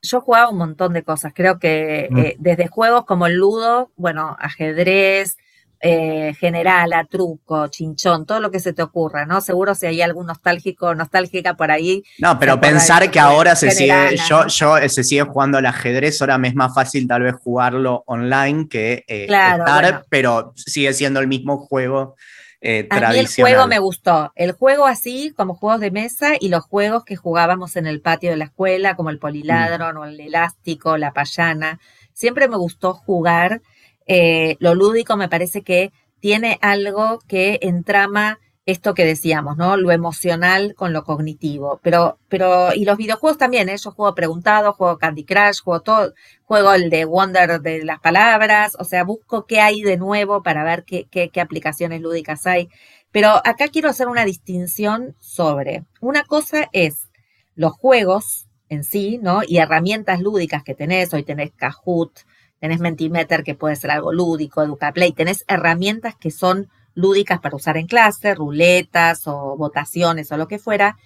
Yo 0.00 0.20
jugaba 0.20 0.50
un 0.50 0.58
montón 0.58 0.94
de 0.94 1.04
cosas, 1.04 1.32
creo 1.34 1.58
que 1.58 2.08
mm. 2.10 2.18
eh, 2.18 2.36
desde 2.38 2.66
juegos 2.68 3.04
como 3.04 3.26
el 3.26 3.34
ludo, 3.34 3.92
bueno, 3.96 4.36
ajedrez, 4.40 5.36
eh, 5.84 6.32
general, 6.38 6.92
a 6.92 7.04
truco, 7.04 7.66
chinchón, 7.66 8.24
todo 8.24 8.38
lo 8.38 8.52
que 8.52 8.60
se 8.60 8.72
te 8.72 8.82
ocurra, 8.82 9.26
¿no? 9.26 9.40
Seguro 9.40 9.74
si 9.74 9.86
hay 9.86 10.00
algún 10.00 10.26
nostálgico, 10.26 10.94
nostálgica 10.94 11.54
por 11.54 11.72
ahí. 11.72 12.04
No, 12.18 12.38
pero 12.38 12.60
pensar 12.60 13.10
que 13.10 13.18
ahora 13.18 13.56
se 13.56 13.72
sigue, 13.72 14.16
yo, 14.28 14.46
yo 14.46 14.78
eh, 14.78 14.88
se 14.88 15.02
sigue 15.02 15.22
jugando 15.22 15.58
al 15.58 15.66
ajedrez, 15.66 16.20
ahora 16.20 16.38
me 16.38 16.48
es 16.48 16.54
más 16.54 16.72
fácil 16.72 17.08
tal 17.08 17.22
vez 17.22 17.34
jugarlo 17.34 18.04
online 18.06 18.68
que 18.68 19.04
eh, 19.08 19.24
estar, 19.24 20.04
pero 20.08 20.52
sigue 20.54 20.92
siendo 20.92 21.18
el 21.18 21.26
mismo 21.26 21.58
juego. 21.58 22.14
Eh, 22.60 22.86
a 22.90 23.10
mí 23.10 23.18
el 23.18 23.26
juego 23.26 23.66
me 23.66 23.80
gustó. 23.80 24.32
El 24.36 24.52
juego 24.52 24.86
así, 24.86 25.32
como 25.36 25.56
juegos 25.56 25.80
de 25.80 25.90
mesa, 25.90 26.34
y 26.38 26.48
los 26.48 26.62
juegos 26.62 27.04
que 27.04 27.16
jugábamos 27.16 27.74
en 27.74 27.88
el 27.88 28.00
patio 28.00 28.30
de 28.30 28.36
la 28.36 28.44
escuela, 28.44 28.94
como 28.94 29.10
el 29.10 29.18
poliladron 29.18 29.96
o 29.96 30.04
el 30.04 30.20
elástico, 30.20 30.96
la 30.96 31.12
payana. 31.12 31.80
Siempre 32.12 32.46
me 32.46 32.56
gustó 32.56 32.94
jugar 32.94 33.62
eh, 34.06 34.56
lo 34.60 34.74
lúdico 34.74 35.16
me 35.16 35.28
parece 35.28 35.62
que 35.62 35.92
tiene 36.20 36.58
algo 36.62 37.18
que 37.26 37.58
entrama 37.62 38.38
esto 38.64 38.94
que 38.94 39.04
decíamos, 39.04 39.56
¿no? 39.56 39.76
Lo 39.76 39.90
emocional 39.90 40.74
con 40.76 40.92
lo 40.92 41.02
cognitivo. 41.02 41.80
Pero, 41.82 42.18
pero, 42.28 42.72
y 42.74 42.84
los 42.84 42.96
videojuegos 42.96 43.38
también, 43.38 43.68
¿eh? 43.68 43.76
Yo 43.76 43.90
juego 43.90 44.14
preguntado, 44.14 44.72
juego 44.72 44.98
Candy 44.98 45.24
Crush, 45.24 45.62
juego 45.62 45.80
todo, 45.82 46.12
juego 46.44 46.72
el 46.72 46.88
de 46.90 47.04
Wonder 47.04 47.60
de 47.60 47.84
las 47.84 47.98
palabras, 48.00 48.76
o 48.78 48.84
sea, 48.84 49.04
busco 49.04 49.46
qué 49.46 49.60
hay 49.60 49.82
de 49.82 49.96
nuevo 49.96 50.42
para 50.42 50.62
ver 50.62 50.84
qué, 50.84 51.06
qué, 51.10 51.30
qué 51.30 51.40
aplicaciones 51.40 52.00
lúdicas 52.00 52.46
hay. 52.46 52.68
Pero 53.10 53.30
acá 53.44 53.68
quiero 53.68 53.88
hacer 53.88 54.08
una 54.08 54.24
distinción 54.24 55.16
sobre, 55.20 55.84
una 56.00 56.24
cosa 56.24 56.68
es 56.72 57.10
los 57.54 57.72
juegos 57.72 58.48
en 58.68 58.84
sí, 58.84 59.18
¿no? 59.20 59.42
Y 59.46 59.58
herramientas 59.58 60.20
lúdicas 60.20 60.62
que 60.62 60.74
tenés, 60.74 61.12
hoy 61.12 61.24
tenés 61.24 61.50
Kahoot, 61.52 62.20
tenés 62.62 62.78
Mentimeter 62.78 63.42
que 63.42 63.56
puede 63.56 63.74
ser 63.74 63.90
algo 63.90 64.12
lúdico, 64.12 64.62
EducaPlay, 64.62 65.10
tenés 65.10 65.44
herramientas 65.48 66.14
que 66.14 66.30
son 66.30 66.68
lúdicas 66.94 67.40
para 67.40 67.56
usar 67.56 67.76
en 67.76 67.88
clase, 67.88 68.36
ruletas 68.36 69.26
o 69.26 69.56
votaciones 69.56 70.30
o 70.30 70.36
lo 70.36 70.46
que 70.46 70.60
fuera. 70.60 70.96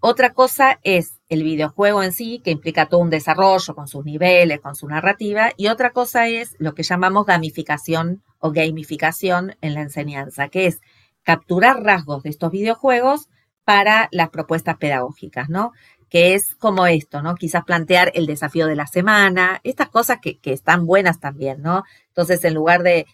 Otra 0.00 0.32
cosa 0.34 0.80
es 0.82 1.20
el 1.28 1.44
videojuego 1.44 2.02
en 2.02 2.10
sí, 2.10 2.40
que 2.42 2.50
implica 2.50 2.86
todo 2.86 2.98
un 2.98 3.10
desarrollo 3.10 3.76
con 3.76 3.86
sus 3.86 4.04
niveles, 4.04 4.60
con 4.60 4.74
su 4.74 4.88
narrativa, 4.88 5.52
y 5.56 5.68
otra 5.68 5.90
cosa 5.90 6.26
es 6.26 6.56
lo 6.58 6.74
que 6.74 6.82
llamamos 6.82 7.26
gamificación 7.26 8.24
o 8.40 8.50
gamificación 8.50 9.54
en 9.60 9.74
la 9.74 9.82
enseñanza, 9.82 10.48
que 10.48 10.66
es 10.66 10.80
capturar 11.22 11.80
rasgos 11.80 12.24
de 12.24 12.30
estos 12.30 12.50
videojuegos 12.50 13.28
para 13.68 14.08
las 14.12 14.30
propuestas 14.30 14.78
pedagógicas, 14.78 15.50
¿no? 15.50 15.72
que 16.08 16.32
es 16.32 16.54
como 16.54 16.86
esto, 16.86 17.20
¿no? 17.20 17.34
Quizás 17.34 17.64
plantear 17.64 18.10
el 18.14 18.24
desafío 18.24 18.66
de 18.66 18.74
la 18.74 18.86
semana, 18.86 19.60
estas 19.62 19.90
cosas 19.90 20.20
que, 20.22 20.38
están 20.42 20.86
buenas 20.86 21.20
también, 21.20 21.60
¿no? 21.60 21.84
Entonces, 22.06 22.42
en 22.44 22.54
lugar 22.54 22.82
de, 22.82 23.04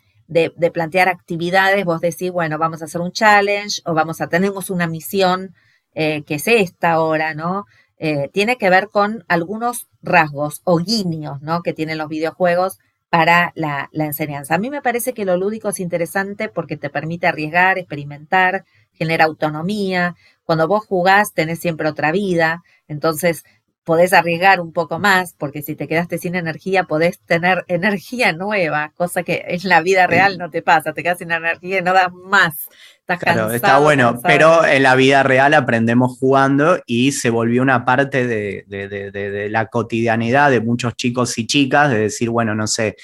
plantear 0.73 1.09
actividades, 1.09 1.85
vos 1.85 2.01
decís, 2.01 2.31
bueno, 2.31 2.57
vamos 2.57 2.83
a 2.83 2.85
hacer 2.85 3.01
un 3.01 3.11
challenge 3.11 3.83
o 3.85 3.95
vamos 3.95 4.21
a, 4.21 4.29
tenemos 4.29 4.71
una 4.71 4.87
misión 4.87 5.57
eh, 5.93 6.23
que 6.23 6.37
es 6.37 6.47
esta 6.47 6.93
ahora, 6.93 7.35
¿no? 7.35 7.65
Eh, 7.99 8.31
tiene 8.33 8.57
que 8.57 8.71
ver 8.71 8.91
con 8.91 9.25
algunos 9.27 9.89
rasgos 10.03 10.61
o 10.63 10.79
guiños, 10.79 11.43
¿no? 11.43 11.65
Que 11.65 11.73
tienen 11.73 11.99
los 11.99 12.09
videojuegos 12.09 12.79
para 13.11 13.51
la, 13.57 13.89
la 13.91 14.05
enseñanza. 14.05 14.55
A 14.55 14.59
mí 14.59 14.71
me 14.71 14.83
parece 14.83 15.15
que 15.15 15.25
lo 15.25 15.37
lúdico 15.37 15.71
es 15.71 15.81
interesante 15.81 16.49
porque 16.49 16.77
te 16.77 16.91
permite 16.91 17.27
arriesgar, 17.27 17.77
experimentar, 17.77 18.65
genera 18.95 19.25
autonomía. 19.25 20.15
Cuando 20.45 20.69
vos 20.69 20.87
jugás 20.87 21.33
tenés 21.33 21.59
siempre 21.59 21.89
otra 21.89 22.13
vida, 22.13 22.63
entonces 22.87 23.45
podés 23.85 24.15
arriesgar 24.15 24.61
un 24.61 24.73
poco 24.73 24.99
más, 24.99 25.35
porque 25.39 25.63
si 25.63 25.77
te 25.77 25.87
quedaste 25.87 26.19
sin 26.19 26.35
energía, 26.35 26.85
podés 26.85 27.21
tener 27.21 27.65
energía 27.69 28.33
nueva, 28.33 28.93
cosa 28.97 29.23
que 29.23 29.45
en 29.47 29.69
la 29.69 29.83
vida 29.83 30.07
real 30.07 30.39
no 30.39 30.51
te 30.51 30.63
pasa, 30.63 30.93
te 30.93 31.03
quedas 31.03 31.19
sin 31.19 31.31
energía 31.31 31.79
y 31.79 31.83
no 31.83 31.93
das 31.93 32.13
más. 32.13 32.69
Estás 33.01 33.21
claro, 33.21 33.51
está 33.51 33.79
bueno, 33.79 34.19
pero 34.23 34.65
en 34.65 34.83
la 34.83 34.95
vida 34.95 35.23
real 35.23 35.53
aprendemos 35.53 36.17
jugando 36.19 36.81
y 36.87 37.13
se 37.13 37.29
volvió 37.29 37.61
una 37.61 37.85
parte 37.85 38.27
de, 38.27 38.65
de 38.67 39.49
la 39.51 39.67
cotidianidad 39.67 40.51
de 40.51 40.63
muchos 40.63 40.97
chicos 40.97 41.37
y 41.37 41.47
chicas, 41.47 41.91
de 41.91 41.99
decir, 41.99 42.31
bueno, 42.31 42.55
no 42.55 42.67
sé, 42.67 42.97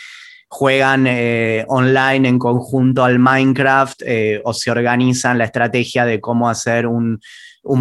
juegan 0.50 1.06
eh, 1.06 1.64
online 1.68 2.28
en 2.28 2.38
conjunto 2.38 3.04
al 3.04 3.20
Minecraft 3.20 4.02
eh, 4.04 4.42
o 4.44 4.52
se 4.52 4.72
organizan 4.72 5.38
la 5.38 5.44
estrategia 5.44 6.04
de 6.04 6.20
cómo 6.20 6.50
hacer 6.50 6.88
un, 6.88 7.20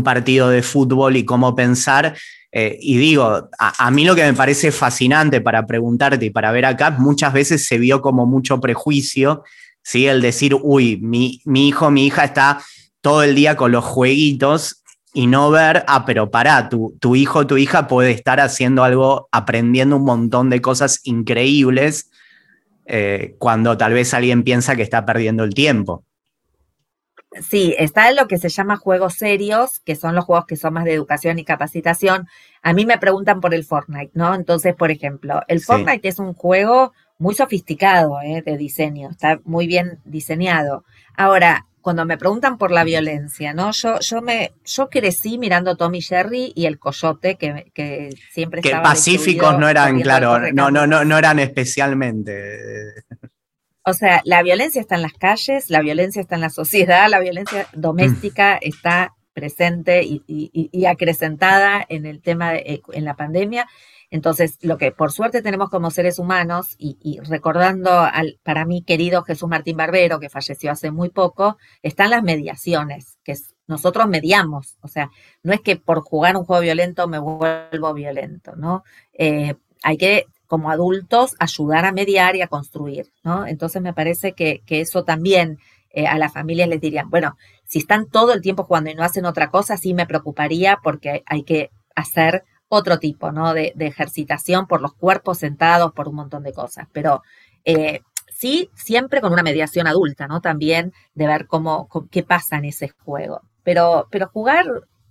partido 0.04 0.50
de 0.50 0.62
fútbol 0.62 1.18
y 1.18 1.26
cómo 1.26 1.56
pensar. 1.56 2.16
Eh, 2.52 2.78
y 2.80 2.98
digo, 2.98 3.50
a, 3.58 3.92
mí 3.92 4.06
lo 4.06 4.14
que 4.14 4.24
me 4.24 4.34
parece 4.34 4.72
fascinante 4.72 5.42
para 5.42 5.66
preguntarte 5.66 6.24
y 6.24 6.30
para 6.30 6.52
ver 6.52 6.66
acá, 6.66 6.92
muchas 6.92 7.34
veces 7.34 7.66
se 7.66 7.80
vio 7.80 8.02
como 8.02 8.28
mucho 8.28 8.60
prejuicio, 8.60 9.44
¿sí? 9.82 10.06
el 10.06 10.22
decir, 10.22 10.56
uy, 10.62 11.00
mi, 11.02 11.42
mi 11.46 11.70
hijo, 11.70 11.90
mi 11.90 12.06
hija 12.06 12.24
está 12.24 12.62
todo 13.02 13.24
el 13.24 13.34
día 13.34 13.56
con 13.56 13.72
los 13.72 13.84
jueguitos 13.84 14.84
y 15.12 15.26
no 15.26 15.50
ver, 15.50 15.84
ah, 15.88 16.06
pero 16.06 16.30
pará, 16.30 16.70
tu, 16.70 16.96
tu 17.00 17.16
hijo, 17.16 17.48
tu 17.48 17.58
hija 17.58 17.88
puede 17.88 18.12
estar 18.12 18.40
haciendo 18.40 18.84
algo, 18.84 19.28
aprendiendo 19.32 19.96
un 19.96 20.06
montón 20.06 20.52
de 20.52 20.62
cosas 20.62 21.00
increíbles 21.04 22.12
eh, 22.92 23.36
cuando 23.38 23.78
tal 23.78 23.94
vez 23.94 24.14
alguien 24.16 24.44
piensa 24.44 24.76
que 24.76 24.82
está 24.82 25.06
perdiendo 25.06 25.44
el 25.44 25.54
tiempo. 25.54 26.04
Sí, 27.40 27.76
está 27.78 28.10
en 28.10 28.16
lo 28.16 28.28
que 28.28 28.40
se 28.40 28.50
llama 28.50 28.78
juegos 28.78 29.14
serios, 29.14 29.80
que 29.80 29.96
son 29.96 30.16
los 30.16 30.26
juegos 30.26 30.48
que 30.48 30.56
son 30.56 30.74
más 30.74 30.86
de 30.86 30.96
educación 30.96 31.38
y 31.38 31.46
capacitación. 31.46 32.28
A 32.64 32.74
mí 32.74 32.88
me 32.88 32.98
preguntan 32.98 33.40
por 33.40 33.54
el 33.54 33.64
Fortnite, 33.64 34.12
¿no? 34.16 34.34
Entonces, 34.34 34.74
por 34.74 34.90
ejemplo, 34.90 35.44
el 35.48 35.62
Fortnite 35.62 36.08
es 36.08 36.18
un 36.18 36.34
juego 36.34 36.92
muy 37.20 37.36
sofisticado 37.36 38.20
¿eh? 38.22 38.42
de 38.44 38.58
diseño, 38.58 39.12
está 39.12 39.40
muy 39.44 39.68
bien 39.68 40.00
diseñado. 40.06 40.84
Ahora, 41.16 41.68
cuando 41.82 42.06
me 42.06 42.18
preguntan 42.18 42.58
por 42.58 42.72
la 42.72 42.84
violencia, 42.84 43.54
¿no? 43.54 43.72
Yo, 43.72 44.00
yo 44.00 44.22
me, 44.22 44.54
yo 44.66 44.90
crecí 44.90 45.38
mirando 45.38 45.76
Tommy 45.76 46.02
Jerry 46.02 46.52
y 46.56 46.66
el 46.66 46.80
coyote 46.80 47.36
que, 47.36 47.72
que 47.74 48.10
siempre 48.32 48.62
que 48.62 48.72
pacíficos 48.72 49.58
no 49.58 49.68
eran, 49.70 50.00
claro, 50.02 50.52
no, 50.52 50.72
no, 50.72 50.86
no, 50.86 51.06
no 51.06 51.18
eran 51.18 51.40
especialmente. 51.40 53.04
O 53.86 53.94
sea, 53.94 54.22
la 54.26 54.44
violencia 54.44 54.82
está 54.82 54.96
en 54.96 55.02
las 55.02 55.14
calles, 55.14 55.70
la 55.70 55.82
violencia 55.82 56.22
está 56.22 56.36
en 56.36 56.42
la 56.42 56.50
sociedad, 56.50 57.10
la 57.10 57.20
violencia 57.20 57.68
doméstica 57.74 58.56
mm. 58.56 58.68
está 58.68 59.16
presente 59.34 60.04
y, 60.04 60.24
y, 60.28 60.86
acrecentada 60.86 61.86
en 61.88 62.06
el 62.06 62.22
tema 62.22 62.52
de, 62.52 62.82
en 62.92 63.06
la 63.06 63.16
pandemia 63.16 63.68
entonces, 64.12 64.58
lo 64.62 64.78
que 64.78 64.92
por 64.92 65.12
suerte 65.12 65.42
tenemos 65.42 65.70
como 65.70 65.92
seres 65.92 66.18
humanos, 66.18 66.76
y, 66.80 67.20
recordando 67.22 67.92
al 67.92 68.40
para 68.44 68.66
mí 68.66 68.84
querido 68.84 69.24
Jesús 69.24 69.48
Martín 69.48 69.78
Barbero, 69.78 70.20
que 70.20 70.30
falleció 70.30 70.72
hace 70.72 70.90
muy 70.92 71.10
poco, 71.10 71.58
están 71.84 72.10
las 72.10 72.24
mediaciones, 72.24 73.20
que 73.24 73.36
nosotros 73.68 74.08
mediamos. 74.08 74.78
O 74.82 74.88
sea, 74.88 75.12
no 75.44 75.54
es 75.54 75.62
que 75.62 75.76
por 75.76 76.02
jugar 76.02 76.38
un 76.38 76.46
juego 76.46 76.62
violento 76.62 77.08
me 77.08 77.20
vuelvo 77.20 77.94
violento, 77.94 78.56
¿no? 78.56 78.84
Eh, 79.14 79.56
hay 79.84 79.98
que, 79.98 80.26
como 80.48 80.72
adultos, 80.72 81.36
ayudar 81.40 81.86
a 81.86 81.92
mediar 81.92 82.36
y 82.36 82.42
a 82.42 82.48
construir, 82.48 83.12
¿no? 83.24 83.46
Entonces, 83.46 83.82
me 83.82 83.94
parece 83.94 84.34
que, 84.34 84.64
eso 84.68 85.04
también 85.04 85.60
eh, 85.92 86.08
a 86.08 86.18
las 86.18 86.34
familias 86.34 86.68
les 86.68 86.82
dirían, 86.82 87.12
bueno, 87.12 87.38
si 87.66 87.78
están 87.78 88.10
todo 88.10 88.34
el 88.34 88.42
tiempo 88.42 88.64
jugando 88.64 88.90
y 88.90 88.96
no 88.96 89.04
hacen 89.04 89.26
otra 89.26 89.52
cosa, 89.52 89.78
sí 89.78 89.94
me 89.94 90.08
preocuparía 90.08 90.80
porque 90.84 91.22
hay 91.28 91.44
que 91.44 91.70
hacer 91.96 92.44
otro 92.70 93.00
tipo, 93.00 93.32
¿no? 93.32 93.54
De, 93.54 93.74
ejercitación 93.78 94.68
por 94.68 94.82
los 94.82 94.94
cuerpos 94.94 95.40
sentados, 95.40 95.94
por 95.94 96.08
un 96.08 96.16
montón 96.16 96.44
de 96.44 96.54
cosas. 96.54 96.88
Pero 96.94 97.24
eh, 97.66 98.02
sí, 98.32 98.70
siempre 98.76 99.22
con 99.22 99.34
una 99.34 99.44
mediación 99.44 99.88
adulta, 99.88 100.28
¿no? 100.28 100.40
También 100.42 100.94
de 101.16 101.28
ver 101.28 101.48
cómo, 101.48 101.90
qué 102.10 102.24
pasa 102.24 102.58
en 102.58 102.66
ese 102.66 102.90
juego. 102.90 103.42
Pero, 103.64 104.08
pero 104.12 104.28
jugar 104.30 104.66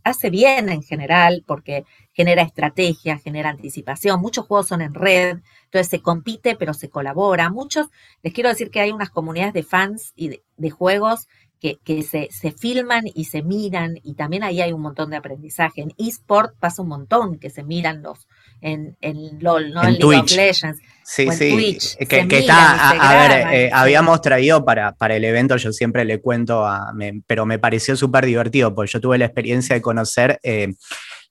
hace 0.09 0.31
bien 0.31 0.69
en 0.69 0.83
general 0.83 1.45
porque 1.47 1.85
genera 2.13 2.43
estrategia, 2.43 3.19
genera 3.19 3.51
anticipación. 3.51 4.21
Muchos 4.21 4.47
juegos 4.47 4.69
son 4.69 4.81
en 4.81 4.95
red, 4.95 5.39
entonces 5.65 5.89
se 5.89 6.01
compite, 6.01 6.57
pero 6.57 6.75
se 6.75 6.89
colabora. 6.89 7.51
Muchos, 7.51 7.89
les 8.23 8.33
quiero 8.33 8.49
decir 8.49 8.71
que 8.71 8.81
hay 8.81 8.91
unas 8.91 9.11
comunidades 9.11 9.55
de 9.55 9.63
fans 9.63 10.13
y 10.17 10.41
de, 10.57 10.71
juegos 10.71 11.29
que, 11.61 12.03
se, 12.03 12.29
se, 12.31 12.53
filman 12.53 13.05
y 13.15 13.25
se 13.25 13.43
miran, 13.43 13.99
y 14.03 14.15
también 14.15 14.43
ahí 14.43 14.61
hay 14.61 14.73
un 14.73 14.81
montón 14.81 15.11
de 15.11 15.17
aprendizaje. 15.17 15.83
En 15.83 15.93
eSport 15.99 16.57
pasa 16.59 16.83
un 16.83 16.89
montón 16.89 17.39
que 17.39 17.51
se 17.51 17.63
miran 17.63 18.03
los 18.03 18.27
en, 18.61 18.97
LOL, 19.41 19.73
¿no? 19.73 19.83
En, 19.83 19.99
League 19.99 20.21
of 20.21 20.31
Legends. 20.31 20.81
Sí, 21.05 21.31
sí. 21.31 21.79
que, 22.07 22.39
está, 22.39 22.91
a, 22.91 23.29
ver, 23.29 23.55
eh, 23.55 23.71
habíamos 23.73 24.21
traído 24.21 24.65
para, 24.65 24.93
para 24.93 25.17
el 25.17 25.25
evento, 25.25 25.57
yo 25.57 25.73
siempre 25.73 26.05
le 26.05 26.21
cuento, 26.21 26.67
a, 26.67 26.93
pero 27.27 27.47
me 27.47 27.59
pareció 27.59 27.97
súper 27.97 28.27
divertido, 28.27 28.75
porque 28.75 28.93
yo 28.93 29.01
tuve 29.01 29.19
la 29.19 29.25
experiencia 29.25 29.75
de 29.75 29.83
conocer. 29.83 30.39
Eh, 30.43 30.75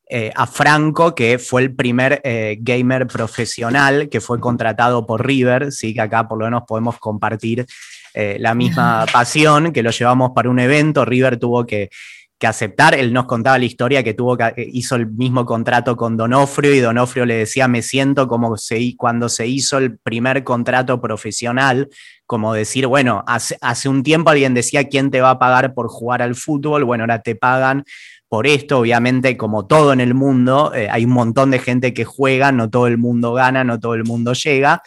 eh, 0.10 0.32
a 0.36 0.48
Franco, 0.48 1.14
que 1.14 1.38
fue 1.38 1.64
el 1.64 1.76
primer 1.76 2.22
eh, 2.24 2.58
gamer 2.62 3.08
profesional 3.08 4.08
que 4.08 4.22
fue 4.22 4.40
contratado 4.40 5.06
por 5.06 5.26
River, 5.26 5.74
sí 5.74 5.94
que 5.94 6.00
acá 6.00 6.30
por 6.30 6.38
lo 6.38 6.46
menos 6.46 6.64
podemos 6.66 6.98
compartir 6.98 7.66
eh, 8.20 8.38
la 8.40 8.56
misma 8.56 9.06
pasión, 9.14 9.72
que 9.72 9.84
lo 9.84 9.92
llevamos 9.92 10.32
para 10.34 10.50
un 10.50 10.60
evento, 10.60 11.06
River 11.06 11.38
tuvo 11.38 11.68
que, 11.68 11.90
aceptar, 12.42 12.96
él 12.96 13.14
nos 13.14 13.26
contaba 13.26 13.60
la 13.60 13.66
historia 13.66 14.04
que 14.04 14.14
tuvo 14.16 14.38
que, 14.38 14.54
hizo 14.72 14.96
el 14.96 15.08
mismo 15.08 15.46
contrato 15.46 15.96
con 15.96 16.18
Donofrio 16.18 16.74
y 16.74 16.80
Donofrio 16.80 17.26
le 17.26 17.36
decía, 17.36 17.68
me 17.68 17.82
siento 17.84 18.28
como 18.28 18.58
se, 18.58 18.96
cuando 18.98 19.30
se 19.30 19.48
hizo 19.48 19.78
el 19.78 20.00
primer 20.00 20.44
contrato 20.44 21.00
profesional, 21.00 21.90
como 22.26 22.54
decir, 22.54 22.88
bueno, 22.88 23.24
hace, 23.28 23.58
hace 23.62 23.88
un 23.88 24.02
tiempo 24.02 24.32
alguien 24.32 24.56
decía, 24.56 24.88
¿quién 24.88 25.12
te 25.12 25.22
va 25.22 25.32
a 25.32 25.40
pagar 25.40 25.74
por 25.74 25.88
jugar 25.88 26.22
al 26.24 26.36
fútbol? 26.36 26.86
Bueno, 26.86 27.04
ahora 27.04 27.22
te 27.22 27.36
pagan 27.36 27.84
por 28.30 28.46
esto, 28.46 28.80
obviamente, 28.80 29.38
como 29.38 29.68
todo 29.68 29.94
en 29.94 30.02
el 30.02 30.14
mundo, 30.14 30.74
eh, 30.74 30.90
hay 30.92 31.06
un 31.06 31.12
montón 31.12 31.52
de 31.52 31.60
gente 31.60 31.94
que 31.94 32.04
juega, 32.04 32.52
no 32.52 32.70
todo 32.70 32.88
el 32.88 32.98
mundo 32.98 33.34
gana, 33.34 33.64
no 33.64 33.80
todo 33.80 33.94
el 33.94 34.04
mundo 34.04 34.34
llega, 34.34 34.82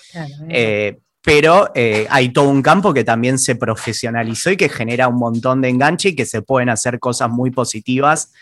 eh, 0.48 0.98
pero 1.22 1.70
eh, 1.74 2.06
hay 2.10 2.30
todo 2.30 2.48
un 2.48 2.62
campo 2.62 2.94
que 2.94 3.04
también 3.04 3.38
se 3.38 3.56
profesionalizó 3.56 4.50
y 4.50 4.56
que 4.56 4.68
genera 4.68 5.08
un 5.08 5.18
montón 5.18 5.60
de 5.60 5.68
enganche 5.68 6.10
y 6.10 6.16
que 6.16 6.26
se 6.26 6.42
pueden 6.42 6.68
hacer 6.68 6.98
cosas 6.98 7.30
muy 7.30 7.50
positivas 7.50 8.32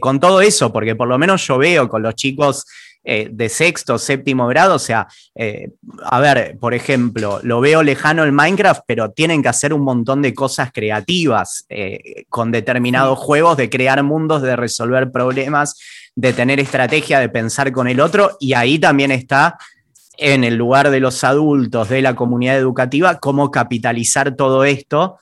con 0.00 0.18
todo 0.18 0.40
eso, 0.40 0.72
porque 0.72 0.96
por 0.96 1.06
lo 1.06 1.18
menos 1.18 1.46
yo 1.46 1.56
veo 1.56 1.88
con 1.88 2.02
los 2.02 2.16
chicos 2.16 2.64
eh, 3.10 3.30
de 3.32 3.48
sexto, 3.48 3.96
séptimo 3.96 4.46
grado. 4.48 4.74
O 4.74 4.78
sea, 4.78 5.08
eh, 5.34 5.70
a 6.02 6.20
ver, 6.20 6.58
por 6.60 6.74
ejemplo, 6.74 7.40
lo 7.42 7.58
veo 7.60 7.82
lejano 7.82 8.22
el 8.22 8.32
Minecraft, 8.32 8.82
pero 8.86 9.12
tienen 9.12 9.40
que 9.42 9.48
hacer 9.48 9.72
un 9.72 9.80
montón 9.80 10.20
de 10.20 10.34
cosas 10.34 10.72
creativas 10.72 11.64
eh, 11.70 12.24
con 12.28 12.50
determinados 12.50 13.18
juegos, 13.18 13.56
de 13.56 13.70
crear 13.70 14.02
mundos, 14.02 14.42
de 14.42 14.56
resolver 14.56 15.10
problemas, 15.10 15.80
de 16.16 16.34
tener 16.34 16.60
estrategia, 16.60 17.18
de 17.18 17.30
pensar 17.30 17.72
con 17.72 17.88
el 17.88 18.00
otro. 18.00 18.36
Y 18.40 18.52
ahí 18.52 18.78
también 18.78 19.10
está 19.10 19.56
en 20.18 20.44
el 20.44 20.56
lugar 20.56 20.90
de 20.90 21.00
los 21.00 21.24
adultos, 21.24 21.88
de 21.88 22.02
la 22.02 22.14
comunidad 22.14 22.58
educativa, 22.58 23.18
cómo 23.18 23.50
capitalizar 23.50 24.36
todo 24.36 24.64
esto 24.64 25.18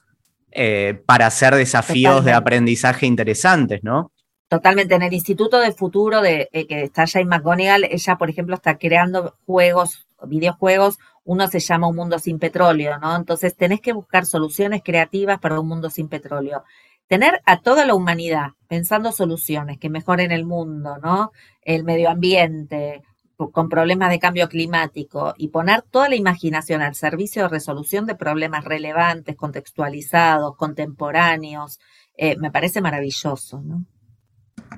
para 1.04 1.26
hacer 1.26 1.54
desafíos 1.54 2.24
de 2.24 2.32
aprendizaje 2.32 3.06
interesantes, 3.06 3.84
¿no? 3.84 4.10
Totalmente. 4.48 4.94
En 4.94 5.02
el 5.02 5.12
Instituto 5.12 5.58
de 5.58 5.72
Futuro 5.72 6.20
de 6.20 6.48
eh, 6.52 6.66
que 6.66 6.84
está 6.84 7.06
Jane 7.06 7.24
McGonigal, 7.24 7.84
ella, 7.84 8.16
por 8.16 8.30
ejemplo, 8.30 8.54
está 8.54 8.78
creando 8.78 9.34
juegos, 9.44 10.06
videojuegos. 10.22 10.98
Uno 11.24 11.48
se 11.48 11.58
llama 11.58 11.88
Un 11.88 11.96
Mundo 11.96 12.18
Sin 12.20 12.38
Petróleo, 12.38 12.98
¿no? 12.98 13.16
Entonces 13.16 13.56
tenés 13.56 13.80
que 13.80 13.92
buscar 13.92 14.24
soluciones 14.24 14.82
creativas 14.84 15.40
para 15.40 15.58
un 15.58 15.66
mundo 15.66 15.90
sin 15.90 16.08
petróleo. 16.08 16.62
Tener 17.08 17.40
a 17.44 17.60
toda 17.60 17.84
la 17.86 17.94
humanidad 17.94 18.50
pensando 18.68 19.10
soluciones 19.10 19.78
que 19.78 19.90
mejoren 19.90 20.30
el 20.30 20.44
mundo, 20.44 20.98
¿no? 21.02 21.32
El 21.62 21.82
medio 21.82 22.08
ambiente, 22.08 23.02
con 23.36 23.68
problemas 23.68 24.10
de 24.10 24.18
cambio 24.18 24.48
climático 24.48 25.34
y 25.36 25.48
poner 25.48 25.82
toda 25.82 26.08
la 26.08 26.16
imaginación 26.16 26.80
al 26.82 26.94
servicio 26.94 27.42
de 27.42 27.48
resolución 27.48 28.06
de 28.06 28.14
problemas 28.14 28.64
relevantes, 28.64 29.36
contextualizados, 29.36 30.56
contemporáneos, 30.56 31.78
eh, 32.16 32.36
me 32.38 32.50
parece 32.50 32.80
maravilloso, 32.80 33.60
¿no? 33.62 33.84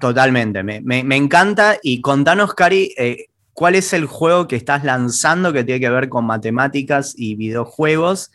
Totalmente, 0.01 0.63
me, 0.63 1.17
encanta. 1.17 1.79
Y 1.83 2.01
contanos, 2.01 2.55
Cari, 2.55 2.95
eh, 2.99 3.27
¿cuál 3.53 3.75
es 3.75 3.93
el 3.93 4.07
juego 4.07 4.47
que 4.47 4.57
estás 4.57 4.85
lanzando 4.85 5.53
que 5.53 5.65
tiene 5.65 5.81
que 5.81 5.91
ver 5.91 6.09
con 6.09 6.27
matemáticas 6.27 7.15
y 7.17 7.37
videojuegos? 7.37 8.31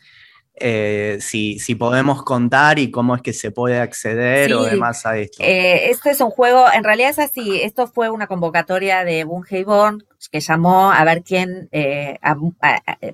Eh, 0.56 1.18
si, 1.20 1.58
podemos 1.76 2.24
contar 2.24 2.78
y 2.78 2.92
cómo 2.92 3.16
es 3.16 3.22
que 3.22 3.34
se 3.34 3.50
puede 3.50 3.80
acceder 3.80 4.54
o 4.54 4.64
demás 4.64 5.06
a 5.06 5.18
esto. 5.18 5.42
Eh, 5.44 5.90
este 5.90 6.12
es 6.12 6.22
un 6.22 6.30
juego, 6.30 6.66
en 6.72 6.84
realidad 6.84 7.10
es 7.10 7.20
así, 7.20 7.62
esto 7.62 7.88
fue 7.88 8.10
una 8.12 8.28
convocatoria 8.28 9.04
de 9.04 9.24
Born 9.24 10.04
que 10.32 10.40
llamó 10.40 10.92
a 10.92 11.04
ver 11.04 11.24
quién, 11.24 11.70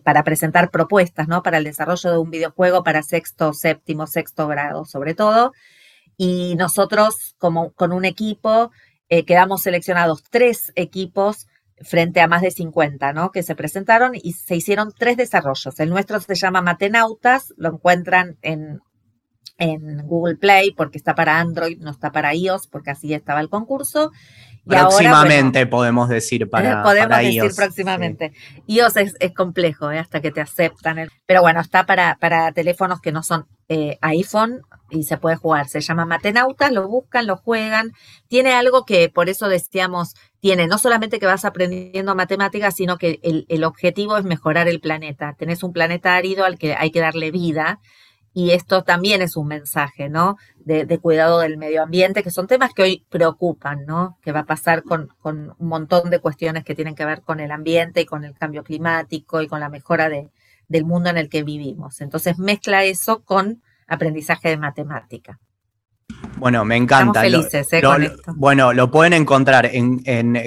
para 0.03 0.23
presentar 0.23 0.69
propuestas, 0.69 1.27
¿no? 1.27 1.41
Para 1.41 1.57
el 1.57 1.63
desarrollo 1.63 2.11
de 2.11 2.17
un 2.17 2.29
videojuego 2.29 2.83
para 2.83 3.03
sexto, 3.03 3.53
séptimo, 3.53 4.05
sexto 4.05 4.47
grado, 4.47 4.85
sobre 4.85 5.15
todo 5.15 5.53
y 6.21 6.55
nosotros 6.57 7.33
como 7.37 7.71
con 7.71 7.93
un 7.93 8.03
equipo 8.03 8.71
eh, 9.07 9.23
quedamos 9.23 9.61
seleccionados 9.61 10.21
tres 10.29 10.73
equipos 10.75 11.47
frente 11.81 12.21
a 12.21 12.27
más 12.27 12.41
de 12.41 12.51
50, 12.51 13.13
¿no? 13.13 13.31
Que 13.31 13.43
se 13.43 13.55
presentaron 13.55 14.11
y 14.13 14.33
se 14.33 14.55
hicieron 14.55 14.91
tres 14.97 15.17
desarrollos. 15.17 15.79
El 15.79 15.89
nuestro 15.89 16.19
se 16.19 16.35
llama 16.35 16.61
Matenautas, 16.61 17.53
lo 17.57 17.69
encuentran 17.69 18.37
en, 18.41 18.79
en 19.57 20.05
Google 20.07 20.37
Play 20.37 20.71
porque 20.71 20.97
está 20.97 21.15
para 21.15 21.39
Android, 21.39 21.77
no 21.79 21.91
está 21.91 22.11
para 22.11 22.33
iOS 22.33 22.67
porque 22.67 22.91
así 22.91 23.13
estaba 23.13 23.39
el 23.39 23.49
concurso. 23.49 24.11
próximamente 24.65 25.65
podemos 25.67 26.09
decir 26.09 26.49
para 26.49 26.83
Podemos 26.83 27.17
decir 27.17 27.51
próximamente. 27.55 28.33
iOS 28.67 28.97
es, 28.97 29.33
complejo 29.33 29.91
¿eh? 29.91 29.99
hasta 29.99 30.21
que 30.21 30.31
te 30.31 30.41
aceptan. 30.41 31.09
pero 31.25 31.41
bueno, 31.41 31.61
está 31.61 31.85
para, 31.85 32.17
para 32.19 32.51
teléfonos 32.51 33.01
que 33.01 33.11
no 33.11 33.23
son 33.23 33.47
eh, 33.67 33.97
iPhone 34.01 34.61
y 34.89 35.03
se 35.03 35.17
puede 35.17 35.35
jugar. 35.35 35.67
Se 35.67 35.81
llama 35.81 36.05
Matenautas, 36.05 36.71
lo 36.71 36.87
buscan, 36.87 37.27
lo 37.27 37.37
juegan. 37.37 37.91
Tiene 38.27 38.53
algo 38.53 38.85
que 38.85 39.09
por 39.09 39.29
eso 39.29 39.47
decíamos, 39.47 40.15
tiene 40.39 40.67
no 40.67 40.77
solamente 40.77 41.19
que 41.19 41.25
vas 41.25 41.45
aprendiendo 41.45 42.15
matemáticas, 42.15 42.75
sino 42.75 42.97
que 42.97 43.19
el, 43.21 43.63
objetivo 43.63 44.17
es 44.17 44.23
mejorar 44.23 44.67
el 44.67 44.79
planeta. 44.79 45.35
Tenés 45.37 45.63
un 45.63 45.73
planeta 45.73 46.15
árido 46.15 46.45
al 46.45 46.57
que 46.57 46.75
hay 46.75 46.91
que 46.91 47.01
darle 47.01 47.31
vida. 47.31 47.79
Y 48.33 48.51
esto 48.51 48.83
también 48.83 49.21
es 49.21 49.35
un 49.35 49.47
mensaje, 49.47 50.07
¿no? 50.07 50.37
De, 50.59 50.85
cuidado 50.99 51.39
del 51.39 51.57
medio 51.57 51.83
ambiente, 51.83 52.23
que 52.23 52.31
son 52.31 52.47
temas 52.47 52.73
que 52.73 52.83
hoy 52.83 53.05
preocupan, 53.09 53.85
¿no? 53.85 54.17
Que 54.21 54.31
va 54.31 54.41
a 54.41 54.45
pasar 54.45 54.83
con, 54.83 55.09
con, 55.19 55.55
un 55.57 55.67
montón 55.67 56.09
de 56.09 56.19
cuestiones 56.19 56.63
que 56.63 56.75
tienen 56.75 56.95
que 56.95 57.05
ver 57.05 57.21
con 57.21 57.39
el 57.39 57.51
ambiente 57.51 58.01
y 58.01 58.05
con 58.05 58.23
el 58.23 58.35
cambio 58.35 58.63
climático 58.63 59.41
y 59.41 59.47
con 59.47 59.59
la 59.59 59.69
mejora 59.69 60.09
de, 60.09 60.29
del 60.69 60.85
mundo 60.85 61.09
en 61.09 61.17
el 61.17 61.27
que 61.27 61.43
vivimos. 61.43 61.99
Entonces 62.01 62.37
mezcla 62.37 62.85
eso 62.85 63.23
con 63.25 63.61
aprendizaje 63.87 64.49
de 64.49 64.57
matemática. 64.57 65.39
Bueno, 66.39 66.65
me 66.65 66.75
encanta. 66.75 67.25
Estamos 67.25 67.49
felices, 67.51 67.73
¿eh? 67.73 67.81
Bueno, 68.35 68.73
lo 68.73 68.89
pueden 68.89 69.13
encontrar 69.13 69.69
en, 69.71 70.01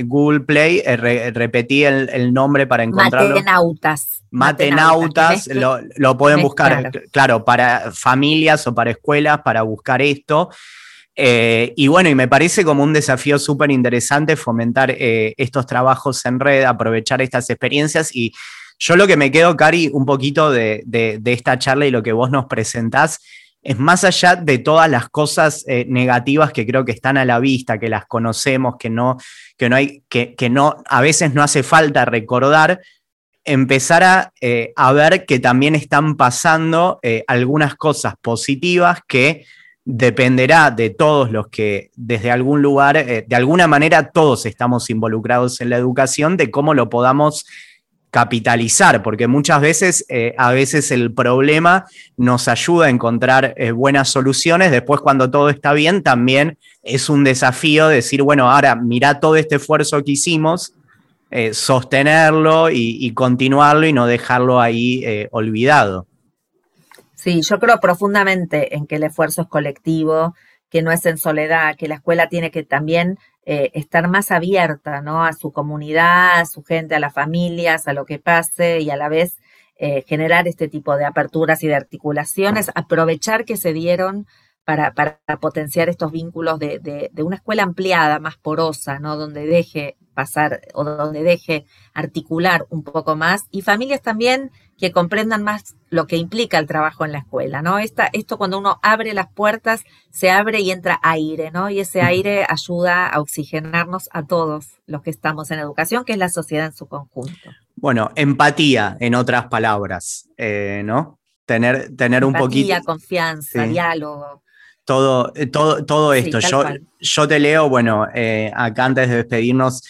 Google 0.08 0.40
Play. 0.40 0.82
Eh, 0.84 1.30
repetí 1.32 1.84
el, 1.84 2.32
nombre 2.32 2.66
para 2.66 2.82
encontrarlo. 2.82 3.36
Matenautas. 3.36 4.22
Matenautas, 4.30 5.48
lo, 5.96 6.16
pueden 6.16 6.42
buscar, 6.42 6.90
claro, 7.10 7.44
para 7.44 7.90
familias 7.92 8.66
o 8.66 8.74
para 8.74 8.90
escuelas, 8.90 9.40
para 9.42 9.62
buscar 9.62 10.00
esto. 10.00 10.48
Eh, 11.14 11.74
y 11.76 11.88
bueno, 11.88 12.08
y 12.08 12.14
me 12.14 12.28
parece 12.28 12.64
como 12.64 12.82
un 12.82 12.94
desafío 12.94 13.38
súper 13.38 13.70
interesante 13.70 14.36
fomentar 14.36 14.94
estos 14.96 15.66
trabajos 15.66 16.24
en 16.24 16.40
red, 16.40 16.64
aprovechar 16.64 17.20
estas 17.20 17.50
experiencias 17.50 18.14
y 18.16 18.32
yo 18.84 18.96
lo 18.96 19.06
que 19.06 19.16
me 19.16 19.30
quedo, 19.30 19.56
Cari, 19.56 19.90
un 19.92 20.04
poquito 20.04 20.50
de, 20.50 20.82
esta 21.24 21.56
charla 21.56 21.86
y 21.86 21.92
lo 21.92 22.02
que 22.02 22.10
vos 22.10 22.32
nos 22.32 22.46
presentás, 22.46 23.20
es 23.62 23.78
más 23.78 24.02
allá 24.02 24.34
de 24.34 24.58
todas 24.58 24.90
las 24.90 25.08
cosas 25.08 25.64
eh, 25.68 25.84
negativas 25.88 26.52
que 26.52 26.66
creo 26.66 26.84
que 26.84 26.92
están 26.92 27.16
a 27.16 27.24
la 27.24 27.38
vista, 27.38 27.78
que 27.78 27.88
las 27.88 28.06
conocemos, 28.06 28.74
que 28.78 28.90
no, 28.90 29.16
que 29.56 29.68
no 29.68 29.76
hay, 29.76 30.02
que, 30.08 30.50
no, 30.50 30.76
a 30.88 31.00
veces 31.00 31.32
no 31.32 31.42
hace 31.42 31.62
falta 31.62 32.04
recordar, 32.04 32.80
empezar 33.44 34.02
a, 34.02 34.32
eh, 34.40 34.72
ver 34.94 35.26
que 35.26 35.38
también 35.38 35.76
están 35.76 36.16
pasando 36.16 36.98
eh, 37.02 37.24
algunas 37.28 37.76
cosas 37.76 38.14
positivas 38.20 39.00
que 39.06 39.46
dependerá 39.84 40.70
de 40.70 40.90
todos 40.90 41.30
los 41.30 41.48
que 41.48 41.90
desde 41.94 42.30
algún 42.30 42.62
lugar, 42.62 43.04
de 43.04 43.36
alguna 43.36 43.66
manera 43.66 44.10
todos 44.12 44.46
estamos 44.46 44.88
involucrados 44.90 45.60
en 45.60 45.70
la 45.70 45.76
educación, 45.76 46.36
de 46.36 46.52
cómo 46.52 46.72
lo 46.72 46.88
podamos 46.88 47.46
capitalizar, 48.12 49.02
porque 49.02 49.26
muchas 49.26 49.62
veces, 49.62 50.04
eh, 50.10 50.34
a 50.36 50.52
veces 50.52 50.90
el 50.90 51.14
problema 51.14 51.86
nos 52.18 52.46
ayuda 52.46 52.86
a 52.86 52.90
encontrar 52.90 53.54
eh, 53.56 53.70
buenas 53.70 54.10
soluciones, 54.10 54.70
después 54.70 55.00
cuando 55.00 55.30
todo 55.30 55.48
está 55.48 55.72
bien, 55.72 56.02
también 56.02 56.58
es 56.82 57.08
un 57.08 57.24
desafío 57.24 57.88
decir, 57.88 58.20
bueno, 58.20 58.50
ahora 58.50 58.76
mira 58.76 59.18
todo 59.18 59.36
este 59.36 59.56
esfuerzo 59.56 60.04
que 60.04 60.12
hicimos, 60.12 60.74
eh, 61.30 61.54
sostenerlo 61.54 62.68
y, 62.70 63.10
continuarlo 63.14 63.86
y 63.86 63.94
no 63.94 64.06
dejarlo 64.06 64.60
ahí 64.60 65.26
olvidado. 65.30 66.06
Sí, 67.14 67.40
yo 67.40 67.58
creo 67.58 67.80
profundamente 67.80 68.76
en 68.76 68.86
que 68.86 68.96
el 68.96 69.04
esfuerzo 69.04 69.40
es 69.40 69.48
colectivo, 69.48 70.34
que 70.68 70.82
no 70.82 70.92
es 70.92 71.06
en 71.06 71.16
soledad, 71.16 71.76
que 71.76 71.88
la 71.88 71.94
escuela 71.94 72.28
tiene 72.28 72.50
que 72.50 72.62
también 72.62 73.18
eh, 73.44 73.70
estar 73.74 74.08
más 74.08 74.30
abierta, 74.30 75.00
¿no? 75.00 75.24
A 75.24 75.32
su 75.32 75.52
comunidad, 75.52 76.40
a 76.40 76.46
su 76.46 76.62
gente, 76.62 76.94
a 76.94 77.00
las 77.00 77.12
familias, 77.12 77.88
a 77.88 77.92
lo 77.92 78.04
que 78.04 78.18
pase 78.18 78.80
y 78.80 78.90
a 78.90 78.96
la 78.96 79.08
vez 79.08 79.38
eh, 79.76 80.04
generar 80.06 80.46
este 80.46 80.68
tipo 80.68 80.96
de 80.96 81.04
aperturas 81.04 81.62
y 81.64 81.66
de 81.66 81.74
articulaciones, 81.74 82.70
aprovechar 82.74 83.44
que 83.44 83.56
se 83.56 83.72
dieron 83.72 84.26
para, 84.64 84.94
para 84.94 85.18
potenciar 85.40 85.88
estos 85.88 86.12
vínculos 86.12 86.58
de, 86.58 86.78
de, 86.78 87.22
una 87.24 87.36
escuela 87.36 87.64
ampliada, 87.64 88.20
más 88.20 88.36
porosa, 88.36 89.00
¿no? 89.00 89.16
Donde 89.16 89.44
deje 89.46 89.96
pasar 90.14 90.60
o 90.74 90.84
donde 90.84 91.24
deje 91.24 91.64
articular 91.94 92.66
un 92.70 92.84
poco 92.84 93.16
más 93.16 93.46
y 93.50 93.62
familias 93.62 94.02
también 94.02 94.52
que 94.82 94.90
comprendan 94.90 95.44
más 95.44 95.76
lo 95.90 96.08
que 96.08 96.16
implica 96.16 96.58
el 96.58 96.66
trabajo 96.66 97.04
en 97.04 97.12
la 97.12 97.18
escuela, 97.18 97.62
¿no? 97.62 97.78
Esta, 97.78 98.10
esto 98.12 98.36
cuando 98.36 98.58
uno 98.58 98.80
abre 98.82 99.14
las 99.14 99.32
puertas, 99.32 99.84
se 100.10 100.28
abre 100.28 100.58
y 100.58 100.72
entra 100.72 100.98
aire, 101.04 101.52
¿no? 101.52 101.70
Y 101.70 101.78
ese 101.78 102.02
aire 102.02 102.44
ayuda 102.48 103.06
a 103.06 103.20
oxigenarnos 103.20 104.08
a 104.12 104.26
todos 104.26 104.80
los 104.86 105.02
que 105.02 105.10
estamos 105.10 105.52
en 105.52 105.60
educación, 105.60 106.04
que 106.04 106.14
es 106.14 106.18
la 106.18 106.28
sociedad 106.28 106.66
en 106.66 106.72
su 106.72 106.88
conjunto. 106.88 107.50
Bueno, 107.76 108.10
empatía, 108.16 108.96
en 108.98 109.14
otras 109.14 109.46
palabras, 109.46 110.28
eh, 110.36 110.82
¿no? 110.84 111.20
Tener, 111.46 111.94
tener 111.94 112.24
un 112.24 112.32
poquito. 112.32 112.74
confianza, 112.84 113.64
diálogo. 113.64 114.42
Todo, 114.84 115.32
eh, 115.36 115.46
todo, 115.46 115.86
todo 115.86 116.12
esto. 116.12 116.40
yo, 116.40 116.64
yo 116.98 117.28
te 117.28 117.38
leo, 117.38 117.68
bueno, 117.68 118.08
eh, 118.12 118.50
acá 118.52 118.86
antes 118.86 119.08
de 119.08 119.18
despedirnos, 119.18 119.84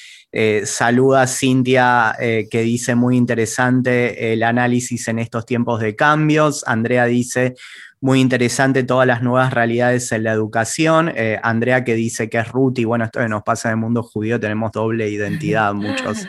saluda 0.64 1.26
Cintia 1.26 2.16
que 2.18 2.62
dice 2.62 2.94
muy 2.94 3.16
interesante 3.16 4.32
el 4.32 4.42
análisis 4.42 5.08
en 5.08 5.18
estos 5.18 5.44
tiempos 5.44 5.80
de 5.80 5.94
cambios. 5.94 6.64
Andrea 6.66 7.04
dice 7.04 7.54
muy 8.00 8.20
interesante 8.20 8.82
todas 8.82 9.06
las 9.06 9.22
nuevas 9.22 9.52
realidades 9.52 10.10
en 10.12 10.24
la 10.24 10.32
educación. 10.32 11.12
Andrea 11.42 11.84
que 11.84 11.94
dice 11.94 12.30
que 12.30 12.38
es 12.38 12.48
Ruth 12.48 12.78
y 12.78 12.84
bueno, 12.84 13.04
esto 13.04 13.20
que 13.20 13.28
nos 13.28 13.42
pasa 13.42 13.68
en 13.68 13.74
el 13.74 13.80
mundo 13.80 14.02
judío, 14.02 14.40
tenemos 14.40 14.72
doble 14.72 15.08
identidad, 15.08 15.74
muchos. 15.74 16.26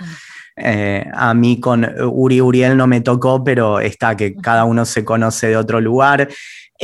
Eh, 0.56 1.04
a 1.12 1.34
mí 1.34 1.60
con 1.60 1.84
Uri 1.84 2.40
Uriel 2.40 2.78
no 2.78 2.86
me 2.86 3.02
tocó, 3.02 3.44
pero 3.44 3.80
está 3.80 4.16
que 4.16 4.36
cada 4.36 4.66
uno 4.66 4.86
se 4.86 5.04
conoce 5.04 5.48
de 5.48 5.58
otro 5.58 5.82
lugar. 5.82 6.30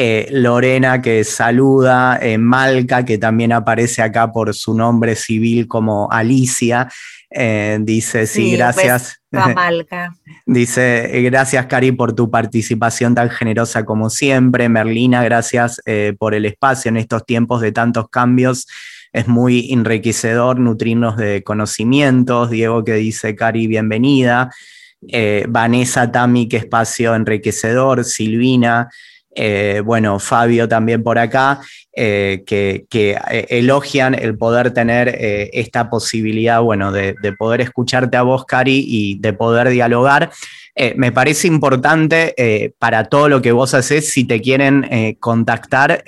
Eh, 0.01 0.29
Lorena 0.31 1.01
que 1.01 1.25
saluda, 1.25 2.19
eh, 2.21 2.37
Malca 2.37 3.03
que 3.03 3.17
también 3.17 3.51
aparece 3.51 4.01
acá 4.01 4.31
por 4.31 4.53
su 4.53 4.73
nombre 4.73 5.15
civil 5.15 5.67
como 5.67 6.09
Alicia. 6.09 6.89
dice, 7.81 8.25
sí, 8.25 8.55
gracias. 8.55 9.21
Malca. 9.31 10.15
dice, 10.45 11.21
gracias 11.23 11.65
Cari 11.65 11.91
por 11.91 12.13
tu 12.13 12.31
participación 12.31 13.13
tan 13.13 13.29
generosa 13.29 13.83
como 13.83 14.09
siempre. 14.09 14.69
Merlina, 14.69 15.23
gracias 15.23 15.81
por 16.17 16.33
el 16.33 16.45
espacio 16.45 16.89
en 16.89 16.97
estos 16.97 17.25
tiempos 17.25 17.61
de 17.61 17.71
tantos 17.71 18.09
cambios 18.09 18.65
es 19.11 19.27
muy 19.27 19.71
enriquecedor 19.71 20.59
nutrirnos 20.59 21.17
de 21.17 21.43
conocimientos. 21.43 22.49
Diego 22.49 22.83
que 22.83 22.93
dice, 22.95 23.35
Cari, 23.35 23.67
bienvenida. 23.67 24.51
Eh, 25.07 25.45
Vanessa 25.49 26.11
Tami, 26.11 26.47
qué 26.47 26.57
espacio 26.57 27.15
enriquecedor. 27.15 28.03
Silvina. 28.05 28.89
Eh, 29.41 29.81
bueno, 29.85 30.19
Fabio 30.19 30.67
también 30.67 31.01
por 31.01 31.17
acá, 31.17 31.61
eh, 31.95 32.43
que, 32.45 32.85
elogian 33.47 34.13
el 34.13 34.37
poder 34.37 34.71
tener 34.71 35.15
esta 35.53 35.89
posibilidad, 35.89 36.61
bueno, 36.61 36.91
de, 36.91 37.15
poder 37.37 37.61
escucharte 37.61 38.17
a 38.17 38.23
vos, 38.23 38.43
Cari, 38.43 38.83
y 38.85 39.17
de 39.19 39.31
poder 39.31 39.69
dialogar. 39.69 40.31
me 40.95 41.11
parece 41.11 41.47
importante 41.47 42.73
para 42.79 43.05
todo 43.05 43.29
lo 43.29 43.41
que 43.41 43.53
vos 43.53 43.73
haces, 43.73 44.09
si 44.11 44.25
te 44.25 44.41
quieren 44.41 45.15
contactar, 45.19 46.03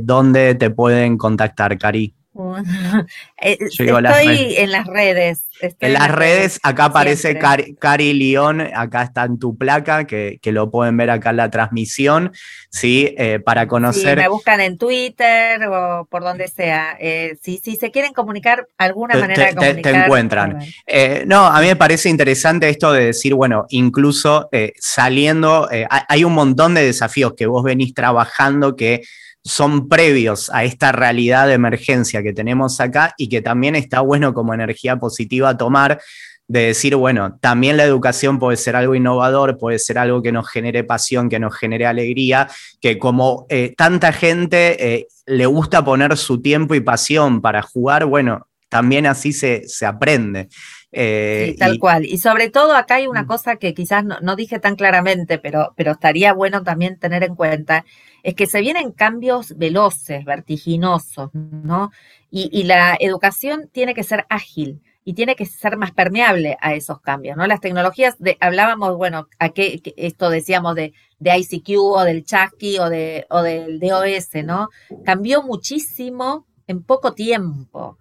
¿dónde 0.00 0.54
te 0.54 0.70
pueden 0.70 1.18
contactar, 1.18 1.76
Cari? 1.78 2.14
Eh, 3.42 3.56
estoy 3.58 3.88
en 3.88 4.70
las 4.70 4.86
redes. 4.86 5.44
En 5.80 5.94
las 5.94 6.10
redes, 6.10 6.58
acá 6.62 6.86
aparece 6.86 7.38
Cari, 7.38 8.12
León, 8.12 8.60
acá 8.60 9.02
está 9.02 9.24
en 9.24 9.38
tu 9.38 9.56
placa, 9.56 10.06
que, 10.06 10.38
lo 10.44 10.70
pueden 10.70 10.96
ver 10.96 11.10
acá 11.10 11.30
en 11.30 11.36
la 11.36 11.50
transmisión, 11.50 12.32
¿sí? 12.70 13.14
Eh, 13.18 13.40
para 13.40 13.66
conocer. 13.66 14.18
me 14.18 14.28
buscan 14.28 14.60
en 14.60 14.78
Twitter 14.78 15.62
o 15.68 16.06
por 16.10 16.22
donde 16.22 16.48
sea. 16.48 16.96
Eh, 17.00 17.36
si, 17.42 17.58
se 17.58 17.90
quieren 17.90 18.12
comunicar, 18.12 18.68
alguna 18.78 19.16
manera 19.16 19.46
de 19.46 19.54
comunicar. 19.54 19.92
Te, 19.92 19.98
encuentran. 19.98 20.58
no, 21.26 21.46
a 21.46 21.60
mí 21.60 21.66
me 21.66 21.76
parece 21.76 22.08
interesante 22.08 22.68
esto 22.68 22.92
de 22.92 23.06
decir, 23.06 23.34
bueno, 23.34 23.66
incluso 23.70 24.48
saliendo, 24.78 25.68
hay 25.88 26.24
un 26.24 26.34
montón 26.34 26.74
de 26.74 26.84
desafíos 26.84 27.34
que 27.36 27.46
vos 27.46 27.64
venís 27.64 27.94
trabajando 27.94 28.76
que 28.76 29.02
son 29.44 29.88
previos 29.88 30.50
a 30.52 30.64
esta 30.64 30.92
realidad 30.92 31.46
de 31.46 31.54
emergencia 31.54 32.22
que 32.22 32.32
tenemos 32.32 32.80
acá 32.80 33.14
y 33.16 33.28
que 33.28 33.40
también 33.42 33.74
está 33.76 34.00
bueno 34.00 34.34
como 34.34 34.54
energía 34.54 34.96
positiva 34.96 35.56
tomar 35.56 36.00
de 36.50 36.66
decir, 36.66 36.96
bueno, 36.96 37.38
también 37.40 37.76
la 37.76 37.84
educación 37.84 38.40
puede 38.40 38.56
ser 38.56 38.74
algo 38.74 38.96
innovador, 38.96 39.56
puede 39.56 39.78
ser 39.78 39.98
algo 39.98 40.20
que 40.20 40.32
nos 40.32 40.48
genere 40.50 40.82
pasión, 40.82 41.28
que 41.28 41.38
nos 41.38 41.56
genere 41.56 41.86
alegría, 41.86 42.48
que 42.80 42.98
como 42.98 43.46
eh, 43.48 43.72
tanta 43.76 44.12
gente 44.12 44.94
eh, 44.94 45.06
le 45.26 45.46
gusta 45.46 45.84
poner 45.84 46.16
su 46.16 46.42
tiempo 46.42 46.74
y 46.74 46.80
pasión 46.80 47.40
para 47.40 47.62
jugar, 47.62 48.04
bueno, 48.04 48.48
también 48.68 49.06
así 49.06 49.32
se, 49.32 49.62
se 49.68 49.86
aprende. 49.86 50.48
Eh, 50.92 51.54
tal 51.58 51.78
cual. 51.78 52.04
Y 52.04 52.18
sobre 52.18 52.50
todo 52.50 52.74
acá 52.74 52.96
hay 52.96 53.06
una 53.06 53.22
mm. 53.22 53.26
cosa 53.26 53.56
que 53.56 53.74
quizás 53.74 54.04
no, 54.04 54.36
dije 54.36 54.58
tan 54.58 54.74
claramente, 54.74 55.38
pero, 55.38 55.72
pero 55.76 55.92
estaría 55.92 56.32
bueno 56.32 56.62
también 56.62 56.98
tener 56.98 57.22
en 57.22 57.36
cuenta, 57.36 57.84
es 58.22 58.34
que 58.34 58.46
se 58.46 58.60
vienen 58.60 58.90
cambios 58.92 59.56
veloces, 59.56 60.24
vertiginosos, 60.24 61.30
¿no? 61.32 61.90
Y, 62.32 62.62
la 62.62 62.96
educación 63.00 63.68
tiene 63.72 63.92
que 63.92 64.04
ser 64.04 64.24
ágil 64.28 64.82
y 65.04 65.14
tiene 65.14 65.34
que 65.34 65.46
ser 65.46 65.76
más 65.76 65.90
permeable 65.90 66.56
a 66.60 66.74
esos 66.74 67.00
cambios, 67.00 67.36
¿no? 67.36 67.46
Las 67.46 67.60
tecnologías, 67.60 68.16
de, 68.18 68.36
hablábamos, 68.40 68.96
bueno, 68.96 69.28
a 69.40 69.48
qué, 69.48 69.80
esto 69.96 70.30
decíamos 70.30 70.76
de, 70.76 70.92
de, 71.18 71.38
ICQ 71.38 71.78
o 71.78 72.04
del 72.04 72.24
Chasqui 72.24 72.78
o, 72.78 72.88
de, 72.88 73.26
o 73.30 73.42
del 73.42 73.80
DOS, 73.80 74.44
¿no? 74.44 74.68
Cambió 75.04 75.42
muchísimo 75.42 76.46
en 76.68 76.84
poco 76.84 77.14
tiempo. 77.14 77.98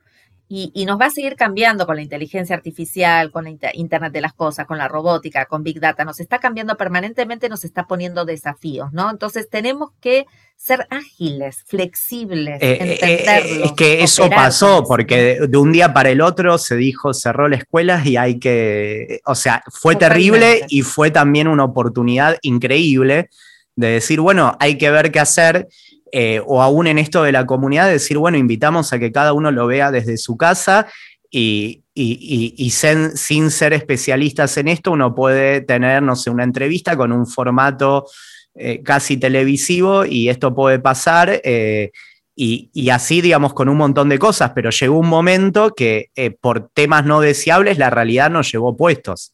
Y, 0.51 0.85
nos 0.87 0.99
va 0.99 1.05
a 1.05 1.09
seguir 1.11 1.35
cambiando 1.35 1.85
con 1.85 1.95
la 1.95 2.01
inteligencia 2.01 2.55
artificial, 2.55 3.29
con 3.29 3.43
la 3.43 3.69
Internet 3.73 4.11
de 4.11 4.21
las 4.21 4.33
Cosas, 4.33 4.65
con 4.65 4.79
la 4.79 4.87
robótica, 4.87 5.45
con 5.45 5.61
Big 5.61 5.79
Data. 5.79 6.03
Nos 6.05 6.19
está 6.19 6.39
cambiando 6.39 6.75
permanentemente, 6.75 7.49
nos 7.49 7.63
está 7.63 7.85
poniendo 7.85 8.25
desafíos, 8.25 8.91
¿no? 8.91 9.11
Entonces 9.11 9.47
tenemos 9.47 9.91
que 10.01 10.25
ser 10.55 10.87
ágiles, 10.89 11.63
flexibles, 11.67 12.61
eh, 12.61 12.71
eh, 12.71 12.77
eh, 12.81 13.25
entenderlo. 13.25 13.65
es 13.65 13.71
que 13.73 14.03
eso 14.03 14.27
pasó, 14.29 14.83
porque 14.87 15.39
de, 15.47 15.57
un 15.57 15.71
día 15.71 15.93
para 15.93 16.09
el 16.09 16.19
otro 16.19 16.57
se 16.57 16.75
dijo 16.75 17.13
cerró 17.13 17.47
la 17.47 17.57
escuela 17.57 18.01
y 18.03 18.17
hay 18.17 18.39
que, 18.39 19.21
o 19.25 19.35
sea, 19.35 19.63
fue 19.71 19.95
terrible 19.95 20.65
y 20.67 20.81
fue 20.81 21.11
también 21.11 21.47
una 21.47 21.63
oportunidad 21.63 22.37
increíble 22.41 23.29
de 23.75 23.87
decir, 23.87 24.19
bueno, 24.19 24.57
hay 24.59 24.77
que 24.79 24.89
ver 24.89 25.11
qué 25.11 25.19
hacer 25.19 25.67
eh, 26.11 26.41
o 26.45 26.61
aún 26.61 26.87
en 26.87 26.97
esto 26.97 27.23
de 27.23 27.31
la 27.31 27.45
comunidad, 27.45 27.89
decir, 27.89 28.17
bueno, 28.17 28.37
invitamos 28.37 28.91
a 28.93 28.99
que 28.99 29.11
cada 29.11 29.33
uno 29.33 29.51
lo 29.51 29.67
vea 29.67 29.91
desde 29.91 30.17
su 30.17 30.37
casa 30.37 30.87
y, 31.31 31.83
sin, 31.95 33.51
ser 33.51 33.73
especialistas 33.73 34.57
en 34.57 34.67
esto, 34.67 34.91
uno 34.91 35.13
puede 35.13 35.61
tener, 35.61 36.01
no 36.01 36.15
sé, 36.15 36.29
una 36.29 36.43
entrevista 36.43 36.97
con 36.97 37.11
un 37.11 37.27
formato 37.27 38.07
eh, 38.55 38.81
casi 38.81 39.17
televisivo 39.17 40.05
y 40.05 40.29
esto 40.29 40.53
puede 40.55 40.79
pasar. 40.79 41.41
Eh, 41.43 41.91
y, 42.35 42.89
así, 42.89 43.19
digamos, 43.19 43.53
con 43.53 43.67
un 43.67 43.75
montón 43.75 44.07
de 44.07 44.17
cosas, 44.17 44.51
pero 44.55 44.69
llegó 44.69 44.97
un 44.97 45.09
momento 45.09 45.75
que 45.75 46.09
por 46.39 46.69
temas 46.69 47.03
no 47.05 47.19
deseables 47.19 47.77
la 47.77 47.89
realidad 47.89 48.29
nos 48.29 48.49
llevó 48.49 48.77
puestos. 48.77 49.33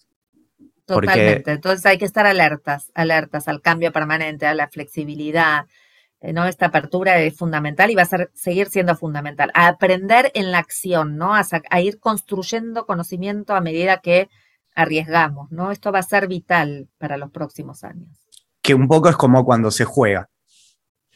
Totalmente, 0.86 1.52
entonces 1.52 1.84
hay 1.86 1.98
que 1.98 2.06
estar 2.06 2.28
alertas, 2.28 2.92
alertas 2.94 3.48
al 3.48 3.62
cambio 3.62 3.92
permanente, 3.92 4.46
a 4.46 4.54
la 4.54 4.68
flexibilidad, 4.68 5.66
¿no? 6.34 6.46
Esta 6.46 6.68
apertura 6.68 7.20
es 7.20 7.36
fundamental 7.38 7.92
y 7.92 7.96
va 7.96 8.04
a 8.04 8.06
ser, 8.06 8.32
seguir 8.34 8.68
siendo 8.68 8.96
fundamental. 8.96 9.52
A 9.54 9.68
aprender 9.68 10.32
en 10.34 10.52
la 10.52 10.60
acción, 10.60 11.18
¿no? 11.18 11.34
A, 11.34 11.82
ir 11.82 12.00
construyendo 12.00 12.86
conocimiento 12.86 13.56
a 13.56 13.62
medida 13.62 13.98
que 13.98 14.30
arriesgamos, 14.76 15.52
¿no? 15.52 15.72
Esto 15.72 15.92
va 15.92 16.00
a 16.00 16.04
ser 16.04 16.28
vital 16.28 16.88
para 16.98 17.18
los 17.18 17.32
próximos 17.32 17.84
años. 17.84 18.10
Que 18.62 18.74
un 18.74 18.88
poco 18.88 19.10
es 19.10 19.16
como 19.16 19.46
cuando 19.46 19.72
se 19.72 19.86
juega. 19.86 20.30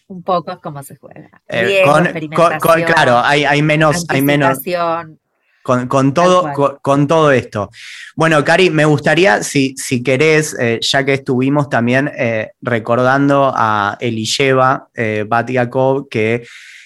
Un 0.08 0.24
poco 0.24 0.52
es 0.52 0.60
como 0.60 0.82
se 0.82 0.96
juega. 0.96 1.42
Eh, 1.48 1.84
claro, 2.86 3.20
hay, 3.20 3.46
hay 3.46 3.62
menos, 3.62 4.06
hay 4.10 4.22
menos 4.22 4.60
con, 5.64 6.14
todo, 6.14 6.80
con, 6.82 7.08
todo 7.08 7.32
esto. 7.32 7.70
Bueno, 8.16 8.44
Cari, 8.44 8.70
me 8.70 8.86
gustaría, 8.86 9.44
si, 9.44 9.76
si 9.78 10.02
querés, 10.02 10.56
eh, 10.60 10.80
ya 10.82 11.06
que 11.06 11.14
estuvimos 11.14 11.70
también 11.70 12.12
eh, 12.18 12.52
recordando 12.62 13.52
a 13.56 13.98
Elisheva 14.00 14.88
eh, 14.96 15.26
Batiakov, 15.28 16.10
que 16.10 16.46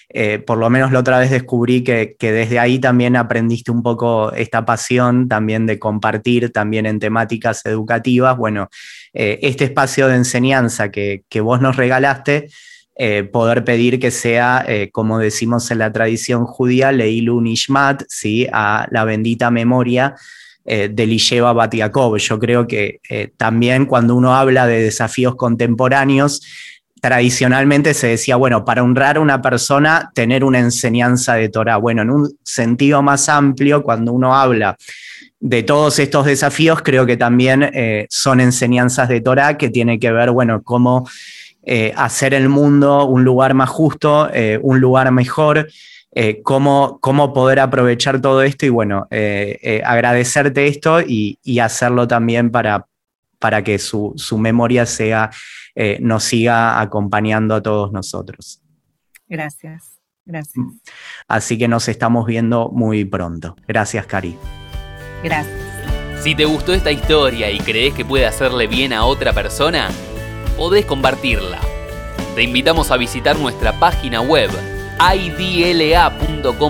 eh, 0.10 0.40
por 0.40 0.58
lo 0.58 0.70
menos 0.70 0.92
la 0.92 1.00
otra 1.00 1.18
vez 1.18 1.32
descubrí 1.32 1.84
que, 1.84 2.16
desde 2.20 2.60
ahí 2.60 2.80
también 2.80 3.16
aprendiste 3.16 3.72
un 3.72 3.82
poco 3.82 4.32
esta 4.34 4.64
pasión 4.64 5.28
también 5.28 5.66
de 5.66 5.80
compartir 5.80 6.52
también 6.52 6.86
en 6.86 7.00
temáticas 7.00 7.66
educativas. 7.66 8.38
Bueno, 8.38 8.70
este 9.12 9.66
espacio 9.66 10.08
de 10.08 10.16
enseñanza 10.16 10.92
que, 10.92 11.24
que 11.30 11.42
vos 11.42 11.62
nos 11.62 11.78
regalaste 11.78 12.50
eh, 12.96 13.24
poder 13.24 13.64
pedir 13.64 14.00
que 14.00 14.12
sea, 14.12 14.64
eh, 14.68 14.92
como 14.92 15.18
decimos 15.18 15.72
en 15.72 15.80
la 15.80 15.92
tradición 15.92 16.46
judía, 16.46 16.92
Leilu 16.92 17.42
Nishmat, 17.42 18.04
¿sí? 18.08 18.48
a 18.54 18.88
la 18.92 19.04
bendita 19.04 19.50
memoria 19.50 20.14
eh, 20.64 20.90
de 20.94 21.08
Lisheva 21.08 21.54
Batiakov. 21.54 22.18
Yo 22.18 22.38
creo 22.38 22.68
que 22.68 23.00
también 23.36 23.88
cuando 23.88 24.16
uno 24.16 24.36
habla 24.36 24.68
de 24.68 24.84
desafíos 24.84 25.36
contemporáneos, 25.36 26.42
tradicionalmente 27.02 27.96
se 27.96 28.08
decía, 28.08 28.36
bueno, 28.36 28.64
para 28.64 28.84
honrar 28.84 29.18
a 29.18 29.22
una 29.22 29.42
persona, 29.42 30.12
tener 30.14 30.44
una 30.44 30.60
enseñanza 30.60 31.34
de 31.34 31.50
Torah. 31.50 31.78
Bueno, 31.78 32.04
en 32.04 32.12
un 32.12 32.38
sentido 32.44 33.02
más 33.02 33.28
amplio, 33.28 33.82
cuando 33.82 34.14
uno 34.14 34.36
habla 34.36 34.78
de 35.40 35.64
todos 35.64 35.98
estos 35.98 36.28
desafíos, 36.28 36.82
creo 36.84 37.08
que 37.08 37.18
también 37.18 37.70
son 38.08 38.40
enseñanzas 38.40 39.10
de 39.10 39.20
Torah 39.20 39.58
que 39.58 39.70
tiene 39.70 40.00
que 40.00 40.12
ver, 40.12 40.32
bueno, 40.32 40.62
cómo 40.64 41.06
eh, 41.66 41.94
hacer 41.96 42.34
el 42.34 42.50
mundo 42.50 43.06
un 43.06 43.24
lugar 43.24 43.54
más 43.54 43.70
justo, 43.70 44.30
eh, 44.34 44.60
un 44.62 44.82
lugar 44.82 45.10
mejor, 45.12 45.70
eh, 46.12 46.42
cómo, 46.44 47.00
cómo, 47.00 47.34
poder 47.34 47.62
aprovechar 47.62 48.20
todo 48.20 48.44
esto 48.44 48.66
y 48.66 48.70
bueno, 48.70 49.08
agradecerte 49.84 50.68
esto 50.68 51.00
y, 51.02 51.40
hacerlo 51.60 52.08
también 52.08 52.52
para, 52.52 52.86
para 53.40 53.64
que 53.64 53.80
su, 53.80 54.14
memoria 54.38 54.86
sea, 54.86 55.32
nos 56.00 56.26
siga 56.26 56.82
acompañando 56.82 57.56
a 57.56 57.64
todos 57.64 57.92
nosotros. 57.92 58.62
Gracias, 59.28 60.00
gracias. 60.26 60.66
Así 61.28 61.58
que 61.58 61.68
nos 61.68 61.88
estamos 61.88 62.28
viendo 62.28 62.70
muy 62.70 63.06
pronto. 63.06 63.56
Gracias, 63.68 64.06
Cari. 64.06 64.38
Gracias. 65.24 65.64
Si 66.22 66.36
te 66.36 66.46
gustó 66.46 66.74
esta 66.74 66.92
historia 66.92 67.50
y 67.50 67.60
crees 67.60 67.94
que 67.94 68.06
puede 68.06 68.26
hacerle 68.26 68.68
bien 68.68 68.94
a 68.94 69.06
otra 69.06 69.34
persona, 69.34 69.90
podés 70.58 70.86
compartirla. 70.86 71.60
Te 72.36 72.44
invitamos 72.44 72.92
a 72.92 72.98
visitar 72.98 73.38
nuestra 73.38 73.80
página 73.80 74.22
web 74.22 74.50
idla.com.ar 75.16 76.64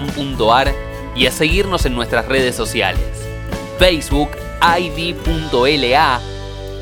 y 1.15 1.27
a 1.27 1.31
seguirnos 1.31 1.86
en 1.86 1.95
nuestras 1.95 2.27
redes 2.27 2.55
sociales. 2.55 3.01
Facebook 3.77 4.29
id.la, 4.79 6.19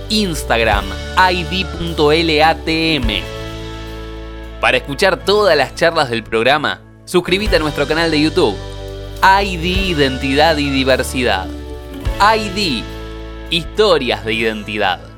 Instagram 0.09 0.85
id.latm. 1.31 3.07
Para 4.59 4.77
escuchar 4.77 5.17
todas 5.25 5.57
las 5.57 5.73
charlas 5.75 6.09
del 6.09 6.23
programa, 6.23 6.81
suscríbete 7.05 7.55
a 7.55 7.59
nuestro 7.59 7.87
canal 7.87 8.11
de 8.11 8.21
YouTube. 8.21 8.55
ID 9.23 9.89
Identidad 9.89 10.57
y 10.57 10.69
Diversidad. 10.69 11.47
ID 12.35 12.83
Historias 13.49 14.23
de 14.23 14.33
Identidad. 14.33 15.10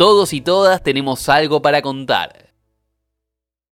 Todos 0.00 0.32
y 0.32 0.40
todas 0.40 0.82
tenemos 0.82 1.28
algo 1.28 1.60
para 1.60 1.82
contar. 1.82 2.49